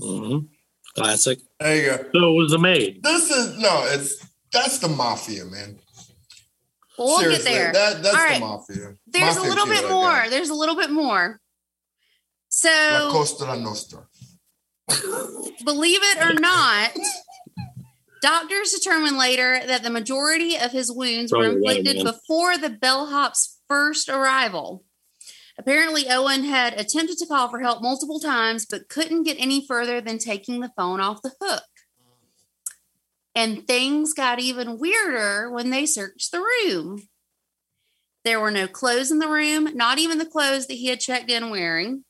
Mhm. 0.00 0.48
Classic. 0.94 1.38
There 1.60 1.76
you 1.76 1.86
go. 1.86 1.96
So 2.14 2.30
it 2.30 2.36
was 2.42 2.50
the 2.50 2.58
maid. 2.58 3.02
This 3.02 3.30
is 3.30 3.58
no, 3.58 3.84
it's 3.86 4.24
that's 4.52 4.78
the 4.78 4.88
mafia, 4.88 5.44
man. 5.44 5.78
Well, 6.96 7.08
we'll 7.08 7.18
Seriously, 7.20 7.44
get 7.44 7.54
there. 7.54 7.72
That, 7.72 8.02
that's 8.02 8.16
All 8.16 8.34
the 8.34 8.40
mafia. 8.40 8.94
There's 9.06 9.36
Mafia 9.36 9.42
a 9.42 9.48
little 9.48 9.66
bit 9.66 9.88
more. 9.88 10.10
yeah. 10.10 10.28
There's 10.30 10.48
a 10.48 10.54
little 10.54 10.74
bit 10.76 10.90
more. 10.90 11.40
So, 12.48 12.68
La 12.70 13.12
Costa 13.12 13.56
Nostra. 13.56 14.06
Believe 15.64 16.00
it 16.02 16.22
or 16.22 16.34
not, 16.34 16.90
doctors 18.22 18.72
determined 18.72 19.18
later 19.18 19.60
that 19.66 19.82
the 19.82 19.90
majority 19.90 20.56
of 20.56 20.72
his 20.72 20.90
wounds 20.90 21.32
were 21.32 21.44
Probably 21.44 21.66
right, 21.66 21.78
inflicted 21.78 22.04
before 22.04 22.56
the 22.56 22.70
bellhop's 22.70 23.58
first 23.68 24.08
arrival. 24.08 24.84
Apparently, 25.58 26.08
Owen 26.08 26.44
had 26.44 26.74
attempted 26.74 27.18
to 27.18 27.26
call 27.26 27.48
for 27.48 27.60
help 27.60 27.82
multiple 27.82 28.20
times, 28.20 28.64
but 28.64 28.88
couldn't 28.88 29.24
get 29.24 29.40
any 29.40 29.66
further 29.66 30.00
than 30.00 30.18
taking 30.18 30.60
the 30.60 30.72
phone 30.76 31.00
off 31.00 31.22
the 31.22 31.32
hook. 31.40 31.64
And 33.34 33.66
things 33.66 34.14
got 34.14 34.40
even 34.40 34.78
weirder 34.78 35.50
when 35.50 35.70
they 35.70 35.84
searched 35.84 36.30
the 36.30 36.40
room. 36.40 37.08
There 38.24 38.40
were 38.40 38.50
no 38.50 38.68
clothes 38.68 39.10
in 39.10 39.18
the 39.18 39.28
room, 39.28 39.76
not 39.76 39.98
even 39.98 40.18
the 40.18 40.26
clothes 40.26 40.66
that 40.66 40.74
he 40.74 40.86
had 40.86 41.00
checked 41.00 41.30
in 41.30 41.50
wearing. 41.50 42.04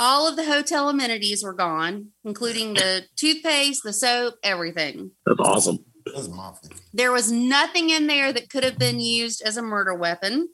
All 0.00 0.28
of 0.28 0.36
the 0.36 0.44
hotel 0.44 0.88
amenities 0.88 1.42
were 1.42 1.54
gone, 1.54 2.08
including 2.24 2.74
the 2.74 3.04
toothpaste, 3.16 3.82
the 3.82 3.92
soap, 3.92 4.34
everything. 4.44 5.10
That's 5.26 5.40
awesome. 5.40 5.78
That's 6.06 6.28
mafia. 6.28 6.70
There 6.94 7.12
was 7.12 7.32
nothing 7.32 7.90
in 7.90 8.06
there 8.06 8.32
that 8.32 8.48
could 8.48 8.64
have 8.64 8.78
been 8.78 9.00
used 9.00 9.42
as 9.42 9.56
a 9.56 9.62
murder 9.62 9.94
weapon. 9.94 10.48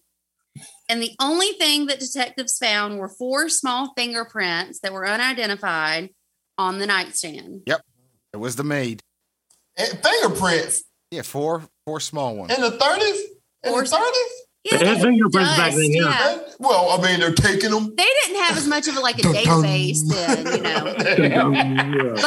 And 0.89 1.03
the 1.03 1.13
only 1.21 1.53
thing 1.53 1.87
that 1.87 2.01
detectives 2.01 2.57
found 2.59 2.99
were 2.99 3.09
four 3.09 3.49
small 3.49 3.93
fingerprints 3.97 4.81
that 4.81 4.93
were 4.93 5.07
unidentified 5.07 6.11
on 6.57 6.79
the 6.79 6.87
nightstand. 6.87 7.63
Yep. 7.67 7.83
It 8.33 8.37
was 8.39 8.57
the 8.57 8.65
maid. 8.65 9.03
And 9.77 9.99
fingerprints 10.03 10.85
Yeah, 11.11 11.23
four 11.23 11.65
four 11.85 12.01
small 12.01 12.37
ones. 12.37 12.53
in 12.55 12.61
the 12.63 12.71
thirties. 12.71 13.21
In 13.65 13.73
Or- 13.73 13.83
the 13.83 13.89
thirties. 13.89 14.44
Yeah, 14.65 14.79
They 14.79 14.87
had 14.87 15.01
fingerprints 15.03 15.57
back 15.57 15.73
dust, 15.73 15.77
then, 15.77 15.91
yeah. 15.93 16.03
yeah. 16.03 16.39
Well, 16.59 16.91
I 16.91 17.03
mean, 17.03 17.21
they're 17.21 17.35
taking 17.35 17.71
them. 17.71 17.95
They 17.97 18.09
didn't 18.23 18.43
have 18.45 18.57
as 18.57 18.67
much 18.67 18.89
of 18.89 18.97
a, 18.97 19.01
like 19.01 19.19
a 19.19 19.23
Dun, 19.23 19.35
dun. 19.35 19.45
database 19.45 20.09
then, 20.09 21.23
you 21.23 21.29
know. 21.29 22.15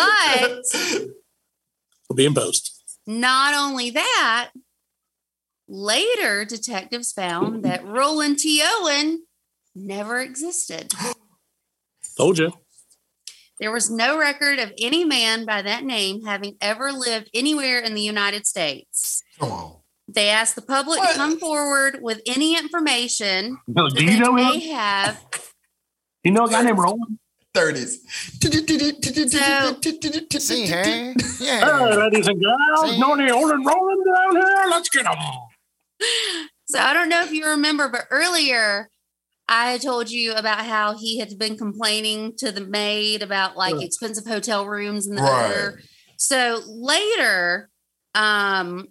But 2.08 2.16
Being 2.16 2.36
post. 2.36 2.74
Not 3.08 3.54
only 3.56 3.90
that, 3.92 4.52
later 5.68 6.46
detectives 6.46 7.12
found 7.12 7.64
that 7.64 7.86
Roland 7.86 8.38
T. 8.40 8.62
Owen 8.64 9.26
never 9.76 10.20
existed. 10.20 10.94
Told 12.18 12.38
you. 12.38 12.54
There 13.60 13.72
was 13.72 13.90
no 13.90 14.18
record 14.20 14.60
of 14.60 14.72
any 14.80 15.04
man 15.04 15.46
by 15.46 15.64
that 15.64 15.84
name 15.84 16.24
having 16.24 16.56
ever 16.62 16.92
lived 16.92 17.30
anywhere 17.34 17.80
in 17.80 17.96
the 17.96 18.02
United 18.02 18.46
States. 18.46 19.24
Come 19.40 19.52
on. 19.52 19.76
They 20.08 20.30
asked 20.30 20.55
the 20.55 20.62
public 20.62 20.99
What? 20.99 21.12
to 21.12 21.18
come 21.18 21.39
forward 21.39 21.99
with 22.01 22.22
any 22.26 22.58
information 22.58 23.58
Do 23.68 23.74
that 23.74 24.01
you 24.01 24.20
know 24.20 24.36
they 24.36 24.43
him? 24.43 24.60
may 24.60 24.68
have. 24.70 25.24
You 26.24 26.32
know 26.32 26.45
a 26.45 26.49
guy 26.49 26.62
named 26.64 26.78
Roland? 26.80 27.20
Thirties. 27.53 28.01
See, 30.39 30.66
hey? 30.68 31.14
Hey, 31.14 31.14
Yeah. 31.45 31.95
ladies 31.95 32.28
and 32.28 32.41
girls, 32.41 32.91
See? 32.91 32.99
know 32.99 33.14
any 33.14 33.32
Roland 33.32 33.66
Roland 33.66 34.05
down 34.05 34.36
here? 34.36 34.66
Let's 34.70 34.89
get 34.89 35.05
him. 35.05 35.16
So 36.70 36.80
I 36.80 36.93
don't 36.93 37.10
know 37.10 37.22
if 37.24 37.32
you 37.32 37.45
remember, 37.45 37.89
but 37.89 38.05
earlier 38.12 38.89
I 39.49 39.78
told 39.78 40.10
you 40.12 40.34
about 40.34 40.66
how 40.66 40.97
he 40.97 41.20
had 41.20 41.38
been 41.39 41.58
complaining 41.58 42.36
to 42.38 42.51
the 42.51 42.62
maid 42.62 43.24
about 43.24 43.55
like 43.58 43.76
Right. 43.76 43.86
expensive 43.86 44.26
hotel 44.28 44.68
rooms 44.68 45.08
and 45.08 45.18
the 45.18 45.22
Right. 45.24 45.45
other. 45.45 45.82
So 46.18 46.62
later, 46.68 47.70
um, 48.14 48.88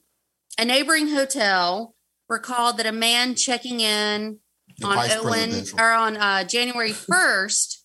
a 0.58 0.64
neighboring 0.64 1.08
hotel 1.08 1.94
recalled 2.28 2.78
that 2.78 2.86
a 2.86 2.92
man 2.92 3.34
checking 3.34 3.80
in 3.80 4.38
The 4.78 4.86
on 4.86 5.10
Owen 5.12 5.64
or 5.78 5.90
on 5.92 6.16
uh, 6.16 6.44
January 6.44 6.92
1st 6.92 7.76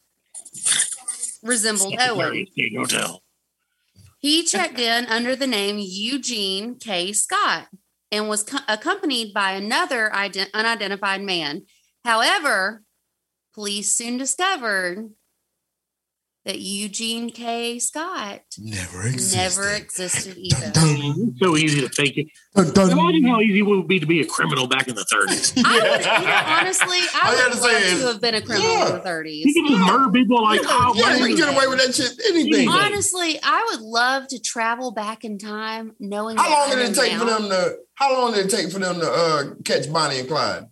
resembled 1.43 1.95
Owen. 1.99 2.47
Hotel. 2.75 3.21
He 4.19 4.43
checked 4.43 4.79
in 4.79 5.05
under 5.07 5.35
the 5.35 5.47
name 5.47 5.77
Eugene 5.79 6.75
K. 6.75 7.11
Scott 7.11 7.67
and 8.11 8.29
was 8.29 8.43
co- 8.43 8.59
accompanied 8.67 9.33
by 9.33 9.53
another 9.53 10.11
ident- 10.13 10.53
unidentified 10.53 11.21
man. 11.21 11.63
However, 12.03 12.83
police 13.53 13.95
soon 13.95 14.17
discovered 14.17 15.09
that 16.45 16.59
Eugene 16.59 17.29
K. 17.29 17.77
Scott 17.77 18.41
Never 18.57 19.03
existed. 19.07 19.37
never 19.37 19.69
existed 19.75 20.37
either. 20.37 20.71
Dun, 20.71 20.99
dun, 20.99 21.35
So 21.39 21.55
easy 21.55 21.81
to 21.81 21.89
fake 21.89 22.17
it. 22.17 22.27
dun, 22.55 22.73
dun. 22.73 22.91
Imagine 22.91 23.27
how 23.27 23.41
easy 23.41 23.59
it 23.59 23.61
would 23.61 23.87
be 23.87 23.99
to 23.99 24.07
be 24.07 24.21
a 24.21 24.25
criminal 24.25 24.67
back 24.67 24.87
in 24.87 24.95
the 24.95 25.05
30s. 25.05 25.61
I 25.63 25.73
would, 25.73 26.01
you 26.01 26.27
know, 26.27 26.57
honestly, 26.59 26.97
All 26.97 27.21
I 27.23 27.47
would 27.49 27.61
love 27.61 27.71
say 27.71 27.99
to 27.99 28.07
have 28.07 28.21
been 28.21 28.35
a 28.35 28.41
criminal 28.41 28.71
yeah. 28.71 28.87
in 28.87 28.93
the 28.95 28.99
30s. 29.01 29.35
You 29.45 29.53
can 29.53 29.67
just 29.67 29.85
murder 29.91 30.11
people 30.11 30.41
like, 30.41 30.61
oh, 30.63 30.93
Yeah, 30.95 31.19
man, 31.19 31.29
you 31.29 31.37
get 31.37 31.53
away 31.53 31.67
with 31.67 31.77
that 31.77 31.93
shit. 31.93 32.11
Anything. 32.29 32.67
Honestly, 32.67 33.39
I 33.43 33.67
would 33.71 33.81
love 33.81 34.27
to 34.29 34.39
travel 34.39 34.91
back 34.91 35.23
in 35.23 35.37
time 35.37 35.95
knowing 35.99 36.37
How 36.37 36.49
long 36.49 36.69
did 36.71 36.79
it 36.79 36.95
know 36.95 37.03
take 37.03 37.17
for 37.19 37.25
them 37.25 37.49
to? 37.49 37.75
How 37.95 38.13
long 38.19 38.33
did 38.33 38.47
it 38.47 38.49
take 38.49 38.71
for 38.71 38.79
them 38.79 38.99
to 38.99 39.07
uh, 39.11 39.43
catch 39.63 39.91
Bonnie 39.93 40.19
and 40.19 40.27
Clyde? 40.27 40.65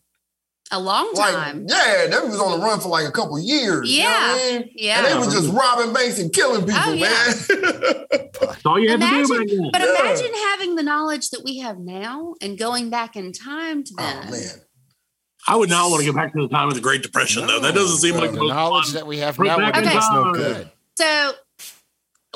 A 0.72 0.80
long 0.80 1.12
Like, 1.16 1.34
time. 1.34 1.66
yeah, 1.68 2.06
they 2.08 2.20
was 2.28 2.40
on 2.40 2.60
the 2.60 2.64
run 2.64 2.80
for 2.80 2.90
like 2.90 3.08
a 3.08 3.12
couple 3.12 3.40
years. 3.40 3.90
you 3.90 4.04
know 4.04 4.10
Yeah. 4.10 4.34
what 4.34 4.42
I 4.42 4.52
mean? 4.60 4.70
Yeah. 4.76 4.98
And 5.00 5.06
they 5.08 5.26
were 5.28 5.32
just 5.34 5.52
robbing 5.52 5.94
banks 5.94 6.20
and 6.20 6.32
killing 6.32 6.62
oh, 6.62 6.66
people, 6.66 6.82
Oh, 6.86 6.94
yeah. 6.94 7.10
man. 7.10 8.28
That's 8.40 8.66
all 8.66 8.80
you 8.80 8.92
had 8.92 9.00
to 9.00 9.08
do 9.08 9.16
Imagine- 9.16 9.38
back 9.38 9.48
then. 9.48 9.70
But 9.74 9.82
Yeah. 9.82 10.00
imagine 10.06 10.34
having 10.52 10.76
the 10.76 10.84
knowledge 10.84 11.32
that 11.32 11.44
we 11.44 11.58
have 11.58 11.80
now 11.80 12.36
and 12.40 12.56
going 12.58 12.92
back 12.92 13.16
in 13.16 13.32
time 13.34 13.84
to 13.84 13.94
oh 13.98 14.04
then. 14.04 14.32
man. 14.32 14.62
I 15.48 15.56
would 15.56 15.70
not 15.70 15.90
want 15.90 16.04
to 16.04 16.12
go 16.12 16.16
back 16.16 16.34
to 16.34 16.42
the 16.44 16.50
time 16.50 16.68
of 16.68 16.76
the 16.76 16.82
Great 16.82 17.02
Depression, 17.02 17.48
though. 17.48 17.60
That 17.60 17.74
doesn't 17.74 17.98
seem 17.98 18.14
No, 18.14 18.22
like 18.22 18.32
the 18.32 18.38
the 18.38 18.44
most 18.44 18.54
knowledge 18.54 18.86
fun. 18.86 18.94
that 18.94 19.08
we 19.08 19.18
have 19.20 19.40
now 19.40 19.56
would 19.58 19.76
in 19.76 19.84
do 19.84 19.90
no 19.90 20.34
good. 20.34 20.72
So 21.00 21.32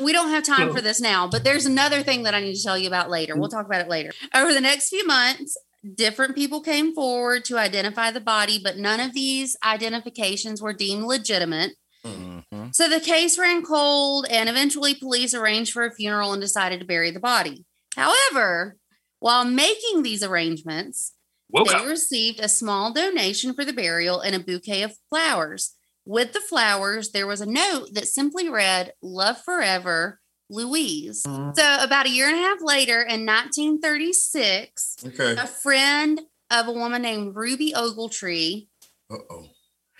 we 0.02 0.12
don't 0.12 0.30
have 0.30 0.42
time 0.44 0.70
So- 0.70 0.74
for 0.74 0.82
this 0.82 1.00
now, 1.00 1.28
but 1.28 1.44
there's 1.44 1.68
another 1.68 2.02
thing 2.02 2.24
that 2.24 2.34
I 2.34 2.40
need 2.40 2.56
to 2.56 2.64
tell 2.64 2.78
you 2.80 2.88
about 2.88 3.12
later. 3.12 3.36
We'll 3.36 3.50
mm. 3.50 3.54
talk 3.54 3.68
about 3.68 3.82
it 3.82 3.90
later. 3.90 4.12
Over 4.34 4.54
the 4.56 4.62
next 4.62 4.90
few 4.90 5.06
months, 5.06 5.56
different 5.96 6.36
people 6.36 6.62
came 6.62 6.94
forward 6.94 7.46
to 7.46 7.58
identify 7.58 8.12
the 8.12 8.22
body, 8.22 8.60
but 8.64 8.78
none 8.78 9.00
of 9.00 9.14
these 9.14 9.56
identifications 9.64 10.62
were 10.62 10.74
deemed 10.74 11.04
legitimate. 11.06 11.74
Mhm. 12.06 12.74
So 12.76 12.90
the 12.90 13.00
case 13.00 13.38
ran 13.38 13.64
cold, 13.64 14.26
and 14.30 14.50
eventually 14.50 14.96
police 14.96 15.34
arranged 15.34 15.72
for 15.72 15.86
a 15.86 15.94
funeral 15.94 16.34
and 16.34 16.42
decided 16.42 16.80
to 16.80 16.86
bury 16.86 17.12
the 17.12 17.20
body. 17.20 17.66
However, 17.96 18.78
while 19.20 19.46
making 19.46 20.04
these 20.04 20.24
arrangements, 20.24 21.14
they 21.54 21.62
Welcome. 21.62 21.88
received 21.88 22.40
a 22.40 22.50
small 22.50 22.92
donation 22.92 23.54
for 23.54 23.64
the 23.64 23.74
burial 23.74 24.20
and 24.20 24.36
a 24.36 24.40
bouquet 24.40 24.82
of 24.84 24.98
flowers. 25.10 25.74
With 26.06 26.34
the 26.34 26.42
flowers, 26.42 27.12
there 27.12 27.28
was 27.28 27.40
a 27.40 27.46
note 27.46 27.94
that 27.94 28.08
simply 28.08 28.50
read, 28.50 28.94
Love 29.02 29.42
forever, 29.42 30.20
Louise. 30.54 31.22
So, 31.24 31.52
about 31.82 32.06
a 32.06 32.10
year 32.10 32.28
and 32.28 32.36
a 32.38 32.42
half 32.42 32.60
later, 32.62 33.02
in 33.02 33.26
1936, 33.26 34.98
Okay. 35.08 35.36
a 35.42 35.48
friend 35.48 36.22
of 36.52 36.68
a 36.68 36.72
woman 36.72 37.02
named 37.02 37.36
Ruby 37.36 37.74
Ogletree 37.76 38.68
Uh 39.12 39.18
oh. 39.30 39.50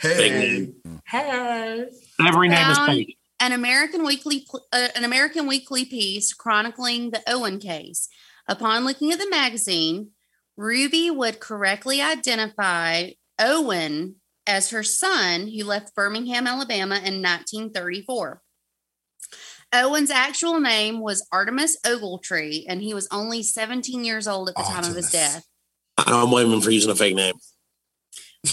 Big 0.02 0.32
Hey. 0.32 0.50
name. 0.60 1.02
Hey. 1.06 1.86
Every 2.26 2.50
name 2.50 2.72
is 2.72 2.78
Found- 2.78 2.92
fake. 2.92 3.18
an 3.40 3.52
American 3.52 4.06
weekly 4.06 4.46
uh, 4.72 4.88
an 4.96 5.04
American 5.06 5.48
weekly 5.48 5.86
piece 5.86 6.34
chronicling 6.34 7.12
the 7.12 7.22
Owen 7.28 7.60
case. 7.60 8.08
Upon 8.48 8.86
looking 8.86 9.12
at 9.12 9.20
the 9.20 9.30
magazine, 9.30 10.12
Ruby 10.58 11.10
would 11.10 11.40
correctly 11.40 12.02
identify 12.02 13.12
Owen 13.40 14.16
as 14.46 14.72
her 14.72 14.84
son 14.84 15.48
who 15.48 15.64
left 15.64 15.96
Birmingham, 15.96 16.48
Alabama 16.48 16.96
in 16.96 17.22
1934. 17.22 18.42
Owen's 19.74 20.12
actual 20.12 20.60
name 20.60 21.00
was 21.00 21.28
Artemis 21.32 21.78
Ogletree, 21.86 22.66
and 22.68 22.82
he 22.82 22.94
was 22.94 23.08
only 23.12 23.42
17 23.42 24.04
years 24.06 24.28
old 24.28 24.50
at 24.50 24.56
the 24.56 24.64
time 24.64 24.86
of 24.86 24.96
his 24.96 25.12
death. 25.12 25.48
I 25.98 26.04
don't 26.06 26.30
blame 26.30 26.52
him 26.52 26.62
for 26.62 26.70
using 26.70 26.92
a 26.92 26.96
fake 26.96 27.16
name. 27.16 27.34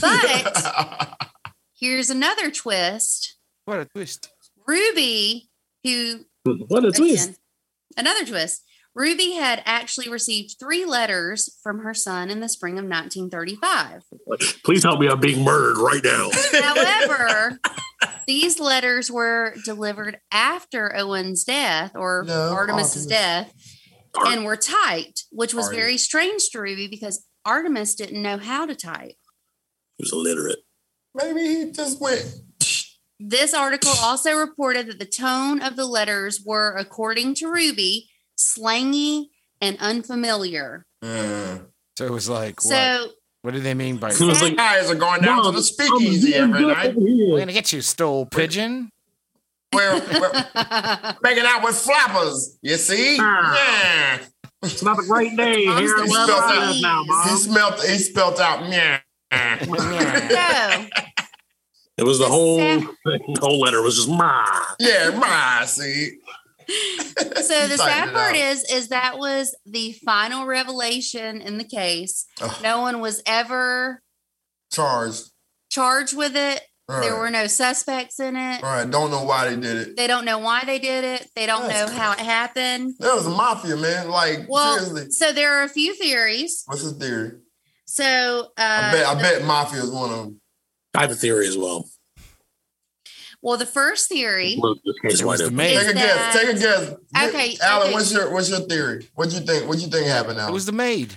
But 0.01 1.17
here's 1.79 2.11
another 2.11 2.51
twist. 2.51 3.37
What 3.65 3.81
a 3.81 3.85
twist. 3.85 4.31
Ruby, 4.67 5.51
who 5.85 6.25
What 6.45 6.85
a 6.85 6.93
twist. 6.93 7.39
Another 7.97 8.25
twist. 8.25 8.63
Ruby 8.95 9.33
had 9.33 9.63
actually 9.67 10.09
received 10.09 10.57
three 10.59 10.85
letters 10.85 11.57
from 11.63 11.81
her 11.81 11.95
son 11.95 12.29
in 12.29 12.41
the 12.41 12.49
spring 12.49 12.75
of 12.75 12.85
1935. 12.85 14.03
Please 14.65 14.83
help 14.83 14.99
me. 15.01 15.09
I'm 15.09 15.21
being 15.21 15.45
murdered 15.45 15.79
right 15.79 16.03
now. 16.03 16.29
However, 16.61 17.61
these 18.27 18.59
letters 18.61 19.11
were 19.11 19.55
delivered 19.65 20.19
after 20.33 20.95
Owen's 20.97 21.45
death 21.45 21.93
or 21.95 22.25
No, 22.27 22.51
Artemis's 22.53 23.07
Artemis. 23.07 23.07
death 23.07 23.53
and 24.27 24.45
were 24.45 24.57
typed, 24.57 25.25
which 25.31 25.55
was 25.55 25.67
Artemis. 25.67 25.83
very 25.85 25.99
strange 25.99 26.49
to 26.51 26.61
Ruby 26.61 26.89
because 26.89 27.25
Artemis 27.45 27.95
didn't 27.95 28.23
know 28.23 28.39
how 28.39 28.67
to 28.67 28.75
type. 28.75 29.17
He 29.99 30.03
was 30.05 30.13
illiterate. 30.13 30.61
Maybe 31.15 31.41
he 31.41 31.71
just 31.73 32.01
went. 32.01 32.25
This 33.19 33.53
article 33.53 33.93
also 34.03 34.33
reported 34.35 34.87
that 34.87 34.99
the 34.99 35.05
tone 35.05 35.61
of 35.61 35.77
the 35.77 35.85
letters 35.85 36.41
were, 36.45 36.75
according 36.77 37.35
to 37.37 37.49
Ruby, 37.49 38.09
slangy 38.39 39.31
and 39.61 39.77
unfamiliar. 39.79 40.87
Mm. 41.05 41.67
So 41.99 42.07
it 42.07 42.11
was 42.13 42.29
like, 42.31 42.65
what? 42.65 42.71
So 42.71 43.03
What 43.03 43.15
do 43.55 43.61
they 43.61 43.75
mean 43.75 43.97
by? 43.97 44.11
It 44.11 44.21
was 44.21 44.43
like, 44.43 44.57
Guys 44.57 44.91
are 44.91 44.95
going 44.95 45.23
down 45.23 45.45
to 45.45 45.51
the 45.51 45.63
speakeasy 45.63 46.35
every 46.35 46.67
night. 46.67 46.95
We're 46.97 47.39
gonna 47.39 47.53
get 47.53 47.73
you, 47.73 47.81
stole 47.81 48.27
pigeon. 48.27 48.91
We're, 49.73 49.95
we're 50.01 51.15
making 51.23 51.45
out 51.47 51.63
with 51.65 51.77
flappers. 51.77 52.59
You 52.61 52.77
see? 52.77 53.17
Ah. 53.21 53.55
Yeah. 53.57 54.19
It's 54.63 54.83
not 54.83 54.99
a 54.99 55.03
great 55.07 55.37
day 55.37 55.65
Mom's 55.67 55.81
here. 55.91 55.97
the 55.97 56.03
in 56.03 56.09
spelled 56.11 56.31
out. 56.31 56.77
now, 56.83 57.03
He 57.03 57.09
Mom. 57.09 57.39
spelled. 57.39 57.81
He 57.83 57.99
spelled 57.99 58.41
out. 58.41 58.69
Yeah. 58.69 59.01
It 61.99 62.05
was 62.05 62.19
the 62.19 62.25
The 62.25 62.31
whole 62.31 62.81
whole 63.41 63.61
letter 63.61 63.83
was 63.83 63.97
just 63.97 64.09
ma. 64.09 64.47
Yeah, 64.79 65.11
my 65.11 65.65
see. 65.67 66.17
so 67.43 67.69
the 67.69 67.77
sad 67.77 68.13
part 68.13 68.37
is 68.37 68.65
is 68.71 68.89
that 68.89 69.19
was 69.19 69.57
the 69.67 69.93
final 70.05 70.47
revelation 70.47 71.41
in 71.41 71.59
the 71.59 71.65
case. 71.65 72.27
Ugh. 72.41 72.63
No 72.63 72.81
one 72.81 73.01
was 73.01 73.23
ever 73.27 74.03
Charged. 74.73 75.31
charged 75.71 76.17
with 76.17 76.37
it. 76.37 76.63
All 76.89 77.01
There 77.01 77.17
were 77.19 77.31
no 77.31 77.47
suspects 77.47 78.19
in 78.21 78.37
it. 78.37 78.63
All 78.65 78.71
right. 78.71 78.89
Don't 78.91 79.11
know 79.13 79.23
why 79.25 79.49
they 79.49 79.57
did 79.61 79.77
it. 79.89 79.97
They 79.97 80.07
don't 80.07 80.25
know 80.25 80.39
why 80.39 80.63
they 80.65 80.79
did 80.81 81.05
it. 81.05 81.29
They 81.37 81.47
don't 81.47 81.69
That's 81.69 81.91
know 81.93 81.97
how 81.97 82.13
it 82.13 82.19
happened. 82.19 82.95
That 82.99 83.15
was 83.15 83.27
a 83.27 83.31
mafia, 83.31 83.77
man. 83.77 84.09
Like 84.09 84.47
Well, 84.49 84.77
seriously. 84.79 85.11
so 85.11 85.33
there 85.33 85.55
are 85.61 85.63
a 85.65 85.69
few 85.69 85.95
theories. 85.95 86.65
What's 86.67 86.83
the 86.85 86.99
theory? 86.99 87.33
So 87.87 88.49
uh, 88.57 88.61
I 88.61 88.93
bet. 88.93 89.07
I 89.07 89.15
the- 89.15 89.21
bet 89.23 89.45
mafia 89.45 89.83
is 89.83 89.91
one 89.91 90.11
of 90.11 90.17
them. 90.19 90.41
I 90.97 91.03
have 91.03 91.11
a 91.13 91.15
theory 91.17 91.47
as 91.47 91.57
well. 91.57 91.89
Well, 93.43 93.57
the 93.57 93.67
first 93.67 94.09
theory. 94.09 94.57
Blow 94.57 94.75
this 94.75 94.99
case 95.03 95.21
It 95.21 95.25
was 95.27 95.39
the 95.41 95.47
open. 95.47 95.57
maid. 95.57 95.79
Take 95.79 95.89
a 95.89 95.95
guess. 95.95 96.37
Take 96.37 96.49
a 96.57 96.59
guess. 96.59 96.95
Okay, 97.29 97.57
Alan, 97.63 97.85
okay. 97.87 97.93
what's 97.95 98.13
your 98.13 98.33
what's 98.33 98.51
your 98.51 98.61
theory? 98.61 99.09
What 99.15 99.31
do 99.31 99.37
you 99.37 99.41
think? 99.43 99.69
What 99.69 99.79
do 99.79 99.85
you 99.85 99.91
think 99.91 100.07
happened 100.07 100.37
now? 100.39 100.49
It 100.49 100.53
was 100.53 100.67
the 100.67 100.73
maid. 100.73 101.17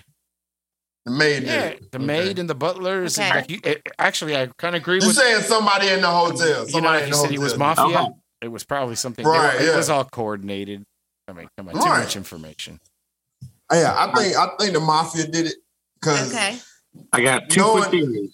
the 1.06 1.12
maid 1.12 1.44
Yeah, 1.44 1.64
it. 1.66 1.92
the 1.92 1.98
Okay. 1.98 2.06
maid 2.06 2.40
and 2.40 2.50
the 2.50 2.56
butlers. 2.56 3.20
Okay. 3.20 3.30
like 3.30 3.50
you, 3.52 3.60
it, 3.66 3.82
actually, 4.00 4.38
I 4.38 4.48
kind 4.58 4.74
of 4.76 4.82
agree 4.82 5.00
You 5.02 5.08
with 5.08 5.18
saying 5.18 5.42
somebody 5.42 5.90
in 5.90 6.00
the 6.02 6.08
hotel? 6.08 6.48
you 6.48 6.54
know. 6.54 6.66
Somebody 6.68 6.94
Like 6.94 7.02
in 7.04 7.08
you 7.10 7.14
the 7.16 7.20
said, 7.22 7.32
he 7.32 7.38
was 7.40 7.58
mafia. 7.58 7.86
Uh-huh. 7.98 8.10
It 8.42 8.48
was 8.48 8.64
probably 8.64 8.96
something. 8.96 9.24
they 9.24 9.30
were- 9.30 9.36
Right, 9.36 9.60
It 9.62 9.76
was 9.76 9.90
all 9.90 10.06
coordinated. 10.06 10.84
I 11.28 11.34
mean, 11.34 11.48
come 11.58 11.68
on, 11.70 11.74
too 11.76 11.80
Right. 11.82 12.00
much 12.04 12.16
information. 12.16 12.80
Yeah, 13.72 13.94
I 13.98 14.14
think 14.16 14.36
I 14.38 14.48
think 14.60 14.74
the 14.74 14.80
mafia 14.80 15.28
did 15.28 15.48
it 15.48 15.56
because 16.00 16.34
Okay. 16.34 16.58
I 17.12 17.22
got 17.22 17.50
two 17.50 17.60
No 17.62 17.72
quick 17.74 17.84
one- 17.84 17.92
theories. 17.92 18.32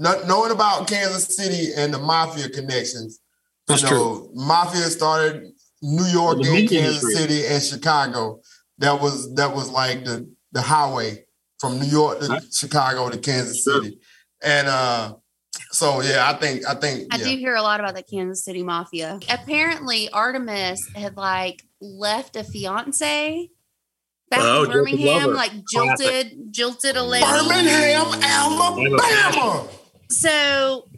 not 0.00 0.26
knowing 0.26 0.50
about 0.50 0.88
Kansas 0.88 1.36
City 1.36 1.72
and 1.76 1.94
the 1.94 1.98
mafia 1.98 2.48
connections. 2.48 3.20
That's 3.68 3.82
you 3.82 3.90
know, 3.90 4.30
Mafia 4.34 4.82
started 4.84 5.52
New 5.82 6.04
York 6.06 6.38
The 6.42 6.48
and 6.56 6.68
Kansas 6.68 7.02
industry. 7.04 7.14
City 7.14 7.46
and 7.46 7.62
Chicago. 7.62 8.40
That 8.78 9.00
was 9.00 9.34
that 9.34 9.54
was 9.54 9.70
like 9.70 10.04
the 10.04 10.28
the 10.52 10.62
highway 10.62 11.24
from 11.60 11.78
New 11.78 11.86
York 11.86 12.20
to 12.20 12.26
Huh? 12.26 12.40
Chicago 12.52 13.10
to 13.10 13.18
Kansas 13.18 13.62
Sure. 13.62 13.82
City. 13.82 13.98
And 14.42 14.68
uh 14.68 15.14
so 15.70 16.00
yeah, 16.02 16.30
I 16.30 16.34
think 16.34 16.66
I 16.66 16.74
think 16.74 17.12
I 17.12 17.18
yeah. 17.18 17.24
do 17.24 17.36
hear 17.36 17.54
a 17.56 17.62
lot 17.62 17.80
about 17.80 17.94
the 17.94 18.02
Kansas 18.02 18.44
City 18.44 18.62
Mafia. 18.62 19.18
Apparently, 19.28 20.08
Artemis 20.10 20.80
had 20.94 21.16
like 21.16 21.64
left 21.80 22.36
a 22.36 22.44
fiance 22.44 23.50
back 24.30 24.40
Oh, 24.42 24.64
in 24.64 24.70
Birmingham, 24.70 25.34
like 25.34 25.52
jilted, 25.72 26.52
jilted 26.52 26.96
a 26.96 27.02
lady. 27.02 27.24
Birmingham, 27.26 28.06
Alabama. 28.22 29.68
So 30.10 30.88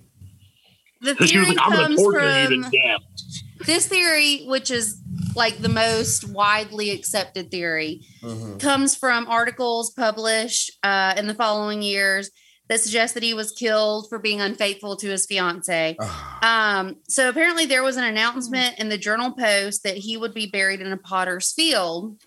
the 1.01 1.13
Because 1.13 1.31
she 1.31 1.39
was 1.39 1.47
theory 1.49 1.57
like, 1.57 1.67
I'm 1.67 1.73
going 1.73 1.81
to 1.83 1.87
comes 1.97 2.01
torture 2.03 2.41
you 2.51 2.63
from 2.63 2.71
to 2.71 2.79
death. 2.79 3.67
this 3.67 3.87
theory, 3.87 4.45
which 4.47 4.71
is 4.71 5.01
like 5.37 5.59
the 5.59 5.69
most 5.69 6.29
widely 6.29 6.91
accepted 6.91 7.51
theory, 7.51 8.03
Mhm. 8.23 8.61
comes 8.61 8.95
from 8.97 9.27
articles 9.29 9.91
published 9.93 10.71
uh, 10.83 11.15
in 11.17 11.27
the 11.27 11.35
following 11.35 11.83
years 11.83 12.31
that 12.69 12.81
suggest 12.81 13.15
that 13.15 13.23
he 13.23 13.35
was 13.35 13.51
killed 13.53 14.09
for 14.09 14.19
being 14.19 14.41
unfaithful 14.41 14.97
to 14.97 15.09
his 15.09 15.27
fiance. 15.27 15.97
Um, 16.43 16.97
so 17.09 17.29
apparently, 17.29 17.67
there 17.67 17.83
was 17.83 17.97
an 17.97 18.05
announcement 18.05 18.79
in 18.79 18.89
the 18.89 18.99
Journal 18.99 19.33
Post 19.33 19.83
that 19.83 19.97
he 19.97 20.17
would 20.17 20.35
be 20.35 20.47
buried 20.47 20.81
in 20.81 20.93
a 20.93 20.97
potter's 20.97 21.53
field. 21.53 22.21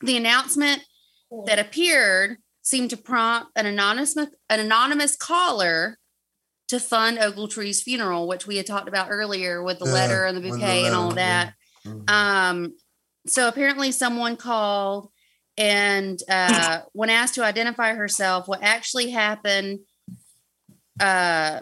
The 0.00 0.16
announcement 0.16 0.82
that 1.46 1.58
appeared 1.58 2.38
seemed 2.62 2.90
to 2.90 2.96
prompt 2.96 3.50
an 3.56 3.66
anonymous 3.66 4.16
an 4.16 4.28
anonymous 4.48 5.14
caller 5.16 5.98
to 6.68 6.80
fund 6.80 7.18
Ogletree's 7.18 7.82
funeral, 7.82 8.26
which 8.26 8.46
we 8.46 8.56
had 8.56 8.66
talked 8.66 8.88
about 8.88 9.08
earlier 9.10 9.62
with 9.62 9.78
the 9.78 9.86
Yeah, 9.86 9.92
letter 9.92 10.24
and 10.26 10.36
the 10.36 10.40
with 10.40 10.54
the 10.54 10.58
bouquet 10.60 10.86
and 10.86 10.94
all 10.94 11.12
that. 11.12 11.54
Mhm. 11.86 12.10
Um, 12.10 12.76
so 13.26 13.48
apparently, 13.48 13.92
someone 13.92 14.36
called 14.36 15.10
and 15.58 16.20
uh, 16.28 16.82
when 16.92 17.10
asked 17.10 17.34
to 17.36 17.44
identify 17.44 17.94
herself, 17.94 18.46
what 18.48 18.62
actually 18.62 19.10
happened, 19.10 19.80
uh, 21.00 21.60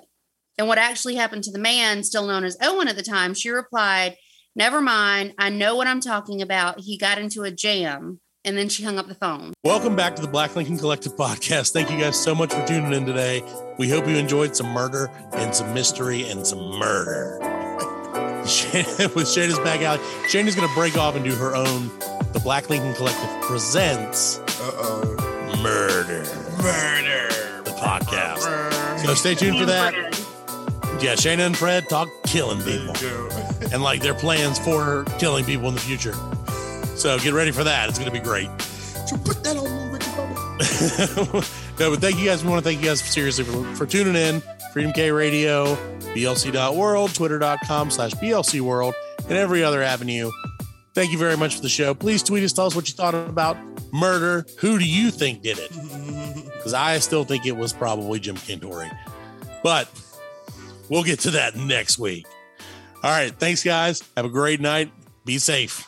and 0.56 0.68
what 0.68 0.78
actually 0.78 1.16
happened 1.16 1.44
to 1.44 1.52
the 1.52 1.58
man 1.58 2.04
still 2.04 2.26
known 2.26 2.44
as 2.44 2.56
Owen 2.62 2.88
at 2.88 2.96
the 2.96 3.02
time, 3.02 3.34
she 3.34 3.50
replied, 3.50 4.16
"Never 4.54 4.80
mind, 4.80 5.34
I 5.38 5.50
know 5.50 5.76
what 5.76 5.86
I'm 5.86 6.00
talking 6.00 6.40
about. 6.42 6.80
He 6.80 6.96
got 6.96 7.18
into 7.18 7.42
a 7.42 7.50
jam." 7.50 8.20
And 8.46 8.58
then 8.58 8.68
she 8.68 8.82
hung 8.82 8.98
up 8.98 9.06
the 9.08 9.14
phone. 9.14 9.54
Welcome 9.64 9.96
back 9.96 10.16
to 10.16 10.22
the 10.22 10.28
Black 10.28 10.54
Lincoln 10.54 10.76
Collective 10.76 11.16
podcast. 11.16 11.72
Thank 11.72 11.90
you 11.90 11.98
guys 11.98 12.22
so 12.22 12.34
much 12.34 12.52
for 12.52 12.62
tuning 12.66 12.92
in 12.92 13.06
today. 13.06 13.42
We 13.78 13.88
hope 13.88 14.06
you 14.06 14.16
enjoyed 14.16 14.54
some 14.54 14.66
murder 14.68 15.10
and 15.32 15.54
some 15.54 15.72
mystery 15.72 16.28
and 16.28 16.46
some 16.46 16.58
murder. 16.78 17.38
With 19.14 19.26
Shana's 19.28 19.58
back 19.60 19.80
out, 19.80 19.98
Shana's 20.28 20.54
going 20.54 20.68
to 20.68 20.74
break 20.74 20.98
off 20.98 21.16
and 21.16 21.24
do 21.24 21.34
her 21.34 21.56
own. 21.56 21.88
The 22.34 22.40
Black 22.42 22.68
Lincoln 22.68 22.92
Collective 22.94 23.30
presents 23.42 24.38
Uh-oh. 24.60 25.16
Murder, 25.62 26.24
Murder. 26.62 27.62
the 27.64 27.70
podcast. 27.70 28.98
So 29.06 29.14
stay 29.14 29.34
tuned 29.34 29.58
for 29.58 29.64
that. 29.64 29.94
Yeah, 31.02 31.14
Shana 31.14 31.46
and 31.46 31.56
Fred 31.56 31.88
talk 31.88 32.10
killing 32.24 32.60
people 32.62 32.94
and 33.72 33.82
like 33.82 34.02
their 34.02 34.14
plans 34.14 34.58
for 34.58 35.04
killing 35.18 35.46
people 35.46 35.68
in 35.68 35.74
the 35.74 35.80
future. 35.80 36.12
So 37.04 37.18
get 37.18 37.34
ready 37.34 37.50
for 37.50 37.64
that. 37.64 37.90
It's 37.90 37.98
going 37.98 38.10
to 38.10 38.18
be 38.18 38.24
great. 38.24 38.48
You 39.10 39.18
put 39.18 39.44
that 39.44 39.58
on 39.58 39.64
me, 39.64 39.92
Ricky 39.92 40.06
no, 41.78 41.90
but 41.90 42.00
thank 42.00 42.18
you 42.18 42.24
guys. 42.24 42.42
We 42.42 42.48
want 42.48 42.64
to 42.64 42.70
thank 42.70 42.80
you 42.80 42.86
guys 42.88 43.02
seriously 43.02 43.44
for, 43.44 43.62
for 43.74 43.84
tuning 43.84 44.16
in. 44.16 44.40
Freedom 44.72 44.90
K 44.90 45.10
Radio, 45.10 45.74
BLC.world, 46.14 47.14
Twitter.com 47.14 47.90
slash 47.90 48.12
BLC 48.12 48.62
World, 48.62 48.94
and 49.28 49.32
every 49.32 49.62
other 49.62 49.82
avenue. 49.82 50.30
Thank 50.94 51.12
you 51.12 51.18
very 51.18 51.36
much 51.36 51.56
for 51.56 51.60
the 51.60 51.68
show. 51.68 51.92
Please 51.92 52.22
tweet 52.22 52.42
us. 52.42 52.54
Tell 52.54 52.64
us 52.64 52.74
what 52.74 52.88
you 52.88 52.94
thought 52.94 53.14
about 53.14 53.58
murder. 53.92 54.46
Who 54.60 54.78
do 54.78 54.86
you 54.86 55.10
think 55.10 55.42
did 55.42 55.58
it? 55.58 55.70
Because 56.54 56.72
I 56.72 56.98
still 57.00 57.24
think 57.24 57.44
it 57.44 57.54
was 57.54 57.74
probably 57.74 58.18
Jim 58.18 58.36
Cantore. 58.36 58.90
But 59.62 59.86
we'll 60.88 61.02
get 61.02 61.20
to 61.20 61.32
that 61.32 61.54
next 61.54 61.98
week. 61.98 62.24
All 63.02 63.10
right. 63.10 63.38
Thanks, 63.38 63.62
guys. 63.62 64.02
Have 64.16 64.24
a 64.24 64.30
great 64.30 64.62
night. 64.62 64.90
Be 65.26 65.36
safe. 65.36 65.86